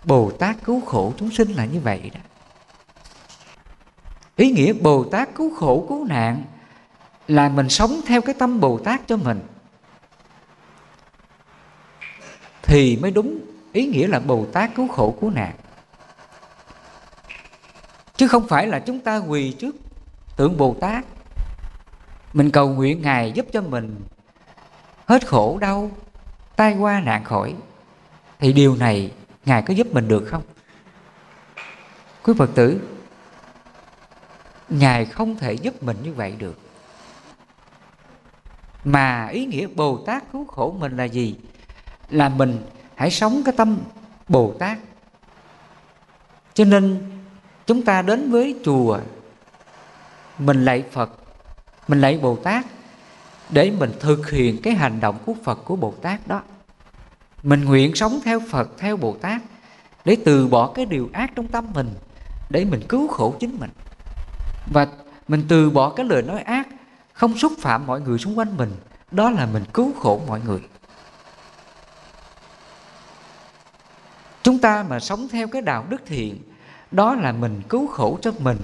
bồ 0.05 0.31
tát 0.31 0.55
cứu 0.63 0.81
khổ 0.81 1.13
chúng 1.17 1.31
sinh 1.31 1.51
là 1.51 1.65
như 1.65 1.79
vậy 1.79 2.11
đó. 2.13 2.19
Ý 4.35 4.51
nghĩa 4.51 4.73
bồ 4.73 5.03
tát 5.03 5.35
cứu 5.35 5.55
khổ, 5.55 5.85
cứu 5.89 6.05
nạn 6.05 6.43
là 7.27 7.49
mình 7.49 7.69
sống 7.69 8.01
theo 8.05 8.21
cái 8.21 8.35
tâm 8.39 8.59
bồ 8.59 8.77
tát 8.77 9.07
cho 9.07 9.17
mình. 9.17 9.39
Thì 12.61 12.97
mới 12.97 13.11
đúng 13.11 13.54
ý 13.75 13.87
nghĩa 13.87 14.07
là 14.07 14.19
bồ 14.19 14.45
tát 14.53 14.75
cứu 14.75 14.87
khổ 14.87 15.17
cứu 15.21 15.29
nạn. 15.29 15.55
Chứ 18.15 18.27
không 18.27 18.47
phải 18.47 18.67
là 18.67 18.79
chúng 18.79 18.99
ta 18.99 19.17
quỳ 19.17 19.51
trước 19.51 19.75
tượng 20.35 20.57
bồ 20.57 20.75
tát. 20.81 21.05
Mình 22.33 22.51
cầu 22.51 22.69
nguyện 22.69 23.01
ngài 23.01 23.31
giúp 23.31 23.45
cho 23.53 23.61
mình 23.61 23.95
hết 25.05 25.27
khổ, 25.27 25.57
đau, 25.61 25.91
tai 26.55 26.77
qua, 26.77 26.99
nạn 26.99 27.23
khỏi. 27.23 27.55
Thì 28.39 28.53
điều 28.53 28.75
này 28.75 29.11
ngài 29.45 29.61
có 29.61 29.73
giúp 29.73 29.87
mình 29.91 30.07
được 30.07 30.25
không? 30.27 30.43
Quý 32.23 32.33
phật 32.37 32.49
tử, 32.55 32.81
ngài 34.69 35.05
không 35.05 35.35
thể 35.35 35.53
giúp 35.53 35.83
mình 35.83 35.97
như 36.03 36.13
vậy 36.13 36.35
được. 36.37 36.59
Mà 38.83 39.27
ý 39.27 39.45
nghĩa 39.45 39.67
bồ 39.67 39.97
tát 39.97 40.23
cứu 40.31 40.45
khổ 40.45 40.75
mình 40.79 40.97
là 40.97 41.03
gì? 41.03 41.35
Là 42.09 42.29
mình 42.29 42.61
hãy 42.95 43.11
sống 43.11 43.41
cái 43.45 43.53
tâm 43.57 43.77
bồ 44.27 44.53
tát. 44.59 44.77
Cho 46.53 46.65
nên, 46.65 47.11
chúng 47.65 47.81
ta 47.81 48.01
đến 48.01 48.31
với 48.31 48.55
chùa, 48.65 48.99
mình 50.37 50.65
lạy 50.65 50.83
phật, 50.91 51.09
mình 51.87 52.01
lạy 52.01 52.19
bồ 52.21 52.35
tát 52.35 52.65
để 53.49 53.71
mình 53.71 53.91
thực 53.99 54.29
hiện 54.29 54.61
cái 54.61 54.73
hành 54.73 54.99
động 54.99 55.17
của 55.25 55.33
phật, 55.43 55.55
của 55.65 55.75
bồ 55.75 55.93
tát 56.01 56.27
đó. 56.27 56.41
Mình 57.43 57.65
nguyện 57.65 57.95
sống 57.95 58.19
theo 58.25 58.39
phật, 58.51 58.69
theo 58.77 58.97
bồ 58.97 59.15
tát 59.21 59.41
để 60.05 60.17
từ 60.25 60.47
bỏ 60.47 60.71
cái 60.75 60.85
điều 60.85 61.09
ác 61.13 61.31
trong 61.35 61.47
tâm 61.47 61.67
mình, 61.73 61.89
để 62.49 62.65
mình 62.65 62.81
cứu 62.89 63.07
khổ 63.07 63.35
chính 63.39 63.59
mình. 63.59 63.69
Và 64.73 64.87
mình 65.27 65.43
từ 65.47 65.69
bỏ 65.69 65.89
cái 65.89 66.05
lời 66.05 66.21
nói 66.21 66.41
ác, 66.41 66.67
không 67.13 67.37
xúc 67.37 67.53
phạm 67.59 67.87
mọi 67.87 68.01
người 68.01 68.17
xung 68.17 68.37
quanh 68.37 68.57
mình, 68.57 68.71
đó 69.11 69.29
là 69.29 69.45
mình 69.53 69.63
cứu 69.73 69.93
khổ 69.93 70.21
mọi 70.27 70.41
người. 70.45 70.59
Chúng 74.45 74.59
ta 74.59 74.83
mà 74.89 74.99
sống 74.99 75.27
theo 75.31 75.47
cái 75.47 75.61
đạo 75.61 75.85
đức 75.89 76.01
thiện, 76.05 76.41
đó 76.91 77.15
là 77.15 77.31
mình 77.31 77.61
cứu 77.69 77.87
khổ 77.87 78.19
cho 78.21 78.31
mình 78.39 78.57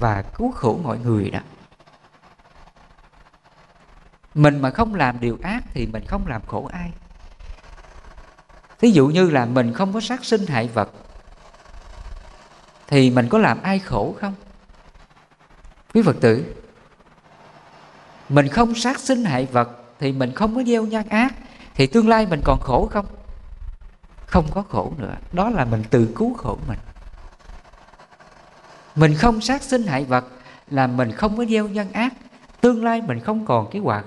và 0.00 0.22
cứu 0.22 0.52
khổ 0.52 0.80
mọi 0.82 0.98
người 0.98 1.30
đó. 1.30 1.38
Mình 4.34 4.58
mà 4.62 4.70
không 4.70 4.94
làm 4.94 5.20
điều 5.20 5.38
ác 5.42 5.64
thì 5.72 5.86
mình 5.86 6.04
không 6.08 6.26
làm 6.26 6.42
khổ 6.46 6.70
ai. 6.72 6.92
Thí 8.78 8.90
dụ 8.90 9.06
như 9.06 9.30
là 9.30 9.46
mình 9.46 9.72
không 9.72 9.92
có 9.92 10.00
sát 10.00 10.24
sinh 10.24 10.46
hại 10.46 10.68
vật, 10.68 10.90
thì 12.86 13.10
mình 13.10 13.28
có 13.28 13.38
làm 13.38 13.62
ai 13.62 13.78
khổ 13.78 14.14
không? 14.20 14.34
Quý 15.94 16.02
phật 16.02 16.16
tử, 16.20 16.54
mình 18.28 18.48
không 18.48 18.74
sát 18.74 19.00
sinh 19.00 19.24
hại 19.24 19.46
vật 19.46 19.68
thì 19.98 20.12
mình 20.12 20.32
không 20.34 20.54
có 20.54 20.62
gieo 20.62 20.84
nhân 20.86 21.08
ác, 21.08 21.34
thì 21.74 21.86
tương 21.86 22.08
lai 22.08 22.26
mình 22.26 22.40
còn 22.44 22.60
khổ 22.60 22.88
không? 22.92 23.06
Không 24.34 24.50
có 24.50 24.62
khổ 24.62 24.92
nữa. 24.98 25.14
Đó 25.32 25.50
là 25.50 25.64
mình 25.64 25.84
tự 25.90 26.12
cứu 26.16 26.34
khổ 26.34 26.58
mình. 26.68 26.78
Mình 28.94 29.14
không 29.14 29.40
sát 29.40 29.62
sinh 29.62 29.82
hại 29.86 30.04
vật 30.04 30.24
là 30.70 30.86
mình 30.86 31.12
không 31.12 31.36
có 31.36 31.44
gieo 31.44 31.68
nhân 31.68 31.92
ác. 31.92 32.12
Tương 32.60 32.84
lai 32.84 33.02
mình 33.02 33.20
không 33.20 33.46
còn 33.46 33.70
cái 33.70 33.82
hoạt 33.82 34.04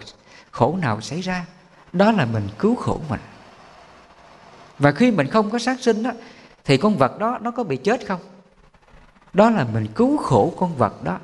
khổ 0.52 0.78
nào 0.82 1.02
xảy 1.02 1.22
ra. 1.22 1.46
Đó 1.94 2.12
là 2.12 2.26
mình 2.26 2.50
cứu 2.60 2.76
khổ 2.76 3.00
mình. 3.10 3.20
Và 4.80 4.92
khi 4.92 5.12
mình 5.12 5.28
không 5.28 5.52
có 5.52 5.60
sát 5.60 5.80
sinh 5.80 6.04
đó 6.04 6.12
thì 6.66 6.78
con 6.78 6.98
vật 6.98 7.20
đó 7.20 7.38
nó 7.42 7.52
có 7.52 7.64
bị 7.64 7.78
chết 7.78 8.08
không? 8.08 8.22
Đó 9.34 9.50
là 9.50 9.66
mình 9.74 9.88
cứu 9.96 10.18
khổ 10.18 10.54
con 10.58 10.76
vật 10.76 11.04
đó. 11.04 11.20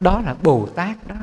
Đó 0.00 0.20
là 0.20 0.34
bồ 0.42 0.68
tát 0.74 1.06
đó. 1.06 1.16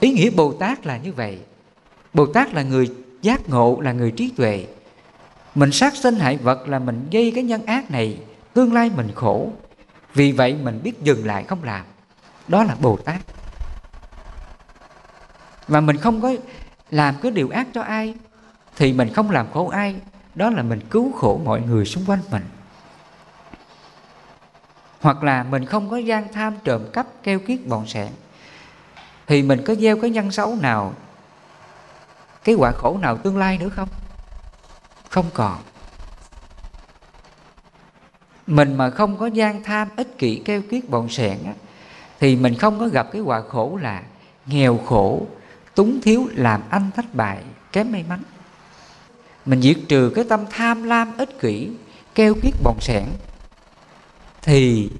Ý 0.00 0.12
nghĩa 0.12 0.30
bồ 0.30 0.52
tát 0.52 0.86
là 0.86 0.96
như 0.96 1.12
vậy. 1.12 1.42
Bồ 2.12 2.26
tát 2.26 2.54
là 2.54 2.62
người 2.62 2.90
giác 3.22 3.48
ngộ 3.48 3.80
là 3.80 3.92
người 3.92 4.10
trí 4.10 4.32
tuệ. 4.36 4.66
Mình 5.54 5.72
sát 5.72 5.96
sinh 5.96 6.14
hại 6.14 6.36
vật 6.36 6.68
là 6.68 6.78
mình 6.78 7.08
gây 7.12 7.32
cái 7.34 7.44
nhân 7.44 7.66
ác 7.66 7.90
này, 7.90 8.18
tương 8.54 8.72
lai 8.72 8.90
mình 8.96 9.10
khổ. 9.14 9.50
Vì 10.14 10.32
vậy 10.32 10.54
mình 10.62 10.80
biết 10.82 11.02
dừng 11.02 11.26
lại 11.26 11.44
không 11.44 11.64
làm. 11.64 11.84
Đó 12.48 12.64
là 12.64 12.76
bồ 12.80 12.96
tát. 12.96 13.20
Và 15.68 15.80
mình 15.80 15.96
không 15.96 16.20
có 16.20 16.32
làm 16.90 17.14
cái 17.22 17.32
điều 17.32 17.48
ác 17.48 17.66
cho 17.74 17.82
ai, 17.82 18.14
thì 18.76 18.92
mình 18.92 19.12
không 19.14 19.30
làm 19.30 19.46
khổ 19.52 19.68
ai. 19.68 19.96
Đó 20.34 20.50
là 20.50 20.62
mình 20.62 20.80
cứu 20.90 21.12
khổ 21.12 21.40
mọi 21.44 21.60
người 21.60 21.84
xung 21.84 22.04
quanh 22.06 22.20
mình. 22.30 22.42
Hoặc 25.00 25.22
là 25.22 25.42
mình 25.42 25.66
không 25.66 25.90
có 25.90 25.96
gian 25.96 26.32
tham 26.32 26.54
trộm 26.64 26.82
cắp, 26.92 27.06
keo 27.22 27.38
kiết 27.38 27.66
bọn 27.66 27.86
sẹn. 27.86 28.08
Thì 29.26 29.42
mình 29.42 29.62
có 29.66 29.74
gieo 29.74 30.00
cái 30.00 30.10
nhân 30.10 30.30
xấu 30.30 30.56
nào 30.56 30.94
cái 32.44 32.54
quả 32.54 32.72
khổ 32.72 32.98
nào 32.98 33.16
tương 33.16 33.36
lai 33.36 33.58
nữa 33.58 33.68
không? 33.68 33.88
Không 35.08 35.26
còn. 35.34 35.58
Mình 38.46 38.74
mà 38.74 38.90
không 38.90 39.18
có 39.18 39.26
gian 39.26 39.62
tham 39.62 39.88
ích 39.96 40.18
kỷ 40.18 40.42
keo 40.44 40.62
kiết 40.70 40.90
bọn 40.90 41.08
sẹn 41.08 41.44
á, 41.44 41.52
thì 42.20 42.36
mình 42.36 42.54
không 42.54 42.78
có 42.78 42.88
gặp 42.88 43.08
cái 43.12 43.20
quả 43.22 43.42
khổ 43.48 43.78
là 43.82 44.02
nghèo 44.46 44.78
khổ 44.78 45.26
túng 45.74 46.00
thiếu 46.02 46.28
làm 46.32 46.62
anh 46.70 46.90
thất 46.96 47.14
bại 47.14 47.42
kém 47.72 47.92
may 47.92 48.04
mắn. 48.08 48.22
Mình 49.46 49.62
diệt 49.62 49.76
trừ 49.88 50.12
cái 50.14 50.24
tâm 50.28 50.40
tham 50.50 50.82
lam 50.82 51.16
ích 51.16 51.40
kỷ 51.40 51.70
keo 52.14 52.34
kiết 52.42 52.54
bòn 52.62 52.76
sẹn 52.80 53.04
thì 54.42 54.90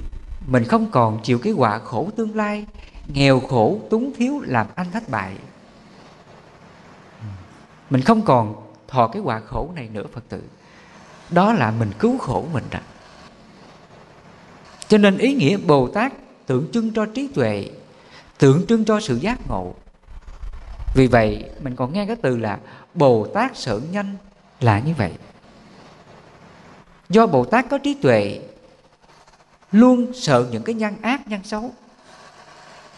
mình 0.46 0.64
không 0.64 0.90
còn 0.90 1.20
chịu 1.22 1.38
cái 1.38 1.52
quả 1.52 1.78
khổ 1.78 2.10
tương 2.16 2.36
lai 2.36 2.66
nghèo 3.06 3.40
khổ 3.40 3.80
túng 3.90 4.12
thiếu 4.16 4.40
làm 4.44 4.66
anh 4.74 4.90
thất 4.90 5.08
bại 5.08 5.36
mình 7.92 8.02
không 8.02 8.22
còn 8.22 8.54
thọ 8.88 9.06
cái 9.06 9.22
quả 9.22 9.40
khổ 9.40 9.70
này 9.74 9.88
nữa, 9.92 10.04
phật 10.12 10.24
tử. 10.28 10.42
Đó 11.30 11.52
là 11.52 11.70
mình 11.70 11.90
cứu 11.98 12.18
khổ 12.18 12.44
mình 12.52 12.64
rồi. 12.70 12.82
Cho 14.88 14.98
nên 14.98 15.18
ý 15.18 15.34
nghĩa 15.34 15.56
bồ 15.56 15.88
tát 15.88 16.12
tượng 16.46 16.66
trưng 16.72 16.94
cho 16.94 17.06
trí 17.06 17.28
tuệ, 17.34 17.70
tượng 18.38 18.66
trưng 18.66 18.84
cho 18.84 19.00
sự 19.00 19.16
giác 19.16 19.38
ngộ. 19.48 19.74
Vì 20.94 21.06
vậy, 21.06 21.44
mình 21.60 21.76
còn 21.76 21.92
nghe 21.92 22.06
cái 22.06 22.16
từ 22.16 22.36
là 22.36 22.58
bồ 22.94 23.26
tát 23.34 23.56
sở 23.56 23.80
nhanh 23.92 24.16
là 24.60 24.78
như 24.78 24.94
vậy. 24.98 25.12
Do 27.08 27.26
bồ 27.26 27.44
tát 27.44 27.66
có 27.70 27.78
trí 27.78 27.94
tuệ, 27.94 28.40
luôn 29.72 30.12
sợ 30.14 30.46
những 30.50 30.62
cái 30.62 30.74
nhân 30.74 30.94
ác, 31.02 31.28
nhân 31.28 31.40
xấu. 31.44 31.70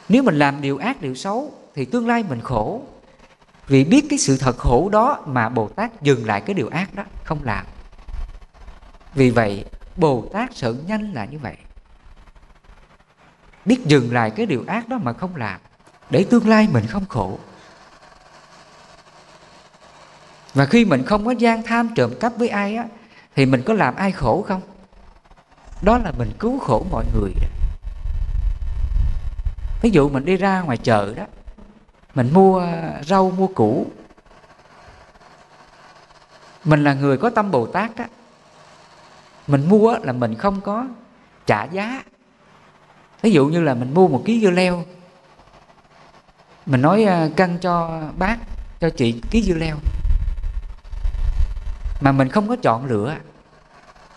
Nếu 0.09 0.23
mình 0.23 0.39
làm 0.39 0.61
điều 0.61 0.79
ác, 0.79 1.03
điều 1.03 1.15
xấu, 1.15 1.53
thì 1.75 1.85
tương 1.85 2.07
lai 2.07 2.25
mình 2.29 2.41
khổ 2.41 2.83
vì 3.67 3.85
biết 3.85 4.07
cái 4.11 4.19
sự 4.19 4.37
thật 4.37 4.59
khổ 4.59 4.89
đó 4.89 5.23
mà 5.27 5.49
bồ 5.49 5.69
tát 5.69 6.03
dừng 6.03 6.27
lại 6.27 6.41
cái 6.41 6.55
điều 6.55 6.69
ác 6.69 6.95
đó, 6.95 7.03
không 7.25 7.45
làm. 7.45 7.67
Vì 9.15 9.31
vậy, 9.31 9.65
bồ 9.97 10.29
tát 10.33 10.57
sợ 10.57 10.75
nhanh 10.87 11.13
là 11.13 11.25
như 11.25 11.39
vậy. 11.39 11.57
Biết 13.65 13.81
dừng 13.87 14.13
lại 14.13 14.31
cái 14.31 14.47
điều 14.47 14.65
ác 14.67 14.89
đó 14.89 14.99
mà 15.03 15.13
không 15.13 15.37
làm, 15.37 15.61
để 16.11 16.27
tương 16.31 16.49
lai 16.49 16.69
mình 16.73 16.87
không 16.87 17.07
khổ. 17.07 17.39
Và 20.55 20.67
khi 20.67 20.85
mình 20.85 21.05
không 21.05 21.25
có 21.25 21.31
gian 21.31 21.63
tham 21.63 21.89
trộm 21.95 22.15
cắp 22.21 22.33
với 22.37 22.49
ai 22.49 22.77
á, 22.77 22.85
thì 23.37 23.47
mình 23.47 23.63
có 23.63 23.75
làm 23.75 23.95
ai 23.95 24.13
khổ 24.13 24.45
không? 24.49 24.61
Đó 25.83 25.99
là 25.99 26.13
mình 26.19 26.33
cứu 26.39 26.59
khổ 26.59 26.87
mọi 26.91 27.05
người 27.15 27.33
ví 29.83 29.91
dụ 29.91 30.09
mình 30.09 30.25
đi 30.25 30.37
ra 30.37 30.61
ngoài 30.61 30.77
chợ 30.77 31.15
đó 31.17 31.25
mình 32.15 32.31
mua 32.33 32.67
rau 33.07 33.31
mua 33.31 33.47
củ. 33.47 33.87
Mình 36.65 36.85
là 36.85 36.95
người 36.95 37.17
có 37.17 37.31
tâm 37.31 37.51
bồ 37.51 37.67
tát 37.67 37.97
đó 37.97 38.05
mình 39.47 39.69
mua 39.69 39.97
là 40.03 40.13
mình 40.13 40.35
không 40.35 40.61
có 40.61 40.87
trả 41.47 41.65
giá. 41.65 42.03
Ví 43.23 43.31
dụ 43.31 43.47
như 43.47 43.63
là 43.63 43.75
mình 43.75 43.95
mua 43.95 44.09
một 44.09 44.23
ký 44.25 44.41
dưa 44.41 44.51
leo. 44.51 44.85
Mình 46.67 46.83
nói 46.83 47.05
à, 47.05 47.29
cân 47.37 47.59
cho 47.59 48.03
bác, 48.19 48.37
cho 48.81 48.91
chị 48.97 49.21
ký 49.31 49.43
dưa 49.43 49.55
leo. 49.55 49.77
Mà 52.01 52.13
mình 52.13 52.29
không 52.29 52.49
có 52.49 52.57
chọn 52.63 52.87
lựa. 52.87 53.17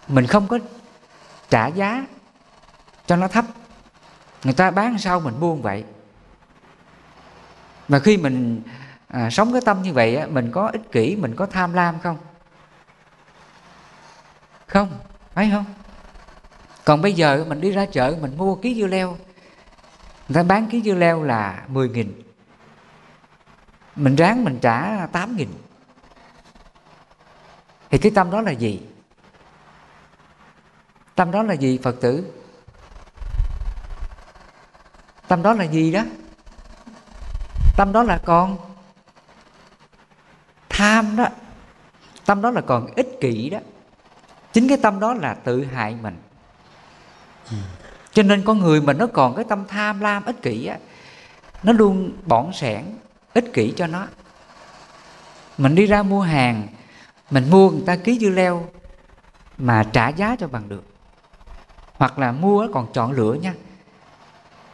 Mình 0.08 0.28
không 0.28 0.48
có 0.48 0.60
trả 1.50 1.68
giá 1.68 2.06
cho 3.06 3.16
nó 3.16 3.28
thấp. 3.28 3.46
Người 4.44 4.54
ta 4.54 4.72
bán 4.72 4.98
sao 4.98 5.20
mình 5.20 5.40
mua 5.40 5.56
vậy? 5.56 5.84
Mà 7.88 8.00
khi 8.00 8.18
mình 8.18 8.62
à, 9.08 9.30
sống 9.30 9.52
cái 9.54 9.62
tâm 9.66 9.82
như 9.82 9.94
vậy 9.94 10.16
á, 10.16 10.28
mình 10.28 10.52
có 10.52 10.68
ích 10.68 10.92
kỷ 10.92 11.16
mình 11.16 11.36
có 11.36 11.46
tham 11.46 11.74
lam 11.74 12.00
không? 12.00 12.18
Không 14.68 15.00
phải 15.34 15.50
không? 15.52 15.66
Còn 16.86 17.02
bây 17.02 17.14
giờ 17.14 17.46
mình 17.48 17.62
đi 17.62 17.72
ra 17.72 17.86
chợ 17.86 18.18
mình 18.22 18.38
mua 18.38 18.56
ký 18.56 18.76
dưa 18.76 18.88
leo. 18.88 19.18
Người 20.28 20.36
ta 20.36 20.44
bán 20.44 20.68
ký 20.68 20.82
dưa 20.82 20.94
leo 20.94 21.24
là 21.24 21.64
10 21.68 21.90
nghìn. 21.90 22.22
Mình 23.96 24.16
ráng 24.16 24.44
mình 24.44 24.60
trả 24.62 25.06
8 25.06 25.36
nghìn. 25.36 25.50
Thì 27.90 27.98
cái 27.98 28.12
tâm 28.16 28.32
đó 28.32 28.42
là 28.42 28.52
gì? 28.52 28.82
Tâm 31.16 31.32
đó 31.32 31.44
là 31.44 31.54
gì 31.54 31.80
phật 31.84 32.02
tử? 32.02 32.34
Tâm 35.28 35.44
đó 35.44 35.54
là 35.54 35.64
gì 35.64 35.92
đó? 35.92 36.04
Tâm 37.78 37.92
đó 37.92 38.04
là 38.04 38.18
còn 38.26 38.58
tham 40.70 41.16
đó, 41.16 41.28
tâm 42.26 42.42
đó 42.42 42.52
là 42.52 42.62
còn 42.62 42.88
ích 42.96 43.18
kỷ 43.22 43.50
đó. 43.50 43.60
Chính 44.54 44.68
cái 44.68 44.78
tâm 44.78 45.00
đó 45.00 45.14
là 45.14 45.34
tự 45.34 45.64
hại 45.66 45.98
mình. 46.02 46.18
Cho 48.12 48.24
nên 48.24 48.44
con 48.46 48.60
người 48.60 48.82
mình 48.82 48.98
nó 48.98 49.08
còn 49.08 49.36
cái 49.36 49.46
tâm 49.50 49.66
tham 49.68 50.00
lam 50.00 50.26
ích 50.26 50.42
kỷ 50.42 50.66
á, 50.66 50.78
nó 51.64 51.74
luôn 51.74 52.12
bỏng 52.26 52.54
sẻn, 52.54 52.84
ích 53.34 53.54
kỷ 53.54 53.74
cho 53.76 53.88
nó. 53.88 54.08
Mình 55.58 55.76
đi 55.76 55.86
ra 55.86 56.04
mua 56.04 56.22
hàng, 56.22 56.68
mình 57.32 57.50
mua 57.50 57.70
người 57.70 57.84
ta 57.86 57.96
ký 57.96 58.20
dưa 58.20 58.30
leo 58.30 58.70
mà 59.58 59.84
trả 59.94 60.10
giá 60.10 60.36
cho 60.40 60.48
bằng 60.48 60.70
được. 60.70 60.84
Hoặc 61.94 62.20
là 62.20 62.32
mua 62.32 62.68
còn 62.74 62.88
chọn 62.94 63.12
lựa 63.12 63.34
nha. 63.34 63.54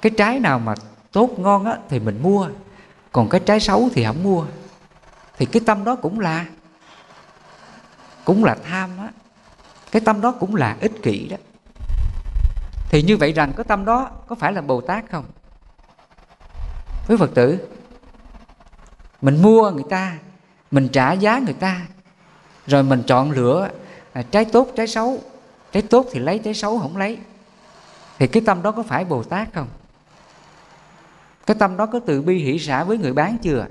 Cái 0.02 0.12
trái 0.18 0.40
nào 0.40 0.60
mà 0.60 0.74
tốt 1.12 1.30
ngon 1.38 1.66
á, 1.66 1.78
thì 1.90 2.00
mình 2.00 2.20
mua 2.24 2.50
còn 3.14 3.30
cái 3.30 3.42
trái 3.46 3.60
xấu 3.60 3.90
thì 3.94 4.04
không 4.06 4.24
mua. 4.24 4.46
Thì 5.38 5.46
cái 5.46 5.62
tâm 5.66 5.84
đó 5.84 5.96
cũng 5.96 6.20
là 6.20 6.46
cũng 8.26 8.44
là 8.44 8.56
tham 8.70 8.90
á. 8.98 9.10
Cái 9.92 10.02
tâm 10.06 10.22
đó 10.22 10.32
cũng 10.32 10.56
là 10.56 10.78
ích 10.82 11.04
kỷ 11.04 11.28
đó. 11.28 11.38
Thì 12.90 13.04
như 13.04 13.18
vậy 13.18 13.34
rằng 13.34 13.54
cái 13.58 13.64
tâm 13.64 13.86
đó 13.86 14.12
có 14.28 14.36
phải 14.36 14.54
là 14.54 14.62
bồ 14.62 14.82
tát 14.82 15.06
không? 15.12 15.26
Với 17.08 17.18
phật 17.18 17.32
tử 17.36 17.68
mình 19.22 19.42
mua 19.42 19.72
người 19.72 19.86
ta 19.90 20.18
mình 20.72 20.88
trả 20.88 21.14
giá 21.14 21.40
người 21.40 21.54
ta 21.54 21.82
rồi 22.68 22.84
mình 22.84 23.04
chọn 23.08 23.32
lựa 23.32 23.70
à, 24.14 24.22
trái 24.32 24.46
tốt 24.46 24.68
trái 24.76 24.88
xấu. 24.88 25.20
Trái 25.72 25.84
tốt 25.84 26.06
thì 26.12 26.20
lấy 26.20 26.40
trái 26.40 26.54
xấu 26.54 26.80
không 26.80 26.98
lấy. 26.98 27.18
Thì 28.20 28.28
cái 28.28 28.44
tâm 28.46 28.62
đó 28.62 28.72
có 28.72 28.84
phải 28.84 29.06
bồ 29.06 29.24
tát 29.24 29.54
không? 29.54 29.68
Cái 31.46 31.56
tâm 31.60 31.78
đó 31.78 31.86
có 31.86 32.00
từ 32.06 32.22
bi 32.22 32.38
hỷ 32.38 32.60
xã 32.60 32.84
với 32.84 32.98
người 32.98 33.14
bán 33.14 33.38
chưa? 33.42 33.66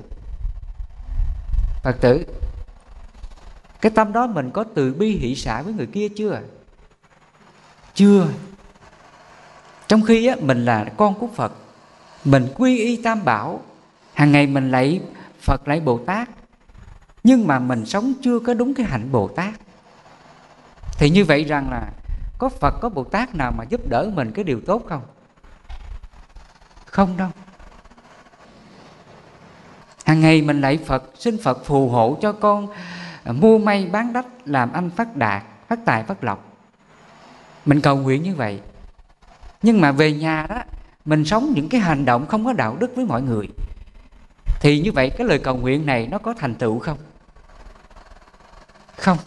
Phật 1.83 1.97
tử 2.01 2.25
cái 3.81 3.93
tâm 3.95 4.13
đó 4.13 4.27
mình 4.27 4.51
có 4.51 4.65
từ 4.75 4.95
bi 4.95 5.17
hỷ 5.17 5.35
xã 5.35 5.63
với 5.63 5.75
người 5.75 5.87
kia 5.87 6.09
chưa? 6.09 6.41
Chưa. 7.95 8.27
Trong 9.89 10.03
khi 10.03 10.27
á, 10.27 10.37
mình 10.41 10.65
là 10.65 10.85
con 10.97 11.15
của 11.19 11.29
phật 11.35 11.53
mình 12.25 12.49
quy 12.55 12.79
y 12.79 13.03
tam 13.03 13.25
bảo 13.25 13.61
hàng 14.15 14.33
ngày 14.33 14.47
mình 14.47 14.71
lạy 14.71 15.01
phật 15.41 15.69
lạy 15.69 15.81
bồ 15.81 15.99
tát 15.99 16.29
nhưng 17.25 17.47
mà 17.47 17.59
mình 17.59 17.87
sống 17.87 18.13
chưa 18.23 18.39
có 18.39 18.55
đúng 18.55 18.75
cái 18.75 18.87
hạnh 18.87 19.13
bồ 19.13 19.29
tát. 19.29 19.55
Thì 20.99 21.11
như 21.11 21.25
vậy 21.25 21.45
rằng 21.45 21.71
là 21.71 21.93
có 22.39 22.49
phật 22.49 22.75
có 22.81 22.89
bồ 22.89 23.05
tát 23.05 23.35
nào 23.35 23.53
mà 23.59 23.65
giúp 23.65 23.81
đỡ 23.89 24.11
mình 24.15 24.33
cái 24.35 24.45
điều 24.45 24.61
tốt 24.67 24.83
không? 24.89 25.03
Không 26.87 27.17
đâu 27.17 27.31
hàng 30.05 30.21
ngày 30.21 30.43
mình 30.43 30.61
lạy 30.61 30.79
phật 30.87 31.11
xin 31.19 31.39
phật 31.43 31.65
phù 31.65 31.89
hộ 31.89 32.19
cho 32.23 32.33
con 32.33 32.69
à, 33.25 33.33
mua 33.33 33.59
may 33.59 33.87
bán 33.87 34.13
đắt 34.13 34.27
làm 34.45 34.73
anh 34.73 34.91
phát 34.91 35.17
đạt 35.17 35.43
phát 35.69 35.79
tài 35.85 36.05
phát 36.05 36.25
lộc. 36.25 36.53
Mình 37.67 37.81
cầu 37.81 37.97
nguyện 37.97 38.23
như 38.23 38.35
vậy. 38.35 38.61
Nhưng 39.63 39.81
mà 39.81 39.93
về 39.93 40.13
nhà 40.13 40.47
đó 40.49 40.63
mình 41.05 41.25
sống 41.25 41.53
những 41.55 41.69
cái 41.69 41.81
hành 41.81 42.05
động 42.05 42.27
không 42.27 42.45
có 42.45 42.53
đạo 42.53 42.77
đức 42.81 42.97
với 42.97 43.05
mọi 43.05 43.23
người. 43.23 43.49
Thì 44.61 44.81
như 44.81 44.93
vậy 44.93 45.11
cái 45.11 45.27
lời 45.27 45.39
cầu 45.39 45.57
nguyện 45.57 45.87
này 45.87 46.09
nó 46.11 46.19
có 46.19 46.35
thành 46.39 46.55
tựu 46.55 46.79
không? 46.79 46.99
Không. 48.97 49.19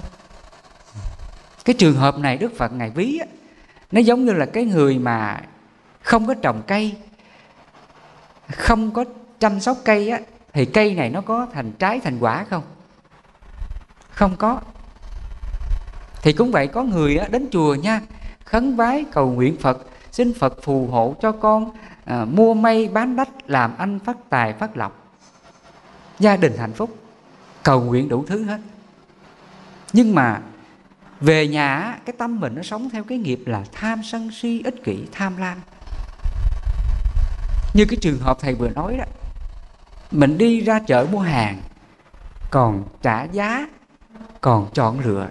Cái 1.65 1.73
trường 1.73 1.95
hợp 1.95 2.17
này 2.17 2.38
đức 2.38 2.57
phật 2.57 2.73
ngài 2.73 2.89
ví 2.89 3.17
á, 3.17 3.26
nó 3.91 3.99
giống 4.01 4.26
như 4.26 4.34
là 4.34 4.45
cái 4.45 4.65
người 4.65 4.99
mà 4.99 5.41
không 6.01 6.28
có 6.28 6.34
trồng 6.34 6.61
cây 6.67 6.95
không 8.51 8.91
có 8.91 9.05
chăm 9.39 9.59
sóc 9.59 9.78
cây 9.86 10.09
á 10.09 10.19
thì 10.56 10.66
cây 10.66 10.95
này 10.95 11.10
nó 11.10 11.22
có 11.22 11.47
thành 11.53 11.72
trái 11.72 11.99
thành 11.99 12.20
quả 12.20 12.45
không? 12.49 12.64
Không 14.10 14.36
có. 14.38 14.62
Thì 16.22 16.34
cũng 16.34 16.51
vậy 16.51 16.68
có 16.68 16.84
người 16.84 17.18
á, 17.18 17.28
đến 17.28 17.47
chùa 17.51 17.76
nha 17.76 18.01
khấn 18.45 18.76
vái 18.76 19.06
cầu 19.12 19.32
nguyện 19.32 19.58
phật 19.62 19.78
xin 20.12 20.34
phật 20.34 20.64
phù 20.64 20.88
hộ 20.88 21.16
cho 21.22 21.32
con 21.32 21.72
à, 22.06 22.26
mua 22.26 22.53
may 22.53 22.88
bán 22.88 23.16
đắt 23.16 23.28
làm 23.45 23.78
anh 23.78 23.99
phát 23.99 24.18
tài 24.30 24.53
phát 24.53 24.78
lộc. 24.78 25.18
Gia 26.20 26.38
đình 26.38 26.58
hạnh 26.58 26.74
phúc 26.74 26.97
cầu 27.64 27.82
nguyện 27.82 28.10
đủ 28.10 28.26
thứ 28.28 28.43
hết. 28.43 28.60
Nhưng 29.93 30.16
mà 30.16 30.41
về 31.22 31.47
nhà 31.47 31.99
cái 32.06 32.16
tâm 32.18 32.39
mình 32.39 32.56
nó 32.56 32.64
sống 32.64 32.89
theo 32.89 33.03
cái 33.03 33.18
nghiệp 33.18 33.43
là 33.45 33.64
tham 33.74 34.01
sân 34.03 34.32
si 34.32 34.62
ích 34.66 34.84
kỷ 34.84 35.06
tham 35.12 35.38
lam. 35.38 35.58
Như 37.74 37.86
cái 37.89 37.97
trường 38.01 38.20
hợp 38.20 38.38
thầy 38.39 38.53
vừa 38.53 38.70
nói 38.70 38.97
đó 38.97 39.06
mình 40.12 40.38
đi 40.38 40.62
ra 40.62 40.80
chợ 40.80 41.08
mua 41.12 41.20
hàng, 41.20 41.62
còn 42.51 42.84
trả 43.01 43.24
giá, 43.24 43.68
còn 44.41 44.68
chọn 44.74 44.99
lựa. 44.99 45.28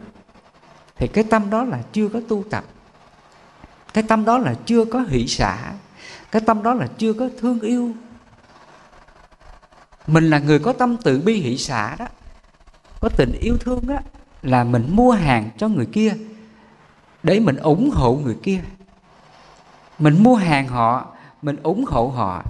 Thì 0.97 1.09
cái 1.09 1.25
tâm 1.25 1.51
đó 1.51 1.65
là 1.65 1.83
chưa 1.93 2.09
có 2.09 2.21
tu 2.29 2.45
tập. 2.51 2.65
Cái 3.95 4.05
tâm 4.09 4.25
đó 4.25 4.39
là 4.39 4.55
chưa 4.67 4.85
có 4.85 5.01
hỷ 5.01 5.27
xả. 5.27 5.73
Cái 6.31 6.43
tâm 6.47 6.63
đó 6.63 6.75
là 6.75 6.87
chưa 6.99 7.13
có 7.13 7.29
thương 7.41 7.61
yêu. 7.61 7.93
Mình 10.07 10.31
là 10.31 10.39
người 10.39 10.59
có 10.59 10.73
tâm 10.73 10.97
tự 10.97 11.21
bi 11.21 11.35
hỷ 11.35 11.59
xả 11.59 11.97
đó, 11.99 12.07
có 13.01 13.09
tình 13.17 13.33
yêu 13.41 13.57
thương 13.61 13.89
á, 13.89 14.01
là 14.43 14.65
mình 14.65 14.89
mua 14.91 15.13
hàng 15.13 15.51
cho 15.57 15.69
người 15.69 15.87
kia, 15.87 16.17
để 17.23 17.41
mình 17.41 17.57
ủng 17.57 17.91
hộ 17.91 18.15
người 18.25 18.37
kia. 18.43 18.61
Mình 19.99 20.23
mua 20.23 20.37
hàng 20.37 20.69
họ, 20.69 21.07
mình 21.43 21.57
ủng 21.63 21.85
hộ 21.85 22.09
họ 22.09 22.43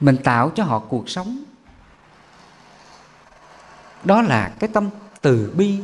mình 0.00 0.16
tạo 0.24 0.50
cho 0.50 0.64
họ 0.64 0.78
cuộc 0.78 1.08
sống. 1.08 1.38
Đó 4.04 4.22
là 4.22 4.52
cái 4.58 4.70
tâm 4.72 4.90
từ 5.20 5.52
bi. 5.56 5.80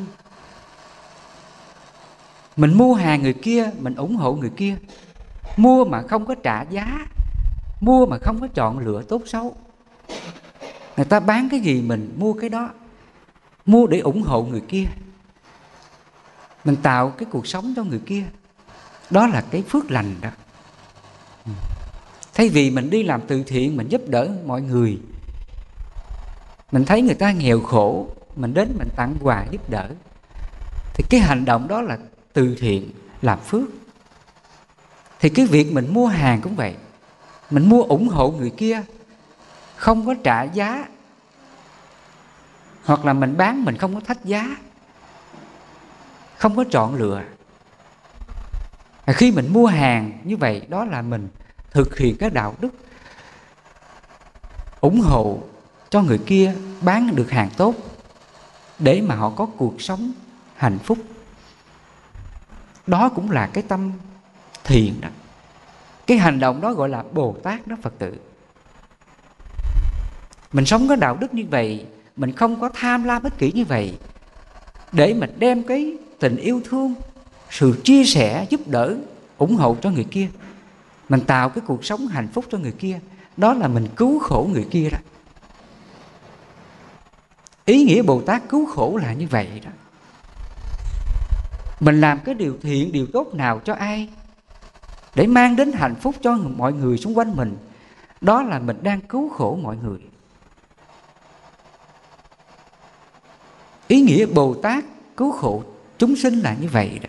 Mình 2.56 2.74
mua 2.74 2.94
hàng 2.94 3.22
người 3.22 3.34
kia, 3.34 3.70
mình 3.78 3.94
ủng 3.94 4.16
hộ 4.16 4.34
người 4.34 4.50
kia. 4.56 4.76
Mua 5.56 5.84
mà 5.84 6.02
không 6.02 6.26
có 6.26 6.34
trả 6.34 6.62
giá. 6.62 7.06
Mua 7.80 8.06
mà 8.06 8.18
không 8.22 8.40
có 8.40 8.48
chọn 8.54 8.78
lựa 8.78 9.02
tốt 9.02 9.22
xấu. 9.26 9.56
Người 10.96 11.06
ta 11.06 11.20
bán 11.20 11.48
cái 11.48 11.60
gì 11.60 11.82
mình 11.82 12.14
mua 12.18 12.32
cái 12.32 12.50
đó. 12.50 12.70
Mua 13.66 13.86
để 13.86 13.98
ủng 13.98 14.22
hộ 14.22 14.42
người 14.42 14.62
kia. 14.68 14.84
Mình 16.64 16.76
tạo 16.76 17.10
cái 17.10 17.26
cuộc 17.30 17.46
sống 17.46 17.72
cho 17.76 17.84
người 17.84 18.00
kia. 18.06 18.24
Đó 19.10 19.26
là 19.26 19.44
cái 19.50 19.62
phước 19.62 19.90
lành 19.90 20.14
đó 20.20 20.28
thay 22.34 22.48
vì 22.48 22.70
mình 22.70 22.90
đi 22.90 23.02
làm 23.02 23.20
từ 23.26 23.42
thiện, 23.46 23.76
mình 23.76 23.88
giúp 23.88 24.02
đỡ 24.08 24.28
mọi 24.46 24.62
người, 24.62 24.98
mình 26.72 26.84
thấy 26.84 27.02
người 27.02 27.14
ta 27.14 27.32
nghèo 27.32 27.60
khổ, 27.60 28.08
mình 28.36 28.54
đến 28.54 28.74
mình 28.78 28.88
tặng 28.96 29.14
quà 29.20 29.44
giúp 29.50 29.70
đỡ, 29.70 29.88
thì 30.94 31.04
cái 31.10 31.20
hành 31.20 31.44
động 31.44 31.68
đó 31.68 31.82
là 31.82 31.98
từ 32.32 32.56
thiện, 32.60 32.90
làm 33.22 33.40
phước. 33.40 33.68
Thì 35.20 35.28
cái 35.28 35.46
việc 35.46 35.72
mình 35.72 35.94
mua 35.94 36.06
hàng 36.06 36.40
cũng 36.40 36.56
vậy. 36.56 36.74
Mình 37.50 37.68
mua 37.68 37.82
ủng 37.82 38.08
hộ 38.08 38.30
người 38.30 38.50
kia, 38.50 38.82
không 39.76 40.06
có 40.06 40.14
trả 40.24 40.42
giá, 40.42 40.88
hoặc 42.84 43.04
là 43.04 43.12
mình 43.12 43.36
bán 43.36 43.64
mình 43.64 43.76
không 43.76 43.94
có 43.94 44.00
thách 44.00 44.24
giá, 44.24 44.56
không 46.36 46.56
có 46.56 46.64
chọn 46.70 46.94
lựa. 46.94 47.22
Khi 49.06 49.32
mình 49.32 49.52
mua 49.52 49.66
hàng 49.66 50.12
như 50.24 50.36
vậy, 50.36 50.62
đó 50.68 50.84
là 50.84 51.02
mình 51.02 51.28
thực 51.74 51.98
hiện 51.98 52.16
các 52.16 52.32
đạo 52.32 52.54
đức 52.60 52.68
ủng 54.80 55.00
hộ 55.00 55.38
cho 55.90 56.02
người 56.02 56.18
kia 56.18 56.54
bán 56.80 57.16
được 57.16 57.30
hàng 57.30 57.50
tốt 57.56 57.74
để 58.78 59.00
mà 59.00 59.14
họ 59.14 59.30
có 59.30 59.46
cuộc 59.46 59.82
sống 59.82 60.12
hạnh 60.56 60.78
phúc. 60.78 60.98
Đó 62.86 63.08
cũng 63.08 63.30
là 63.30 63.46
cái 63.46 63.64
tâm 63.68 63.92
thiện 64.64 65.00
đó. 65.00 65.08
Cái 66.06 66.18
hành 66.18 66.40
động 66.40 66.60
đó 66.60 66.72
gọi 66.72 66.88
là 66.88 67.04
bồ 67.12 67.36
tát 67.42 67.66
đó 67.66 67.76
phật 67.82 67.94
tử. 67.98 68.16
Mình 70.52 70.66
sống 70.66 70.88
có 70.88 70.96
đạo 70.96 71.16
đức 71.20 71.34
như 71.34 71.44
vậy, 71.50 71.86
mình 72.16 72.32
không 72.32 72.60
có 72.60 72.68
tham 72.74 73.04
lam 73.04 73.22
ích 73.22 73.38
kỷ 73.38 73.52
như 73.52 73.64
vậy 73.64 73.98
để 74.92 75.14
mình 75.14 75.34
đem 75.38 75.62
cái 75.62 75.96
tình 76.18 76.36
yêu 76.36 76.60
thương, 76.64 76.94
sự 77.50 77.80
chia 77.84 78.04
sẻ, 78.04 78.46
giúp 78.50 78.60
đỡ, 78.68 78.96
ủng 79.38 79.56
hộ 79.56 79.76
cho 79.82 79.90
người 79.90 80.06
kia 80.10 80.28
mình 81.14 81.26
tạo 81.26 81.48
cái 81.48 81.64
cuộc 81.66 81.84
sống 81.84 82.06
hạnh 82.06 82.28
phúc 82.28 82.44
cho 82.50 82.58
người 82.58 82.72
kia. 82.72 83.00
Đó 83.36 83.54
là 83.54 83.68
mình 83.68 83.88
cứu 83.96 84.18
khổ 84.18 84.48
người 84.52 84.66
kia 84.70 84.90
đó. 84.90 84.98
Ý 87.64 87.84
nghĩa 87.84 88.02
bồ 88.02 88.20
tát 88.20 88.48
cứu 88.48 88.66
khổ 88.66 88.96
là 89.02 89.12
như 89.12 89.26
vậy 89.30 89.60
đó. 89.64 89.70
Mình 91.80 92.00
làm 92.00 92.18
cái 92.24 92.34
điều 92.34 92.58
thiện, 92.62 92.92
điều 92.92 93.06
tốt 93.12 93.34
nào 93.34 93.60
cho 93.64 93.74
ai? 93.74 94.08
Để 95.14 95.26
mang 95.26 95.56
đến 95.56 95.72
hạnh 95.72 95.94
phúc 95.94 96.14
cho 96.22 96.34
mọi 96.56 96.72
người 96.72 96.98
xung 96.98 97.18
quanh 97.18 97.36
mình. 97.36 97.56
Đó 98.20 98.42
là 98.42 98.58
mình 98.58 98.78
đang 98.82 99.00
cứu 99.00 99.28
khổ 99.28 99.58
mọi 99.62 99.76
người. 99.76 99.98
Ý 103.88 104.00
nghĩa 104.00 104.26
bồ 104.26 104.54
tát 104.54 104.84
cứu 105.16 105.32
khổ 105.32 105.62
chúng 105.98 106.16
sinh 106.16 106.34
là 106.34 106.56
như 106.60 106.68
vậy 106.68 106.98
đó. 107.02 107.08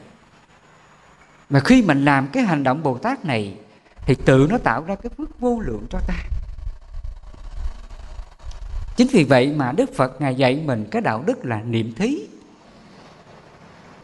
Mà 1.50 1.60
khi 1.60 1.82
mình 1.82 2.06
làm 2.06 2.28
cái 2.28 2.44
hành 2.44 2.64
động 2.64 2.84
bồ 2.84 2.98
tát 2.98 3.26
này 3.26 3.58
thì 4.06 4.16
tự 4.16 4.48
nó 4.50 4.58
tạo 4.58 4.84
ra 4.84 4.96
cái 4.96 5.10
phước 5.18 5.40
vô 5.40 5.60
lượng 5.60 5.88
cho 5.90 6.00
ta. 6.08 6.16
Chính 8.96 9.08
vì 9.08 9.24
vậy 9.24 9.54
mà 9.56 9.72
đức 9.72 9.96
phật 9.96 10.22
ngài 10.22 10.36
dạy 10.36 10.64
mình 10.66 10.88
cái 10.92 11.02
đạo 11.02 11.24
đức 11.26 11.46
là 11.46 11.62
niệm 11.62 11.94
thí. 11.96 12.28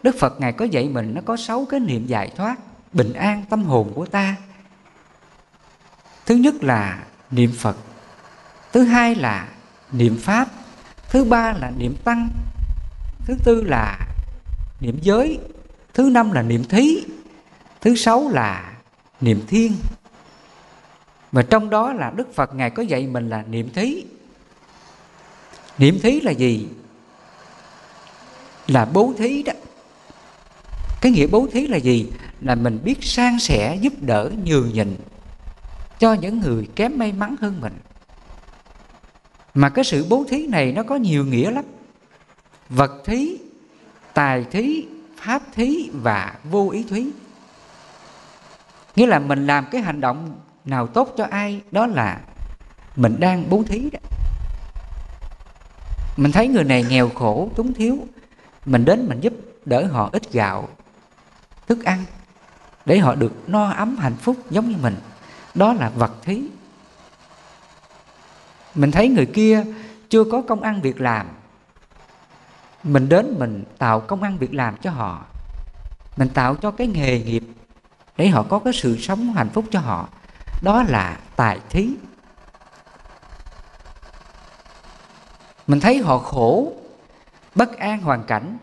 Đức 0.04 0.16
phật 0.20 0.40
ngài 0.40 0.54
có 0.54 0.66
dạy 0.66 0.90
mình 0.90 1.14
nó 1.16 1.22
có 1.26 1.38
sáu 1.38 1.66
cái 1.70 1.80
niệm 1.80 2.06
giải 2.06 2.32
thoát, 2.36 2.56
bình 2.94 3.14
an 3.14 3.44
tâm 3.50 3.64
hồn 3.64 3.92
của 3.96 4.06
ta. 4.06 4.36
Thứ 6.26 6.36
nhất 6.36 6.64
là 6.64 7.04
niệm 7.32 7.52
phật, 7.58 7.78
thứ 8.74 8.84
hai 8.84 9.16
là 9.16 9.48
niệm 9.92 10.18
pháp, 10.22 10.48
thứ 11.10 11.24
ba 11.24 11.54
là 11.54 11.72
niệm 11.78 11.96
tăng, 12.04 12.30
thứ 13.26 13.36
tư 13.44 13.64
là 13.64 14.08
niệm 14.80 15.00
giới, 15.02 15.40
thứ 15.94 16.10
năm 16.10 16.32
là 16.32 16.42
niệm 16.42 16.64
thí, 16.64 17.06
thứ 17.82 17.96
sáu 17.96 18.30
là 18.30 18.71
niệm 19.22 19.44
thiên. 19.48 19.76
Mà 21.32 21.42
trong 21.50 21.70
đó 21.70 21.94
là 21.94 22.12
đức 22.16 22.34
phật 22.34 22.56
ngài 22.56 22.70
có 22.70 22.84
dạy 22.84 23.08
mình 23.08 23.30
là 23.30 23.44
niệm 23.50 23.70
thí. 23.74 24.06
Niệm 25.78 26.00
thí 26.02 26.22
là 26.22 26.32
gì? 26.32 26.68
Là 28.68 28.86
bố 28.86 29.14
thí 29.18 29.44
đó. 29.44 29.54
Cái 31.02 31.12
nghĩa 31.12 31.28
bố 31.28 31.48
thí 31.52 31.68
là 31.68 31.78
gì? 31.78 32.12
Là 32.42 32.56
mình 32.56 32.80
biết 32.84 33.04
san 33.04 33.40
sẻ, 33.40 33.78
giúp 33.82 33.94
đỡ, 34.02 34.32
nhường 34.46 34.74
nhịn 34.74 34.96
cho 36.00 36.14
những 36.14 36.40
người 36.40 36.68
kém 36.76 36.98
may 36.98 37.12
mắn 37.12 37.36
hơn 37.42 37.62
mình. 37.62 37.74
Mà 39.54 39.70
cái 39.70 39.86
sự 39.86 40.06
bố 40.10 40.26
thí 40.30 40.48
này 40.48 40.72
nó 40.72 40.84
có 40.84 40.96
nhiều 40.96 41.26
nghĩa 41.26 41.52
lắm. 41.52 41.66
Vật 42.70 43.02
thí, 43.06 43.38
tài 44.14 44.46
thí, 44.52 44.86
pháp 45.18 45.42
thí 45.54 45.90
và 45.94 46.36
vô 46.44 46.70
ý 46.70 46.84
thí 46.84 47.06
nghĩa 48.96 49.08
là 49.08 49.20
mình 49.20 49.48
làm 49.48 49.66
cái 49.72 49.82
hành 49.82 50.02
động 50.02 50.40
nào 50.66 50.88
tốt 50.88 51.14
cho 51.18 51.28
ai, 51.32 51.62
đó 51.72 51.88
là 51.88 52.20
mình 52.96 53.16
đang 53.20 53.50
bố 53.50 53.64
thí 53.68 53.90
đó. 53.90 54.00
Mình 56.18 56.32
thấy 56.32 56.48
người 56.48 56.64
này 56.64 56.86
nghèo 56.90 57.10
khổ, 57.10 57.50
túng 57.56 57.74
thiếu, 57.74 57.98
mình 58.66 58.86
đến 58.86 59.08
mình 59.10 59.20
giúp 59.20 59.34
đỡ 59.66 59.86
họ 59.86 60.10
ít 60.12 60.32
gạo, 60.32 60.68
thức 61.68 61.86
ăn, 61.86 62.04
để 62.86 63.00
họ 63.00 63.16
được 63.16 63.50
no 63.50 63.70
ấm 63.70 63.98
hạnh 63.98 64.16
phúc 64.16 64.36
giống 64.50 64.70
như 64.70 64.78
mình. 64.82 64.96
Đó 65.56 65.74
là 65.74 65.90
vật 65.90 66.12
thí. 66.22 66.42
Mình 68.76 68.92
thấy 68.92 69.10
người 69.10 69.26
kia 69.26 69.64
chưa 70.10 70.24
có 70.24 70.42
công 70.42 70.62
ăn 70.62 70.82
việc 70.82 71.02
làm, 71.02 71.28
mình 72.84 73.10
đến 73.10 73.36
mình 73.40 73.64
tạo 73.78 74.00
công 74.00 74.24
ăn 74.24 74.38
việc 74.38 74.54
làm 74.54 74.78
cho 74.78 74.92
họ. 74.92 75.26
Mình 76.18 76.30
tạo 76.30 76.56
cho 76.56 76.72
cái 76.72 76.88
nghề 76.88 77.20
nghiệp 77.20 77.44
để 78.22 78.28
họ 78.28 78.44
có 78.44 78.60
cái 78.60 78.74
sự 78.74 78.98
sống 78.98 79.34
hạnh 79.34 79.50
phúc 79.50 79.66
cho 79.72 79.80
họ. 79.80 80.10
Đó 80.62 80.84
là 80.84 81.18
tài 81.36 81.60
thí. 81.70 81.90
Mình 85.68 85.80
thấy 85.80 85.98
họ 85.98 86.18
khổ, 86.18 86.74
bất 87.56 87.78
an 87.78 88.02
hoàn 88.02 88.24
cảnh. 88.24 88.58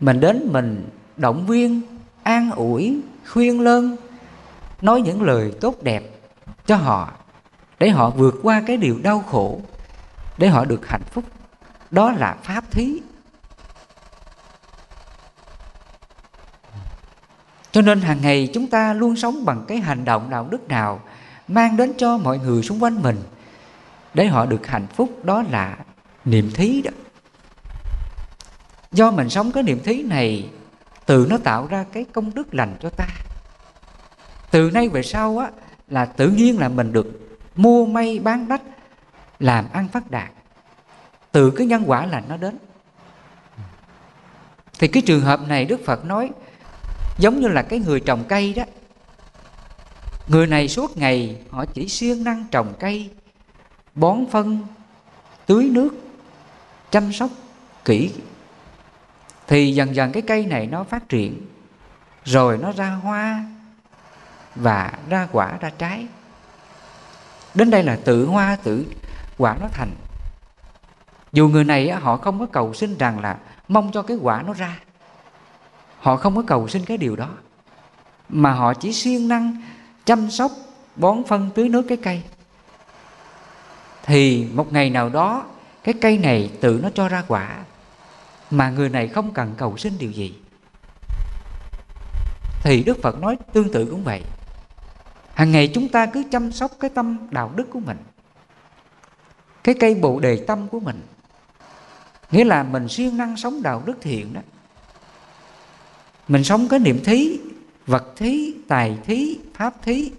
Mình 0.00 0.20
đến 0.20 0.48
mình 0.52 0.88
động 1.16 1.46
viên, 1.46 1.80
an 2.22 2.50
ủi, 2.50 3.00
khuyên 3.32 3.60
lơn, 3.60 3.96
nói 4.80 5.00
những 5.00 5.22
lời 5.22 5.52
tốt 5.60 5.82
đẹp 5.82 6.02
cho 6.66 6.76
họ 6.76 7.12
để 7.78 7.90
họ 7.90 8.10
vượt 8.10 8.34
qua 8.42 8.62
cái 8.66 8.76
điều 8.76 8.98
đau 9.02 9.24
khổ, 9.30 9.60
để 10.38 10.48
họ 10.48 10.64
được 10.64 10.86
hạnh 10.86 11.04
phúc. 11.10 11.24
Đó 11.90 12.12
là 12.12 12.36
pháp 12.42 12.70
thí. 12.70 13.00
Cho 17.74 17.82
nên 17.82 18.00
hàng 18.00 18.20
ngày 18.22 18.48
chúng 18.54 18.66
ta 18.66 18.92
luôn 18.92 19.16
sống 19.16 19.44
bằng 19.44 19.64
cái 19.68 19.78
hành 19.78 20.04
động 20.04 20.30
đạo 20.30 20.48
đức 20.50 20.68
nào 20.68 21.00
mang 21.48 21.76
đến 21.76 21.92
cho 21.98 22.18
mọi 22.18 22.38
người 22.38 22.62
xung 22.62 22.82
quanh 22.82 23.02
mình 23.02 23.16
để 24.14 24.26
họ 24.26 24.46
được 24.46 24.66
hạnh 24.66 24.86
phúc, 24.86 25.24
đó 25.24 25.44
là 25.50 25.76
niệm 26.24 26.50
thí 26.54 26.82
đó. 26.82 26.90
Do 28.92 29.10
mình 29.10 29.30
sống 29.30 29.52
cái 29.52 29.62
niệm 29.62 29.80
thí 29.84 30.02
này, 30.02 30.50
từ 31.06 31.26
nó 31.30 31.38
tạo 31.38 31.66
ra 31.66 31.84
cái 31.92 32.04
công 32.12 32.34
đức 32.34 32.54
lành 32.54 32.76
cho 32.80 32.90
ta. 32.90 33.06
Từ 34.50 34.70
nay 34.70 34.88
về 34.88 35.02
sau 35.02 35.38
á, 35.38 35.50
là 35.88 36.04
tự 36.04 36.28
nhiên 36.28 36.58
là 36.58 36.68
mình 36.68 36.92
được 36.92 37.38
mua, 37.56 37.86
may, 37.86 38.18
bán 38.18 38.48
đắt, 38.48 38.62
làm, 39.38 39.64
ăn, 39.72 39.88
phát 39.88 40.10
đạt. 40.10 40.30
Từ 41.32 41.50
cái 41.50 41.66
nhân 41.66 41.84
quả 41.86 42.06
là 42.06 42.22
nó 42.28 42.36
đến. 42.36 42.58
Thì 44.78 44.88
cái 44.88 45.02
trường 45.06 45.20
hợp 45.20 45.40
này 45.48 45.64
đức 45.64 45.80
phật 45.86 46.04
nói 46.04 46.30
giống 47.18 47.40
như 47.40 47.48
là 47.48 47.62
cái 47.62 47.78
người 47.78 48.00
trồng 48.00 48.24
cây 48.28 48.54
đó. 48.54 48.64
Người 50.28 50.46
này 50.46 50.68
suốt 50.68 50.96
ngày 50.96 51.36
họ 51.50 51.64
chỉ 51.64 51.88
siêng 51.88 52.24
năng 52.24 52.44
trồng 52.50 52.74
cây, 52.78 53.10
bón 53.94 54.26
phân, 54.30 54.58
tưới 55.46 55.68
nước, 55.72 55.90
chăm 56.90 57.12
sóc, 57.12 57.30
kỹ. 57.84 58.12
Thì 59.46 59.74
dần 59.74 59.94
dần 59.94 60.12
cái 60.12 60.22
cây 60.22 60.46
này 60.46 60.66
nó 60.66 60.84
phát 60.84 61.08
triển, 61.08 61.46
rồi 62.24 62.58
nó 62.58 62.72
ra 62.72 62.90
hoa 62.90 63.44
và 64.54 64.92
ra 65.08 65.28
quả, 65.32 65.58
ra 65.60 65.70
trái. 65.78 66.06
Đến 67.54 67.70
đây 67.70 67.82
là 67.82 67.98
tự 68.04 68.26
hoa, 68.26 68.56
tự 68.62 68.86
quả 69.38 69.56
nó 69.60 69.66
thành. 69.72 69.90
Dù 71.32 71.48
người 71.48 71.64
này 71.64 71.90
họ 71.90 72.16
không 72.16 72.38
có 72.38 72.46
cầu 72.46 72.74
xin 72.74 72.98
rằng 72.98 73.20
là 73.20 73.38
mong 73.68 73.90
cho 73.92 74.02
cái 74.02 74.16
quả 74.16 74.42
nó 74.46 74.52
ra 74.52 74.78
họ 76.04 76.16
không 76.16 76.36
có 76.36 76.42
cầu 76.46 76.68
xin 76.68 76.84
cái 76.84 76.96
điều 76.96 77.16
đó. 77.16 77.28
Mà 78.28 78.52
họ 78.52 78.74
chỉ 78.74 78.92
siêng 78.92 79.28
năng 79.28 79.62
chăm 80.04 80.30
sóc, 80.30 80.52
bón 80.96 81.24
phân, 81.24 81.50
tưới 81.54 81.68
nước 81.68 81.82
cái 81.88 81.98
cây. 82.02 82.22
Thì 84.02 84.46
một 84.54 84.72
ngày 84.72 84.90
nào 84.90 85.08
đó, 85.08 85.44
cái 85.84 85.94
cây 86.00 86.18
này 86.18 86.50
tự 86.60 86.80
nó 86.82 86.88
cho 86.94 87.08
ra 87.08 87.24
quả, 87.28 87.56
mà 88.50 88.70
người 88.70 88.88
này 88.88 89.08
không 89.08 89.32
cần 89.32 89.54
cầu 89.56 89.76
xin 89.76 89.92
điều 89.98 90.10
gì. 90.10 90.34
Thì 92.62 92.82
đức 92.82 92.98
phật 93.02 93.20
nói 93.20 93.36
tương 93.52 93.72
tự 93.72 93.86
cũng 93.90 94.04
vậy. 94.04 94.22
Hàng 95.34 95.52
ngày 95.52 95.70
chúng 95.74 95.88
ta 95.88 96.06
cứ 96.06 96.24
chăm 96.30 96.52
sóc 96.52 96.70
cái 96.80 96.90
tâm 96.90 97.18
đạo 97.30 97.52
đức 97.56 97.70
của 97.72 97.80
mình, 97.80 97.98
cái 99.64 99.74
cây 99.80 99.94
bồ 99.94 100.20
đề 100.20 100.44
tâm 100.46 100.68
của 100.68 100.80
mình. 100.80 101.02
Nghĩa 102.30 102.44
là 102.44 102.62
mình 102.62 102.88
siêng 102.88 103.16
năng 103.16 103.36
sống 103.36 103.62
đạo 103.62 103.82
đức 103.86 103.94
thiện 104.00 104.34
đó 104.34 104.40
mình 106.28 106.44
sống 106.44 106.68
có 106.68 106.78
niệm 106.78 107.00
thí, 107.04 107.38
vật 107.86 108.12
thí, 108.16 108.54
tài 108.68 108.98
thí, 109.04 109.38
pháp 109.54 109.74
thí. 109.82 110.12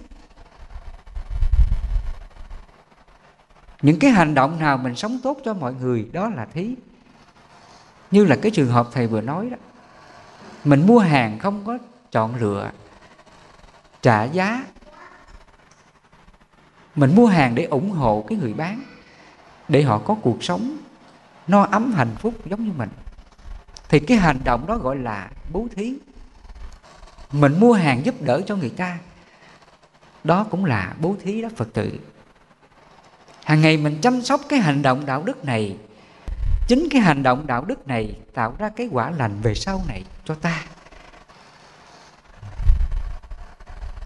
Những 3.81 3.99
cái 3.99 4.11
hành 4.11 4.35
động 4.35 4.59
nào 4.59 4.77
mình 4.77 4.95
sống 4.95 5.19
tốt 5.23 5.37
cho 5.45 5.53
mọi 5.53 5.73
người, 5.73 6.09
đó 6.13 6.29
là 6.29 6.45
thí. 6.45 6.75
Như 8.11 8.25
là 8.25 8.35
cái 8.35 8.51
trường 8.51 8.71
hợp 8.71 8.87
thầy 8.91 9.07
vừa 9.07 9.21
nói 9.21 9.49
đó. 9.49 9.57
Mình 10.63 10.87
mua 10.87 10.99
hàng 10.99 11.39
không 11.39 11.65
có 11.65 11.77
chọn 12.11 12.35
lựa, 12.35 12.71
trả 14.01 14.23
giá. 14.23 14.65
Mình 16.95 17.15
mua 17.15 17.27
hàng 17.27 17.55
để 17.55 17.63
ủng 17.63 17.91
hộ 17.91 18.25
cái 18.27 18.37
người 18.37 18.53
bán, 18.53 18.83
để 19.67 19.83
họ 19.83 19.97
có 19.97 20.15
cuộc 20.21 20.43
sống 20.43 20.77
no 21.47 21.63
ấm 21.63 21.93
hạnh 21.93 22.15
phúc 22.19 22.33
giống 22.45 22.65
như 22.65 22.71
mình 22.77 22.89
thì 23.89 23.99
cái 23.99 24.17
hành 24.17 24.39
động 24.43 24.67
đó 24.67 24.77
gọi 24.77 24.95
là 24.95 25.29
bố 25.51 25.67
thí. 25.75 25.93
Mình 27.31 27.59
mua 27.59 27.73
hàng 27.73 28.05
giúp 28.05 28.21
đỡ 28.21 28.41
cho 28.45 28.55
người 28.55 28.69
ta, 28.69 28.97
đó 30.23 30.45
cũng 30.51 30.65
là 30.65 30.93
bố 30.99 31.15
thí 31.23 31.41
đó 31.41 31.49
phật 31.55 31.73
tử. 31.73 31.99
Hàng 33.43 33.61
ngày 33.61 33.77
mình 33.77 33.97
chăm 34.01 34.21
sóc 34.21 34.41
cái 34.49 34.59
hành 34.59 34.81
động 34.81 35.05
đạo 35.05 35.23
đức 35.23 35.45
này, 35.45 35.77
chính 36.67 36.87
cái 36.91 37.01
hành 37.01 37.23
động 37.23 37.47
đạo 37.47 37.65
đức 37.65 37.87
này 37.87 38.19
tạo 38.33 38.55
ra 38.57 38.69
cái 38.69 38.89
quả 38.91 39.11
lành 39.11 39.41
về 39.41 39.53
sau 39.53 39.81
này 39.87 40.03
cho 40.25 40.35
ta. 40.35 40.63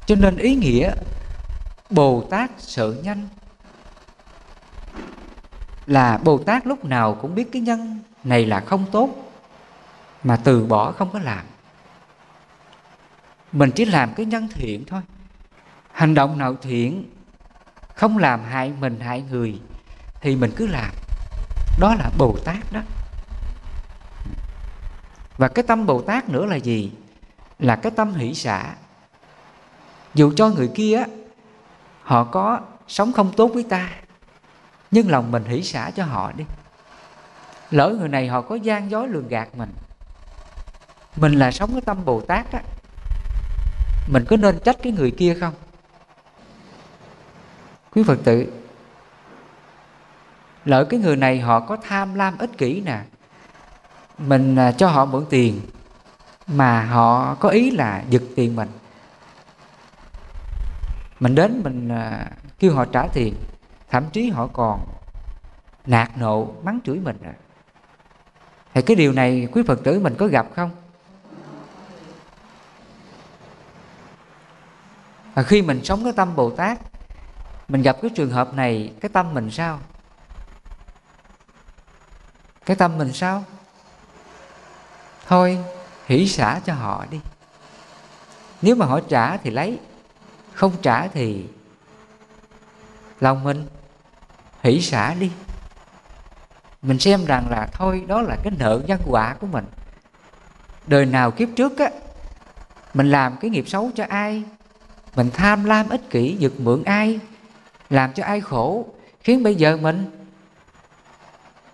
Cho 0.06 0.16
nên 0.16 0.38
ý 0.38 0.56
nghĩa 0.56 0.92
bồ 1.90 2.28
tát 2.30 2.52
sợ 2.58 2.96
nhanh 3.04 3.28
là 5.86 6.18
bồ 6.18 6.38
tát 6.38 6.68
lúc 6.68 6.86
nào 6.86 7.18
cũng 7.22 7.36
biết 7.36 7.50
cái 7.52 7.62
nhân 7.62 8.00
này 8.24 8.46
là 8.46 8.60
không 8.60 8.86
tốt 8.92 9.29
mà 10.24 10.38
từ 10.44 10.66
bỏ 10.66 10.92
không 10.92 11.10
có 11.14 11.20
làm. 11.20 11.46
Mình 13.52 13.72
chỉ 13.76 13.86
làm 13.86 14.14
cái 14.14 14.26
nhân 14.26 14.48
thiện 14.54 14.86
thôi. 14.88 15.02
Hành 15.92 16.14
động 16.14 16.38
nào 16.38 16.56
thiện, 16.62 17.10
không 17.96 18.18
làm 18.18 18.44
hại 18.44 18.74
mình, 18.80 19.00
hại 19.00 19.22
người, 19.22 19.62
thì 20.22 20.36
mình 20.36 20.52
cứ 20.56 20.68
làm. 20.68 20.92
Đó 21.80 21.96
là 21.96 22.12
bồ 22.18 22.38
tát 22.46 22.72
đó. 22.72 22.82
Và 25.38 25.48
cái 25.48 25.64
tâm 25.64 25.86
bồ 25.86 26.02
tát 26.02 26.30
nữa 26.30 26.46
là 26.46 26.56
gì? 26.56 26.92
Là 27.60 27.76
cái 27.76 27.92
tâm 27.96 28.14
hỷ 28.14 28.34
xả. 28.34 28.76
Dù 30.14 30.34
cho 30.36 30.50
người 30.50 30.72
kia, 30.76 31.04
họ 32.04 32.24
có 32.24 32.60
sống 32.88 33.14
không 33.14 33.32
tốt 33.38 33.48
với 33.48 33.64
ta, 33.64 33.90
nhưng 34.92 35.12
lòng 35.12 35.32
mình 35.32 35.44
hỷ 35.44 35.64
xả 35.64 35.92
cho 35.92 36.06
họ 36.06 36.32
đi. 36.32 36.44
Lỡ 37.72 37.96
người 38.00 38.10
này 38.10 38.28
họ 38.28 38.42
có 38.42 38.56
gian 38.56 38.92
dối 38.92 39.08
lường 39.08 39.28
gạt 39.28 39.50
mình 39.58 39.70
mình 41.20 41.34
là 41.34 41.52
sống 41.52 41.72
cái 41.72 41.82
tâm 41.82 42.06
bồ 42.06 42.22
tát 42.22 42.52
á, 42.52 42.62
mình 44.08 44.26
có 44.30 44.38
nên 44.38 44.60
trách 44.60 44.78
cái 44.84 44.94
người 44.94 45.12
kia 45.12 45.34
không 45.40 45.54
quý 47.92 48.04
phật 48.04 48.20
tử, 48.24 48.54
lỡ 50.66 50.84
cái 50.84 51.00
người 51.00 51.16
này 51.16 51.40
họ 51.40 51.60
có 51.60 51.78
tham 51.84 52.16
lam 52.16 52.38
ích 52.38 52.58
kỷ 52.58 52.82
nè, 52.82 53.00
mình 54.18 54.56
à, 54.56 54.72
cho 54.72 54.88
họ 54.88 55.06
mượn 55.06 55.26
tiền 55.30 55.62
mà 56.48 56.86
họ 56.86 57.36
có 57.36 57.50
ý 57.50 57.72
là 57.72 58.04
giật 58.10 58.24
tiền 58.36 58.56
mình 58.56 58.70
mình 61.20 61.36
đến 61.36 61.62
mình 61.64 61.90
à, 61.90 62.32
kêu 62.60 62.74
họ 62.74 62.86
trả 62.86 63.08
tiền, 63.14 63.36
thậm 63.90 64.04
chí 64.14 64.30
họ 64.30 64.48
còn 64.48 64.80
nạt 65.86 66.18
nộ 66.18 66.54
mắng 66.64 66.80
chửi 66.86 67.00
mình 67.00 67.18
à. 67.24 67.34
thì 68.74 68.82
cái 68.82 68.96
điều 68.96 69.12
này, 69.12 69.48
quý 69.52 69.64
phật 69.68 69.84
tử 69.84 70.00
mình 70.00 70.16
có 70.18 70.28
gặp 70.28 70.48
không 70.56 70.72
và 75.40 75.44
khi 75.44 75.62
mình 75.62 75.84
sống 75.84 76.04
cái 76.04 76.14
tâm 76.14 76.36
bồ 76.36 76.52
tát, 76.52 76.78
mình 77.68 77.82
gặp 77.82 77.98
cái 78.02 78.12
trường 78.16 78.32
hợp 78.32 78.54
này, 78.54 78.94
cái 79.02 79.10
tâm 79.10 79.34
mình 79.34 79.52
sao? 79.52 79.80
Cái 82.66 82.76
tâm 82.76 82.98
mình 82.98 83.14
sao? 83.14 83.44
Thôi, 85.28 85.58
hỷ 86.06 86.28
xả 86.28 86.60
cho 86.66 86.74
họ 86.74 87.06
đi. 87.10 87.20
Nếu 88.62 88.76
mà 88.76 88.86
họ 88.86 89.00
trả 89.10 89.38
thì 89.38 89.50
lấy, 89.50 89.80
không 90.54 90.72
trả 90.82 91.08
thì 91.08 91.46
lòng 93.20 93.44
mình 93.44 93.68
hỷ 94.64 94.82
xả 94.82 95.14
đi. 95.14 95.32
Mình 96.82 97.00
xem 97.00 97.26
rằng 97.26 97.50
là 97.50 97.68
thôi, 97.74 98.06
đó 98.08 98.22
là 98.22 98.36
cái 98.44 98.54
nợ 98.58 98.82
nhân 98.88 99.02
quả 99.06 99.36
của 99.40 99.48
mình. 99.48 99.66
Đời 100.88 101.06
nào 101.06 101.32
kiếp 101.32 101.50
trước 101.56 101.80
á, 101.80 101.90
mình 102.94 103.12
làm 103.12 103.38
cái 103.38 103.52
nghiệp 103.52 103.66
xấu 103.68 103.92
cho 103.96 104.06
ai 104.10 104.44
mình 105.20 105.30
tham 105.34 105.64
lam 105.64 105.90
ích 105.90 106.10
kỷ 106.10 106.36
giật 106.40 106.52
mượn 106.58 106.84
ai, 106.84 107.20
làm 107.90 108.14
cho 108.14 108.24
ai 108.24 108.42
khổ, 108.42 108.86
khiến 109.24 109.44
bây 109.44 109.56
giờ 109.56 109.78
mình 109.78 110.06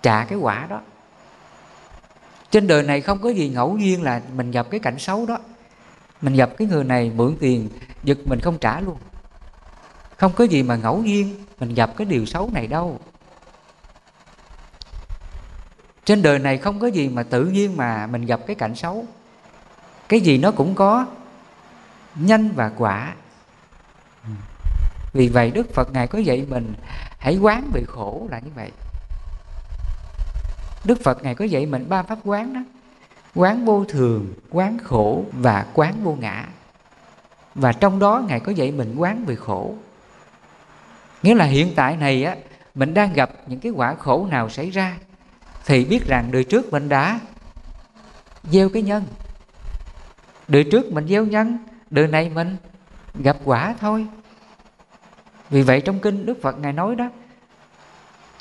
trả 0.01 0.25
cái 0.25 0.37
quả 0.37 0.67
đó. 0.69 0.81
Trên 2.51 2.67
đời 2.67 2.83
này 2.83 3.01
không 3.01 3.21
có 3.21 3.29
gì 3.29 3.49
ngẫu 3.49 3.73
nhiên 3.77 4.03
là 4.03 4.21
mình 4.35 4.51
gặp 4.51 4.67
cái 4.69 4.79
cảnh 4.79 4.99
xấu 4.99 5.25
đó. 5.25 5.37
Mình 6.21 6.35
gặp 6.35 6.49
cái 6.57 6.67
người 6.67 6.83
này 6.83 7.11
mượn 7.15 7.37
tiền 7.39 7.69
giật 8.03 8.17
mình 8.25 8.39
không 8.39 8.57
trả 8.57 8.79
luôn. 8.79 8.97
Không 10.17 10.31
có 10.35 10.43
gì 10.43 10.63
mà 10.63 10.75
ngẫu 10.75 10.97
nhiên, 10.97 11.45
mình 11.59 11.73
gặp 11.73 11.91
cái 11.97 12.05
điều 12.05 12.25
xấu 12.25 12.49
này 12.53 12.67
đâu. 12.67 12.99
Trên 16.05 16.21
đời 16.21 16.39
này 16.39 16.57
không 16.57 16.79
có 16.79 16.87
gì 16.87 17.09
mà 17.09 17.23
tự 17.23 17.45
nhiên 17.45 17.77
mà 17.77 18.07
mình 18.07 18.25
gặp 18.25 18.39
cái 18.47 18.55
cảnh 18.55 18.75
xấu. 18.75 19.05
Cái 20.09 20.19
gì 20.19 20.37
nó 20.37 20.51
cũng 20.51 20.75
có 20.75 21.05
nhân 22.15 22.49
và 22.55 22.71
quả 22.77 23.13
vì 25.15 25.27
vậy 25.27 25.51
đức 25.51 25.73
phật 25.73 25.91
ngài 25.93 26.07
có 26.07 26.19
dạy 26.19 26.45
mình, 26.49 26.73
hãy 27.19 27.37
quán 27.37 27.69
về 27.73 27.83
khổ 27.87 28.27
là 28.31 28.39
như 28.39 28.51
vậy. 28.55 28.71
Đức 30.85 31.03
phật 31.03 31.23
ngài 31.23 31.35
có 31.35 31.45
dạy 31.45 31.65
mình 31.65 31.85
ba 31.89 32.03
pháp 32.03 32.19
quán 32.23 32.53
đó. 32.53 32.59
Quán 33.35 33.65
vô 33.65 33.85
thường, 33.85 34.33
quán 34.49 34.77
khổ 34.83 35.25
và 35.31 35.65
quán 35.73 36.03
vô 36.03 36.17
ngã. 36.19 36.47
Và 37.55 37.71
trong 37.71 37.99
đó 37.99 38.23
ngài 38.27 38.39
có 38.39 38.51
dạy 38.51 38.71
mình 38.71 38.95
quán 38.97 39.25
về 39.25 39.35
khổ. 39.35 39.75
Nghĩa 41.23 41.35
là 41.35 41.45
hiện 41.45 41.73
tại 41.75 41.97
này 41.97 42.23
á, 42.23 42.35
mình 42.75 42.93
đang 42.93 43.13
gặp 43.13 43.31
những 43.47 43.59
cái 43.59 43.71
quả 43.71 43.95
khổ 43.95 44.27
nào 44.31 44.49
xảy 44.49 44.69
ra, 44.69 44.97
thì 45.65 45.85
biết 45.85 46.07
rằng 46.07 46.31
đời 46.31 46.43
trước 46.43 46.71
mình 46.71 46.89
đã 46.89 47.19
gieo 48.43 48.69
cái 48.69 48.81
nhân. 48.81 49.03
Đời 50.47 50.63
trước 50.71 50.91
mình 50.91 51.07
gieo 51.07 51.25
nhân, 51.25 51.57
đời 51.89 52.07
này 52.07 52.29
mình 52.29 52.57
gặp 53.23 53.37
quả 53.43 53.75
thôi 53.79 54.07
vì 55.49 55.61
vậy 55.61 55.81
trong 55.81 55.99
kinh 55.99 56.25
đức 56.25 56.41
phật 56.41 56.59
ngài 56.59 56.73
nói 56.73 56.95
đó, 56.95 57.09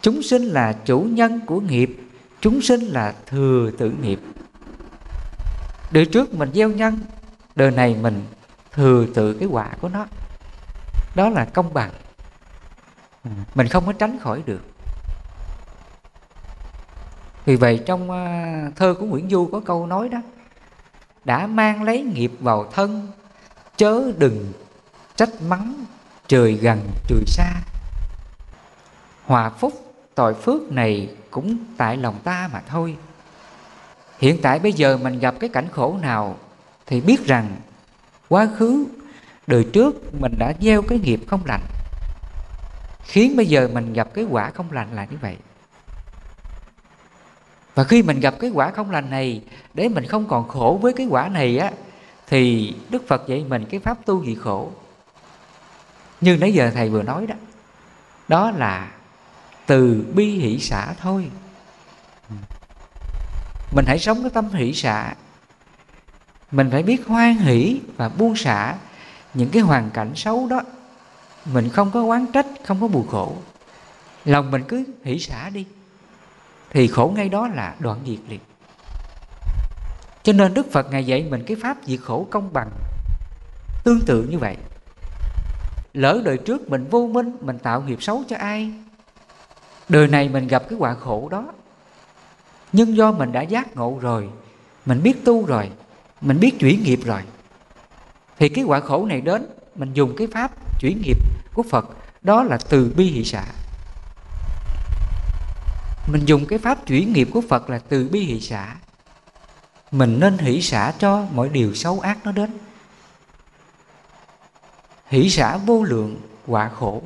chúng 0.00 0.22
sinh 0.22 0.42
là 0.42 0.72
chủ 0.72 1.00
nhân 1.00 1.40
của 1.46 1.60
nghiệp, 1.60 1.96
chúng 2.40 2.62
sinh 2.62 2.80
là 2.80 3.14
thừa 3.26 3.70
tự 3.78 3.92
nghiệp. 4.02 4.20
Đời 5.90 6.06
trước 6.06 6.34
mình 6.34 6.50
gieo 6.54 6.68
nhân, 6.68 6.98
đời 7.56 7.70
này 7.70 7.96
mình 8.00 8.24
thừa 8.72 9.06
tự 9.14 9.34
cái 9.34 9.48
quả 9.48 9.70
của 9.80 9.88
nó. 9.88 10.06
Đó 11.14 11.28
là 11.28 11.44
công 11.44 11.74
bằng. 11.74 11.90
Mình 13.54 13.68
không 13.68 13.86
có 13.86 13.92
tránh 13.92 14.18
khỏi 14.18 14.42
được. 14.46 14.60
Vì 17.44 17.56
vậy 17.56 17.82
trong 17.86 18.10
ờ, 18.10 18.26
thơ 18.76 18.94
của 18.94 19.06
Nguyễn 19.06 19.30
Du 19.30 19.48
có 19.52 19.60
câu 19.60 19.86
nói 19.86 20.08
đó, 20.08 20.18
đã 21.24 21.46
mang 21.46 21.82
lấy 21.82 22.02
nghiệp 22.02 22.32
vào 22.40 22.70
thân, 22.72 23.08
chớ 23.76 24.12
đừng 24.18 24.52
trách 25.16 25.42
mắng 25.48 25.84
trời 26.34 26.52
gần, 26.52 26.80
trời 27.06 27.24
xa. 27.26 27.52
Hòa 29.24 29.50
phúc, 29.50 29.94
tội 30.14 30.34
phước 30.34 30.72
này 30.72 31.08
cũng 31.30 31.56
tại 31.76 31.96
lòng 31.96 32.18
ta 32.24 32.48
mà 32.52 32.60
thôi. 32.68 32.96
Hiện 34.18 34.42
tại 34.42 34.58
bây 34.58 34.72
giờ 34.72 34.96
mình 34.96 35.18
gặp 35.18 35.34
cái 35.40 35.50
cảnh 35.52 35.68
khổ 35.72 35.98
nào 36.02 36.36
thì 36.86 37.00
biết 37.00 37.26
rằng 37.26 37.56
quá 38.28 38.48
khứ, 38.58 38.84
đời 39.46 39.66
trước 39.72 40.14
mình 40.14 40.34
đã 40.38 40.52
gieo 40.60 40.82
cái 40.82 40.98
nghiệp 40.98 41.20
không 41.28 41.40
lành. 41.46 41.62
Khiến 43.02 43.36
bây 43.36 43.46
giờ 43.46 43.68
mình 43.72 43.92
gặp 43.92 44.08
cái 44.14 44.24
quả 44.30 44.50
không 44.50 44.72
lành 44.72 44.94
là 44.94 45.04
như 45.04 45.16
vậy. 45.20 45.36
Và 47.74 47.84
khi 47.84 48.02
mình 48.02 48.20
gặp 48.20 48.34
cái 48.40 48.50
quả 48.54 48.70
không 48.70 48.90
lành 48.90 49.10
này, 49.10 49.42
để 49.74 49.88
mình 49.88 50.06
không 50.06 50.28
còn 50.28 50.48
khổ 50.48 50.78
với 50.82 50.92
cái 50.92 51.06
quả 51.06 51.28
này 51.28 51.58
á, 51.58 51.70
thì 52.26 52.74
đức 52.90 53.08
phật 53.08 53.22
dạy 53.26 53.44
mình 53.48 53.64
cái 53.70 53.80
pháp 53.80 54.06
tu 54.06 54.24
gì 54.24 54.34
khổ 54.34 54.72
như 56.24 56.36
nãy 56.36 56.54
giờ 56.54 56.70
thầy 56.74 56.90
vừa 56.90 57.02
nói 57.02 57.26
đó 57.26 57.34
đó 58.28 58.50
là 58.50 58.90
từ 59.66 60.04
bi 60.14 60.26
hỷ 60.26 60.58
xã 60.58 60.92
thôi. 61.00 61.30
Mình 63.72 63.84
hãy 63.88 63.98
sống 63.98 64.22
cái 64.22 64.30
tâm 64.30 64.50
hỷ 64.50 64.72
xã 64.74 65.14
mình 66.50 66.70
phải 66.70 66.82
biết 66.82 67.06
hoan 67.06 67.34
hỷ 67.34 67.80
và 67.96 68.08
buông 68.08 68.36
xả 68.36 68.74
những 69.34 69.50
cái 69.50 69.62
hoàn 69.62 69.90
cảnh 69.90 70.12
xấu 70.14 70.46
đó. 70.46 70.60
Mình 71.52 71.68
không 71.68 71.90
có 71.90 72.04
oán 72.04 72.26
trách, 72.32 72.46
không 72.64 72.80
có 72.80 72.88
buồn 72.88 73.06
khổ. 73.08 73.36
Lòng 74.24 74.50
mình 74.50 74.62
cứ 74.68 74.84
hỷ 75.04 75.18
xả 75.18 75.50
đi. 75.50 75.66
Thì 76.70 76.86
khổ 76.86 77.12
ngay 77.16 77.28
đó 77.28 77.48
là 77.48 77.74
đoạn 77.78 77.98
diệt 78.06 78.18
liền. 78.28 78.40
Cho 80.22 80.32
nên 80.32 80.54
đức 80.54 80.72
phật 80.72 80.90
ngài 80.90 81.06
dạy 81.06 81.26
mình 81.30 81.44
cái 81.46 81.56
pháp 81.62 81.76
diệt 81.86 82.00
khổ 82.02 82.26
công 82.30 82.52
bằng. 82.52 82.70
Tương 83.84 84.00
tự 84.06 84.22
như 84.22 84.38
vậy 84.38 84.56
lỡ 85.94 86.20
đời 86.24 86.38
trước 86.38 86.70
mình 86.70 86.86
vô 86.90 87.06
minh, 87.06 87.32
mình 87.40 87.58
tạo 87.58 87.82
nghiệp 87.82 88.02
xấu 88.02 88.24
cho 88.28 88.36
ai? 88.36 88.72
Đời 89.88 90.08
này 90.08 90.28
mình 90.28 90.46
gặp 90.46 90.62
cái 90.68 90.78
quả 90.78 90.94
khổ 90.94 91.28
đó. 91.30 91.46
Nhưng 92.72 92.96
do 92.96 93.12
mình 93.12 93.32
đã 93.32 93.42
giác 93.42 93.76
ngộ 93.76 93.98
rồi, 94.00 94.28
mình 94.86 95.02
biết 95.02 95.24
tu 95.24 95.46
rồi, 95.46 95.70
mình 96.20 96.40
biết 96.40 96.58
chuyển 96.58 96.82
nghiệp 96.82 97.00
rồi, 97.04 97.22
thì 98.38 98.48
cái 98.48 98.64
quả 98.64 98.80
khổ 98.80 99.06
này 99.06 99.20
đến, 99.20 99.46
mình 99.74 99.92
dùng 99.92 100.16
cái 100.16 100.26
pháp 100.26 100.80
chuyển 100.80 101.02
nghiệp 101.04 101.18
của 101.54 101.62
phật, 101.62 101.90
đó 102.22 102.42
là 102.42 102.58
từ 102.68 102.92
bi 102.96 103.04
hỷ 103.04 103.24
xả 103.24 103.44
mình 106.06 106.24
dùng 106.26 106.46
cái 106.46 106.58
pháp 106.58 106.86
chuyển 106.86 107.12
nghiệp 107.12 107.28
của 107.32 107.40
phật 107.48 107.70
là 107.70 107.78
từ 107.78 108.08
bi 108.08 108.20
hỷ 108.20 108.40
xả 108.40 108.74
mình 109.90 110.20
nên 110.20 110.38
hỷ 110.38 110.62
xả 110.62 110.92
cho 110.98 111.26
mọi 111.34 111.48
điều 111.48 111.74
xấu 111.74 112.00
ác 112.00 112.18
nó 112.24 112.32
đến 112.32 112.50
hỷ 115.14 115.30
xả 115.30 115.56
vô 115.56 115.82
lượng 115.82 116.20
quả 116.46 116.68
khổ. 116.68 117.02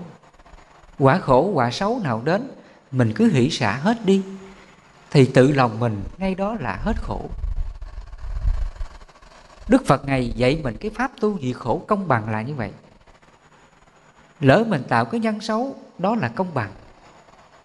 Quả 0.98 1.18
khổ, 1.18 1.50
quả 1.54 1.70
xấu 1.70 2.00
nào 2.04 2.22
đến, 2.24 2.50
mình 2.90 3.12
cứ 3.16 3.32
hỷ 3.32 3.50
xả 3.50 3.72
hết 3.72 4.04
đi, 4.04 4.22
thì 5.10 5.26
tự 5.26 5.52
lòng 5.52 5.80
mình 5.80 6.04
ngay 6.18 6.34
đó 6.34 6.56
là 6.60 6.78
hết 6.82 6.96
khổ. 7.02 7.20
Đức 9.68 9.86
phật 9.86 10.04
ngày 10.06 10.32
dạy 10.36 10.60
mình 10.62 10.76
cái 10.80 10.90
pháp 10.94 11.10
tu 11.20 11.38
diệt 11.40 11.56
khổ 11.56 11.82
công 11.86 12.08
bằng 12.08 12.30
là 12.30 12.42
như 12.42 12.54
vậy. 12.54 12.70
Lỡ 14.40 14.64
mình 14.68 14.82
tạo 14.88 15.04
cái 15.04 15.20
nhân 15.20 15.40
xấu, 15.40 15.76
đó 15.98 16.14
là 16.14 16.28
công 16.28 16.54
bằng. 16.54 16.70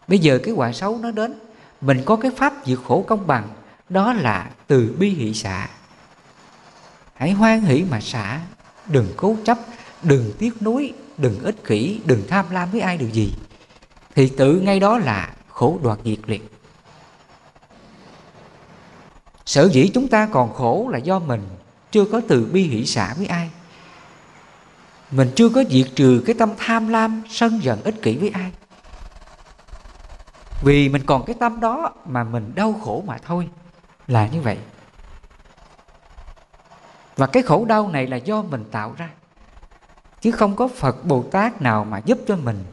Bây 0.07 0.19
giờ 0.19 0.39
cái 0.43 0.53
quả 0.53 0.71
xấu 0.71 0.97
nó 0.97 1.11
đến, 1.11 1.39
mình 1.81 2.01
có 2.05 2.15
cái 2.15 2.31
pháp 2.37 2.53
diệt 2.65 2.77
khổ 2.87 3.05
công 3.07 3.27
bằng, 3.27 3.49
đó 3.89 4.13
là 4.13 4.49
từ 4.67 4.95
bi 4.99 5.09
hỷ 5.09 5.33
xả. 5.33 5.69
Hãy 7.13 7.31
hoan 7.31 7.61
hỷ 7.61 7.85
mà 7.91 8.01
xả, 8.01 8.39
đừng 8.87 9.07
cố 9.17 9.35
chấp 9.45 9.57
đừng 10.03 10.31
tiếc 10.39 10.61
nuối, 10.61 10.93
đừng 11.17 11.39
ích 11.43 11.63
kỷ, 11.63 12.01
đừng 12.05 12.23
tham 12.27 12.45
lam 12.49 12.71
với 12.71 12.81
ai 12.81 12.97
điều 12.97 13.09
gì. 13.09 13.33
Thì 14.15 14.29
tự 14.37 14.59
ngay 14.59 14.79
đó 14.79 14.97
là 14.97 15.33
khổ 15.49 15.79
đoạt 15.83 15.99
diệt 16.03 16.19
liệt. 16.25 16.49
sở 19.45 19.69
dĩ 19.69 19.91
chúng 19.93 20.07
ta 20.07 20.27
còn 20.31 20.53
khổ 20.53 20.89
là 20.91 20.97
do 20.97 21.19
mình 21.19 21.41
chưa 21.91 22.05
có 22.05 22.21
từ 22.27 22.45
bi 22.45 22.63
hỷ 22.63 22.85
xả 22.85 23.13
với 23.17 23.25
ai. 23.25 23.49
Mình 25.11 25.31
chưa 25.35 25.49
có 25.49 25.63
diệt 25.69 25.87
trừ 25.95 26.23
cái 26.25 26.35
tâm 26.39 26.49
tham 26.57 26.87
lam, 26.87 27.23
sân 27.29 27.63
giận, 27.63 27.83
ích 27.83 28.01
kỷ 28.01 28.17
với 28.17 28.29
ai. 28.29 28.51
Vì 30.63 30.89
mình 30.89 31.05
còn 31.05 31.25
cái 31.25 31.35
tâm 31.39 31.59
đó 31.59 31.93
mà 32.05 32.23
mình 32.23 32.51
đau 32.55 32.73
khổ 32.85 33.03
mà 33.07 33.17
thôi, 33.17 33.49
là 34.07 34.27
như 34.27 34.41
vậy. 34.41 34.57
Và 37.17 37.27
cái 37.27 37.43
khổ 37.43 37.65
đau 37.65 37.87
này 37.87 38.07
là 38.07 38.17
do 38.17 38.41
mình 38.41 38.65
tạo 38.71 38.95
ra 38.97 39.09
chứ 40.23 40.31
không 40.31 40.55
có 40.55 40.67
phật 40.67 41.05
bồ 41.05 41.23
tát 41.31 41.61
nào 41.61 41.85
mà 41.85 42.01
giúp 42.05 42.17
cho 42.27 42.35
mình 42.35 42.63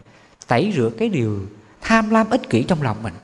tẩy 0.46 0.72
rửa 0.76 0.90
cái 0.98 1.08
điều 1.08 1.46
tham 1.80 2.10
lam 2.10 2.30
ích 2.30 2.50
kỷ 2.50 2.62
trong 2.62 2.82
lòng 2.82 3.02
mình. 3.02 3.14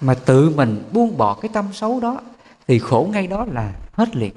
Mà 0.00 0.14
tự 0.14 0.50
mình 0.50 0.84
buông 0.92 1.18
bỏ 1.18 1.34
cái 1.34 1.50
tâm 1.54 1.72
xấu 1.72 2.00
đó 2.00 2.20
thì 2.68 2.78
khổ 2.78 3.08
ngay 3.12 3.26
đó 3.26 3.46
là 3.52 3.72
hết 3.92 4.16
liệt 4.16 4.34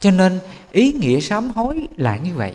cho 0.00 0.10
nên 0.10 0.40
ý 0.70 0.92
nghĩa 0.92 1.20
sám 1.20 1.50
hối 1.50 1.88
là 1.96 2.16
như 2.16 2.34
vậy. 2.34 2.54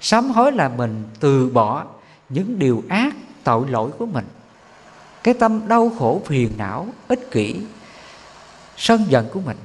Sám 0.00 0.30
hối 0.30 0.52
là 0.52 0.68
mình 0.68 1.04
từ 1.20 1.50
bỏ 1.50 1.84
những 2.28 2.58
điều 2.58 2.82
ác, 2.88 3.14
tội 3.44 3.68
lỗi 3.68 3.90
của 3.98 4.06
mình. 4.06 4.24
Cái 5.22 5.34
tâm 5.34 5.68
đau 5.68 5.92
khổ 5.98 6.22
phiền 6.26 6.50
não, 6.58 6.86
ích 7.08 7.30
kỷ, 7.30 7.60
sân 8.76 9.04
giận 9.08 9.28
của 9.32 9.40
mình 9.40 9.56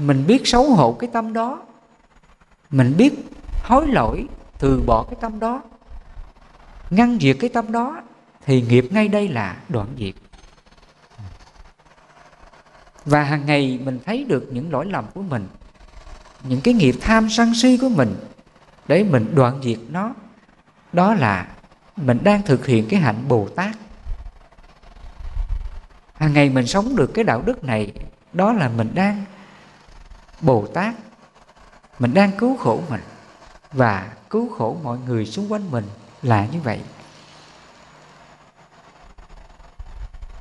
mình 0.00 0.26
biết 0.26 0.42
xấu 0.44 0.74
hổ 0.74 0.92
cái 0.92 1.10
tâm 1.12 1.32
đó. 1.32 1.62
Mình 2.70 2.94
biết 2.96 3.12
hối 3.64 3.86
lỗi, 3.86 4.26
từ 4.58 4.82
bỏ 4.86 5.06
cái 5.10 5.16
tâm 5.20 5.38
đó. 5.38 5.62
Ngăn 6.90 7.18
diệt 7.20 7.36
cái 7.40 7.50
tâm 7.50 7.72
đó, 7.72 8.02
thì 8.46 8.62
nghiệp 8.62 8.86
ngay 8.90 9.08
đây 9.08 9.28
là 9.28 9.56
đoạn 9.68 9.88
diệt. 9.98 10.14
Và 13.04 13.22
hàng 13.22 13.46
ngày 13.46 13.80
mình 13.84 13.98
thấy 14.06 14.24
được 14.24 14.48
những 14.52 14.72
lỗi 14.72 14.86
lầm 14.86 15.04
của 15.14 15.22
mình, 15.22 15.48
những 16.44 16.60
cái 16.60 16.74
nghiệp 16.74 16.94
tham 17.00 17.30
sân 17.30 17.54
si 17.54 17.76
của 17.76 17.88
mình, 17.88 18.16
để 18.88 19.04
mình 19.04 19.34
đoạn 19.34 19.60
diệt 19.62 19.78
nó. 19.90 20.14
Đó 20.92 21.14
là 21.14 21.46
mình 21.96 22.18
đang 22.22 22.42
thực 22.42 22.66
hiện 22.66 22.86
cái 22.88 23.00
hạnh 23.00 23.24
bồ 23.28 23.48
tát. 23.56 23.76
Hàng 26.14 26.32
ngày 26.32 26.50
mình 26.50 26.66
sống 26.66 26.96
được 26.96 27.10
cái 27.14 27.24
đạo 27.24 27.42
đức 27.42 27.64
này, 27.64 27.92
đó 28.32 28.52
là 28.52 28.68
mình 28.68 28.90
đang 28.94 29.24
bồ 30.40 30.66
tát 30.74 30.94
mình 31.98 32.14
đang 32.14 32.30
cứu 32.38 32.56
khổ 32.56 32.82
mình 32.88 33.00
và 33.72 34.12
cứu 34.30 34.48
khổ 34.58 34.76
mọi 34.82 34.98
người 35.06 35.26
xung 35.26 35.52
quanh 35.52 35.70
mình 35.70 35.84
là 36.22 36.46
như 36.52 36.60
vậy. 36.60 36.80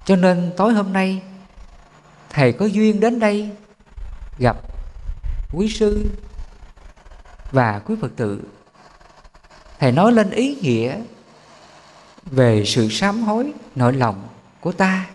Cho 0.05 0.15
nên 0.15 0.51
tối 0.57 0.73
hôm 0.73 0.93
nay, 0.93 1.21
thầy 2.29 2.53
có 2.53 2.65
duyên 2.65 2.99
đến 2.99 3.19
đây 3.19 3.49
gặp 4.39 4.57
quý 5.53 5.69
sư 5.69 6.05
và 7.51 7.79
quý 7.79 7.95
phật 8.01 8.11
tử. 8.15 8.41
Thầy 9.79 9.91
nói 9.91 10.11
lên 10.11 10.29
ý 10.29 10.55
nghĩa 10.61 11.01
về 12.25 12.65
sự 12.65 12.89
sám 12.89 13.23
hối 13.23 13.53
nội 13.75 13.93
lòng 13.93 14.27
của 14.59 14.71
ta. 14.71 15.05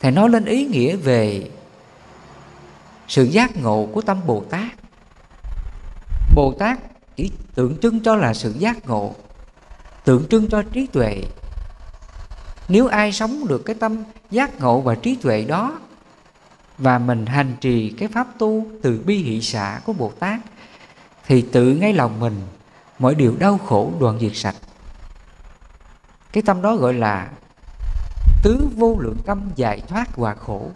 Thầy 0.00 0.10
nói 0.10 0.28
lên 0.28 0.44
ý 0.44 0.66
nghĩa 0.66 0.96
về 0.96 1.50
sự 3.08 3.22
giác 3.22 3.56
ngộ 3.56 3.88
của 3.92 4.00
tâm 4.00 4.20
bồ 4.26 4.44
tát. 4.50 4.72
Bồ 6.34 6.54
tát 6.58 6.78
chỉ 7.16 7.32
tượng 7.54 7.78
trưng 7.78 8.00
cho 8.00 8.16
là 8.16 8.34
sự 8.34 8.54
giác 8.58 8.88
ngộ, 8.88 9.14
tượng 10.04 10.28
trưng 10.28 10.48
cho 10.48 10.62
trí 10.72 10.86
tuệ. 10.86 11.22
Nếu 12.68 12.86
ai 12.86 13.12
sống 13.12 13.48
được 13.48 13.62
cái 13.64 13.76
tâm 13.80 14.04
giác 14.30 14.60
ngộ 14.60 14.80
và 14.80 14.94
trí 14.94 15.16
tuệ 15.16 15.44
đó 15.44 15.80
và 16.78 16.98
mình 16.98 17.26
hành 17.26 17.56
trì 17.60 17.90
cái 17.98 18.08
pháp 18.08 18.26
tu 18.38 18.66
từ 18.82 19.02
bi 19.06 19.16
hỷ 19.16 19.40
xả 19.40 19.80
của 19.84 19.92
bồ 19.92 20.12
tát, 20.18 20.40
thì 21.26 21.42
tự 21.42 21.74
ngay 21.74 21.92
lòng 21.92 22.20
mình 22.20 22.42
mọi 22.98 23.14
điều 23.14 23.36
đau 23.38 23.58
khổ 23.58 23.92
đoạn 24.00 24.18
diệt 24.20 24.32
sạch. 24.34 24.56
Cái 26.32 26.42
tâm 26.42 26.62
đó 26.62 26.76
gọi 26.76 26.94
là 26.94 27.30
tứ 28.42 28.68
vô 28.76 28.96
lượng 28.98 29.18
tâm 29.26 29.50
giải 29.56 29.82
thoát 29.88 30.14
hòa 30.16 30.34
khổ 30.34 30.70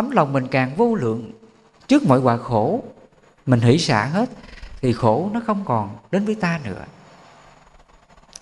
tấm 0.00 0.10
lòng 0.10 0.32
mình 0.32 0.46
càng 0.50 0.76
vô 0.76 0.94
lượng 0.94 1.32
trước 1.88 2.02
mọi 2.02 2.20
quả 2.20 2.36
khổ. 2.36 2.84
Mình 3.46 3.60
hỷ 3.60 3.78
xả 3.78 4.04
hết 4.04 4.30
thì 4.80 4.92
khổ 4.92 5.30
nó 5.32 5.40
không 5.46 5.64
còn 5.64 5.96
đến 6.10 6.24
với 6.24 6.34
ta 6.34 6.60
nữa. 6.64 6.84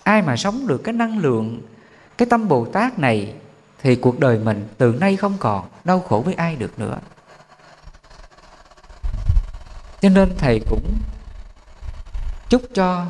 Ai 0.03 0.21
mà 0.21 0.35
sống 0.35 0.67
được 0.67 0.81
cái 0.83 0.93
năng 0.93 1.19
lượng, 1.19 1.61
cái 2.17 2.27
tâm 2.29 2.47
bồ 2.47 2.65
tát 2.65 2.99
này 2.99 3.33
thì 3.81 3.95
cuộc 3.95 4.19
đời 4.19 4.39
mình 4.39 4.67
từ 4.77 4.95
nay 4.99 5.15
không 5.15 5.37
còn 5.39 5.65
đau 5.83 5.99
khổ 5.99 6.21
với 6.25 6.33
ai 6.33 6.55
được 6.55 6.79
nữa. 6.79 6.97
Cho 10.01 10.09
nên 10.09 10.35
thầy 10.37 10.61
cũng 10.69 10.97
chúc 12.49 12.61
cho 12.73 13.05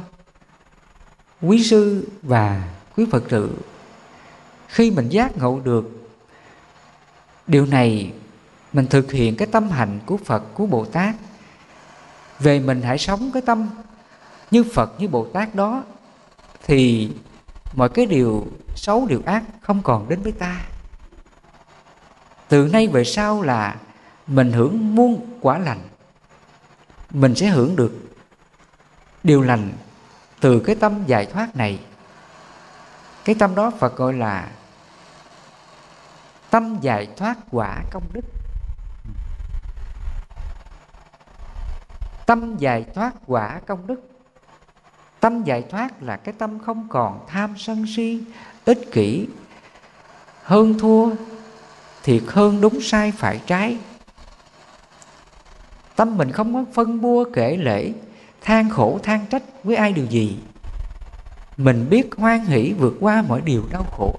quý 1.42 1.64
sư 1.64 2.08
và 2.22 2.64
quý 2.98 3.06
phật 3.12 3.24
tử 3.30 3.58
khi 4.68 4.92
mình 4.92 5.10
giác 5.10 5.38
ngộ 5.38 5.60
được 5.60 6.10
điều 7.48 7.66
này 7.66 8.14
mình 8.74 8.88
thực 8.88 9.12
hiện 9.12 9.36
cái 9.36 9.48
tâm 9.52 9.70
hạnh 9.70 10.00
của 10.06 10.18
phật, 10.18 10.44
của 10.54 10.66
bồ 10.66 10.86
tát. 10.86 11.16
Về 12.40 12.60
mình 12.60 12.82
hãy 12.82 12.98
sống 12.98 13.32
cái 13.34 13.42
tâm 13.42 13.70
như 14.52 14.64
phật, 14.64 15.00
như 15.00 15.08
bồ 15.08 15.28
tát 15.34 15.56
đó, 15.56 15.84
thì 16.66 17.12
mọi 17.74 17.90
cái 17.90 18.06
điều 18.06 18.48
xấu, 18.76 19.08
điều 19.08 19.22
ác 19.26 19.44
không 19.62 19.82
còn 19.84 20.10
đến 20.10 20.22
với 20.22 20.32
ta. 20.32 20.62
Từ 22.48 22.68
nay 22.68 22.88
về 22.88 23.04
sau 23.04 23.42
là 23.42 23.76
mình 24.28 24.52
hưởng 24.52 24.96
muôn 24.96 25.38
quả 25.42 25.58
lành. 25.58 25.80
Mình 27.12 27.36
sẽ 27.36 27.48
hưởng 27.48 27.76
được 27.76 27.92
điều 29.24 29.42
lành 29.42 29.72
từ 30.40 30.60
cái 30.60 30.76
tâm 30.76 31.04
giải 31.06 31.26
thoát 31.26 31.56
này. 31.56 31.80
Cái 33.26 33.36
tâm 33.40 33.56
đó 33.56 33.72
phật 33.80 33.96
gọi 33.96 34.14
là 34.14 34.50
tâm 36.50 36.78
giải 36.82 37.08
thoát 37.18 37.38
quả 37.52 37.78
công 37.92 38.04
đức. 38.14 38.22
Tâm 42.30 42.58
giải 42.58 42.86
thoát 42.96 43.14
quả 43.28 43.60
công 43.68 43.88
đức. 43.88 44.10
Tâm 45.20 45.44
giải 45.44 45.64
thoát 45.70 46.04
là 46.04 46.18
cái 46.18 46.34
tâm 46.38 46.60
không 46.60 46.88
còn 46.90 47.26
tham 47.28 47.54
sân 47.58 47.86
si, 47.96 48.24
ích 48.66 48.92
kỷ. 48.92 49.28
Hơn 50.44 50.80
thua, 50.80 51.10
thiệt 52.04 52.24
hơn 52.28 52.62
đúng 52.62 52.82
sai 52.82 53.12
phải 53.12 53.42
trái. 53.46 53.78
Tâm 55.96 56.18
mình 56.18 56.32
không 56.32 56.54
có 56.54 56.66
phân 56.74 57.02
bua 57.02 57.26
kể 57.34 57.58
lễ 57.58 57.94
than 58.42 58.70
khổ 58.70 59.00
than 59.04 59.26
trách 59.26 59.44
với 59.64 59.76
ai 59.76 59.94
điều 59.94 60.06
gì. 60.06 60.40
Mình 61.58 61.90
biết 61.90 62.10
hoan 62.18 62.46
hỷ 62.46 62.74
vượt 62.74 62.94
qua 63.00 63.24
mọi 63.28 63.42
điều 63.42 63.64
đau 63.72 63.84
khổ. 63.98 64.16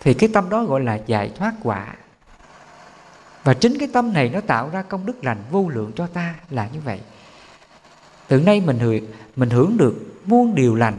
Thì 0.00 0.14
cái 0.14 0.30
tâm 0.34 0.50
đó 0.50 0.64
gọi 0.64 0.80
là 0.80 0.98
giải 1.06 1.32
thoát 1.36 1.54
quả 1.62 1.94
và 3.44 3.54
chính 3.54 3.78
cái 3.78 3.88
tâm 3.92 4.12
này 4.12 4.28
nó 4.28 4.40
tạo 4.40 4.70
ra 4.70 4.82
công 4.82 5.06
đức 5.06 5.24
lành 5.24 5.38
vô 5.50 5.68
lượng 5.68 5.92
cho 5.96 6.06
ta 6.06 6.34
là 6.50 6.68
như 6.72 6.80
vậy. 6.80 7.00
Từ 8.28 8.40
nay 8.40 8.60
mình 8.60 8.78
hưởng 8.78 9.06
mình 9.36 9.50
hưởng 9.50 9.76
được 9.76 9.94
muôn 10.24 10.54
điều 10.54 10.74
lành, 10.74 10.98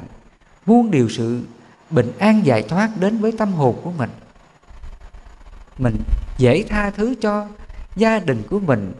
muôn 0.66 0.91
điều 0.91 1.10
sự 1.10 1.41
bình 1.89 2.12
an 2.20 2.46
giải 2.46 2.62
thoát 2.62 2.89
đến 3.00 3.18
với 3.18 3.32
tâm 3.38 3.54
hồn 3.54 3.82
của 3.84 3.91
mình. 3.91 4.10
Mình 5.78 5.96
dễ 6.38 6.64
tha 6.70 6.89
thứ 6.89 7.16
cho 7.22 7.48
gia 7.96 8.20
đình 8.20 8.44
của 8.50 8.60
mình, 8.60 8.94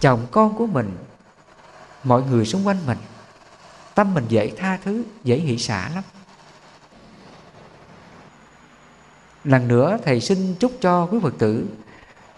chồng 0.00 0.26
con 0.30 0.56
của 0.56 0.66
mình, 0.66 0.96
mọi 2.04 2.22
người 2.22 2.46
xung 2.46 2.66
quanh 2.66 2.86
mình. 2.86 2.98
Tâm 3.94 4.14
mình 4.14 4.24
dễ 4.28 4.52
tha 4.56 4.78
thứ, 4.84 5.04
dễ 5.24 5.36
hỷ 5.36 5.58
xả 5.58 5.90
lắm. 5.94 6.04
Lần 9.44 9.68
nữa 9.68 9.98
thầy 10.04 10.20
xin 10.20 10.54
chúc 10.54 10.72
cho 10.80 11.06
quý 11.06 11.18
phật 11.22 11.34
tử 11.38 11.66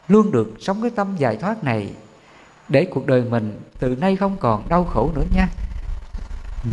luôn 0.09 0.33
được 0.33 0.53
sống 0.61 0.83
cái 0.83 0.91
tâm 0.91 1.17
giải 1.17 1.37
thoát 1.37 1.65
này 1.65 1.91
để 2.69 2.85
cuộc 2.91 3.07
đời 3.07 3.23
mình 3.31 3.61
từ 3.79 3.89
nay 3.89 4.17
không 4.17 4.37
còn 4.41 4.69
đau 4.69 4.85
khổ 4.85 5.11
nữa 5.15 5.25
nha. 5.35 5.49
Ừ. 6.65 6.71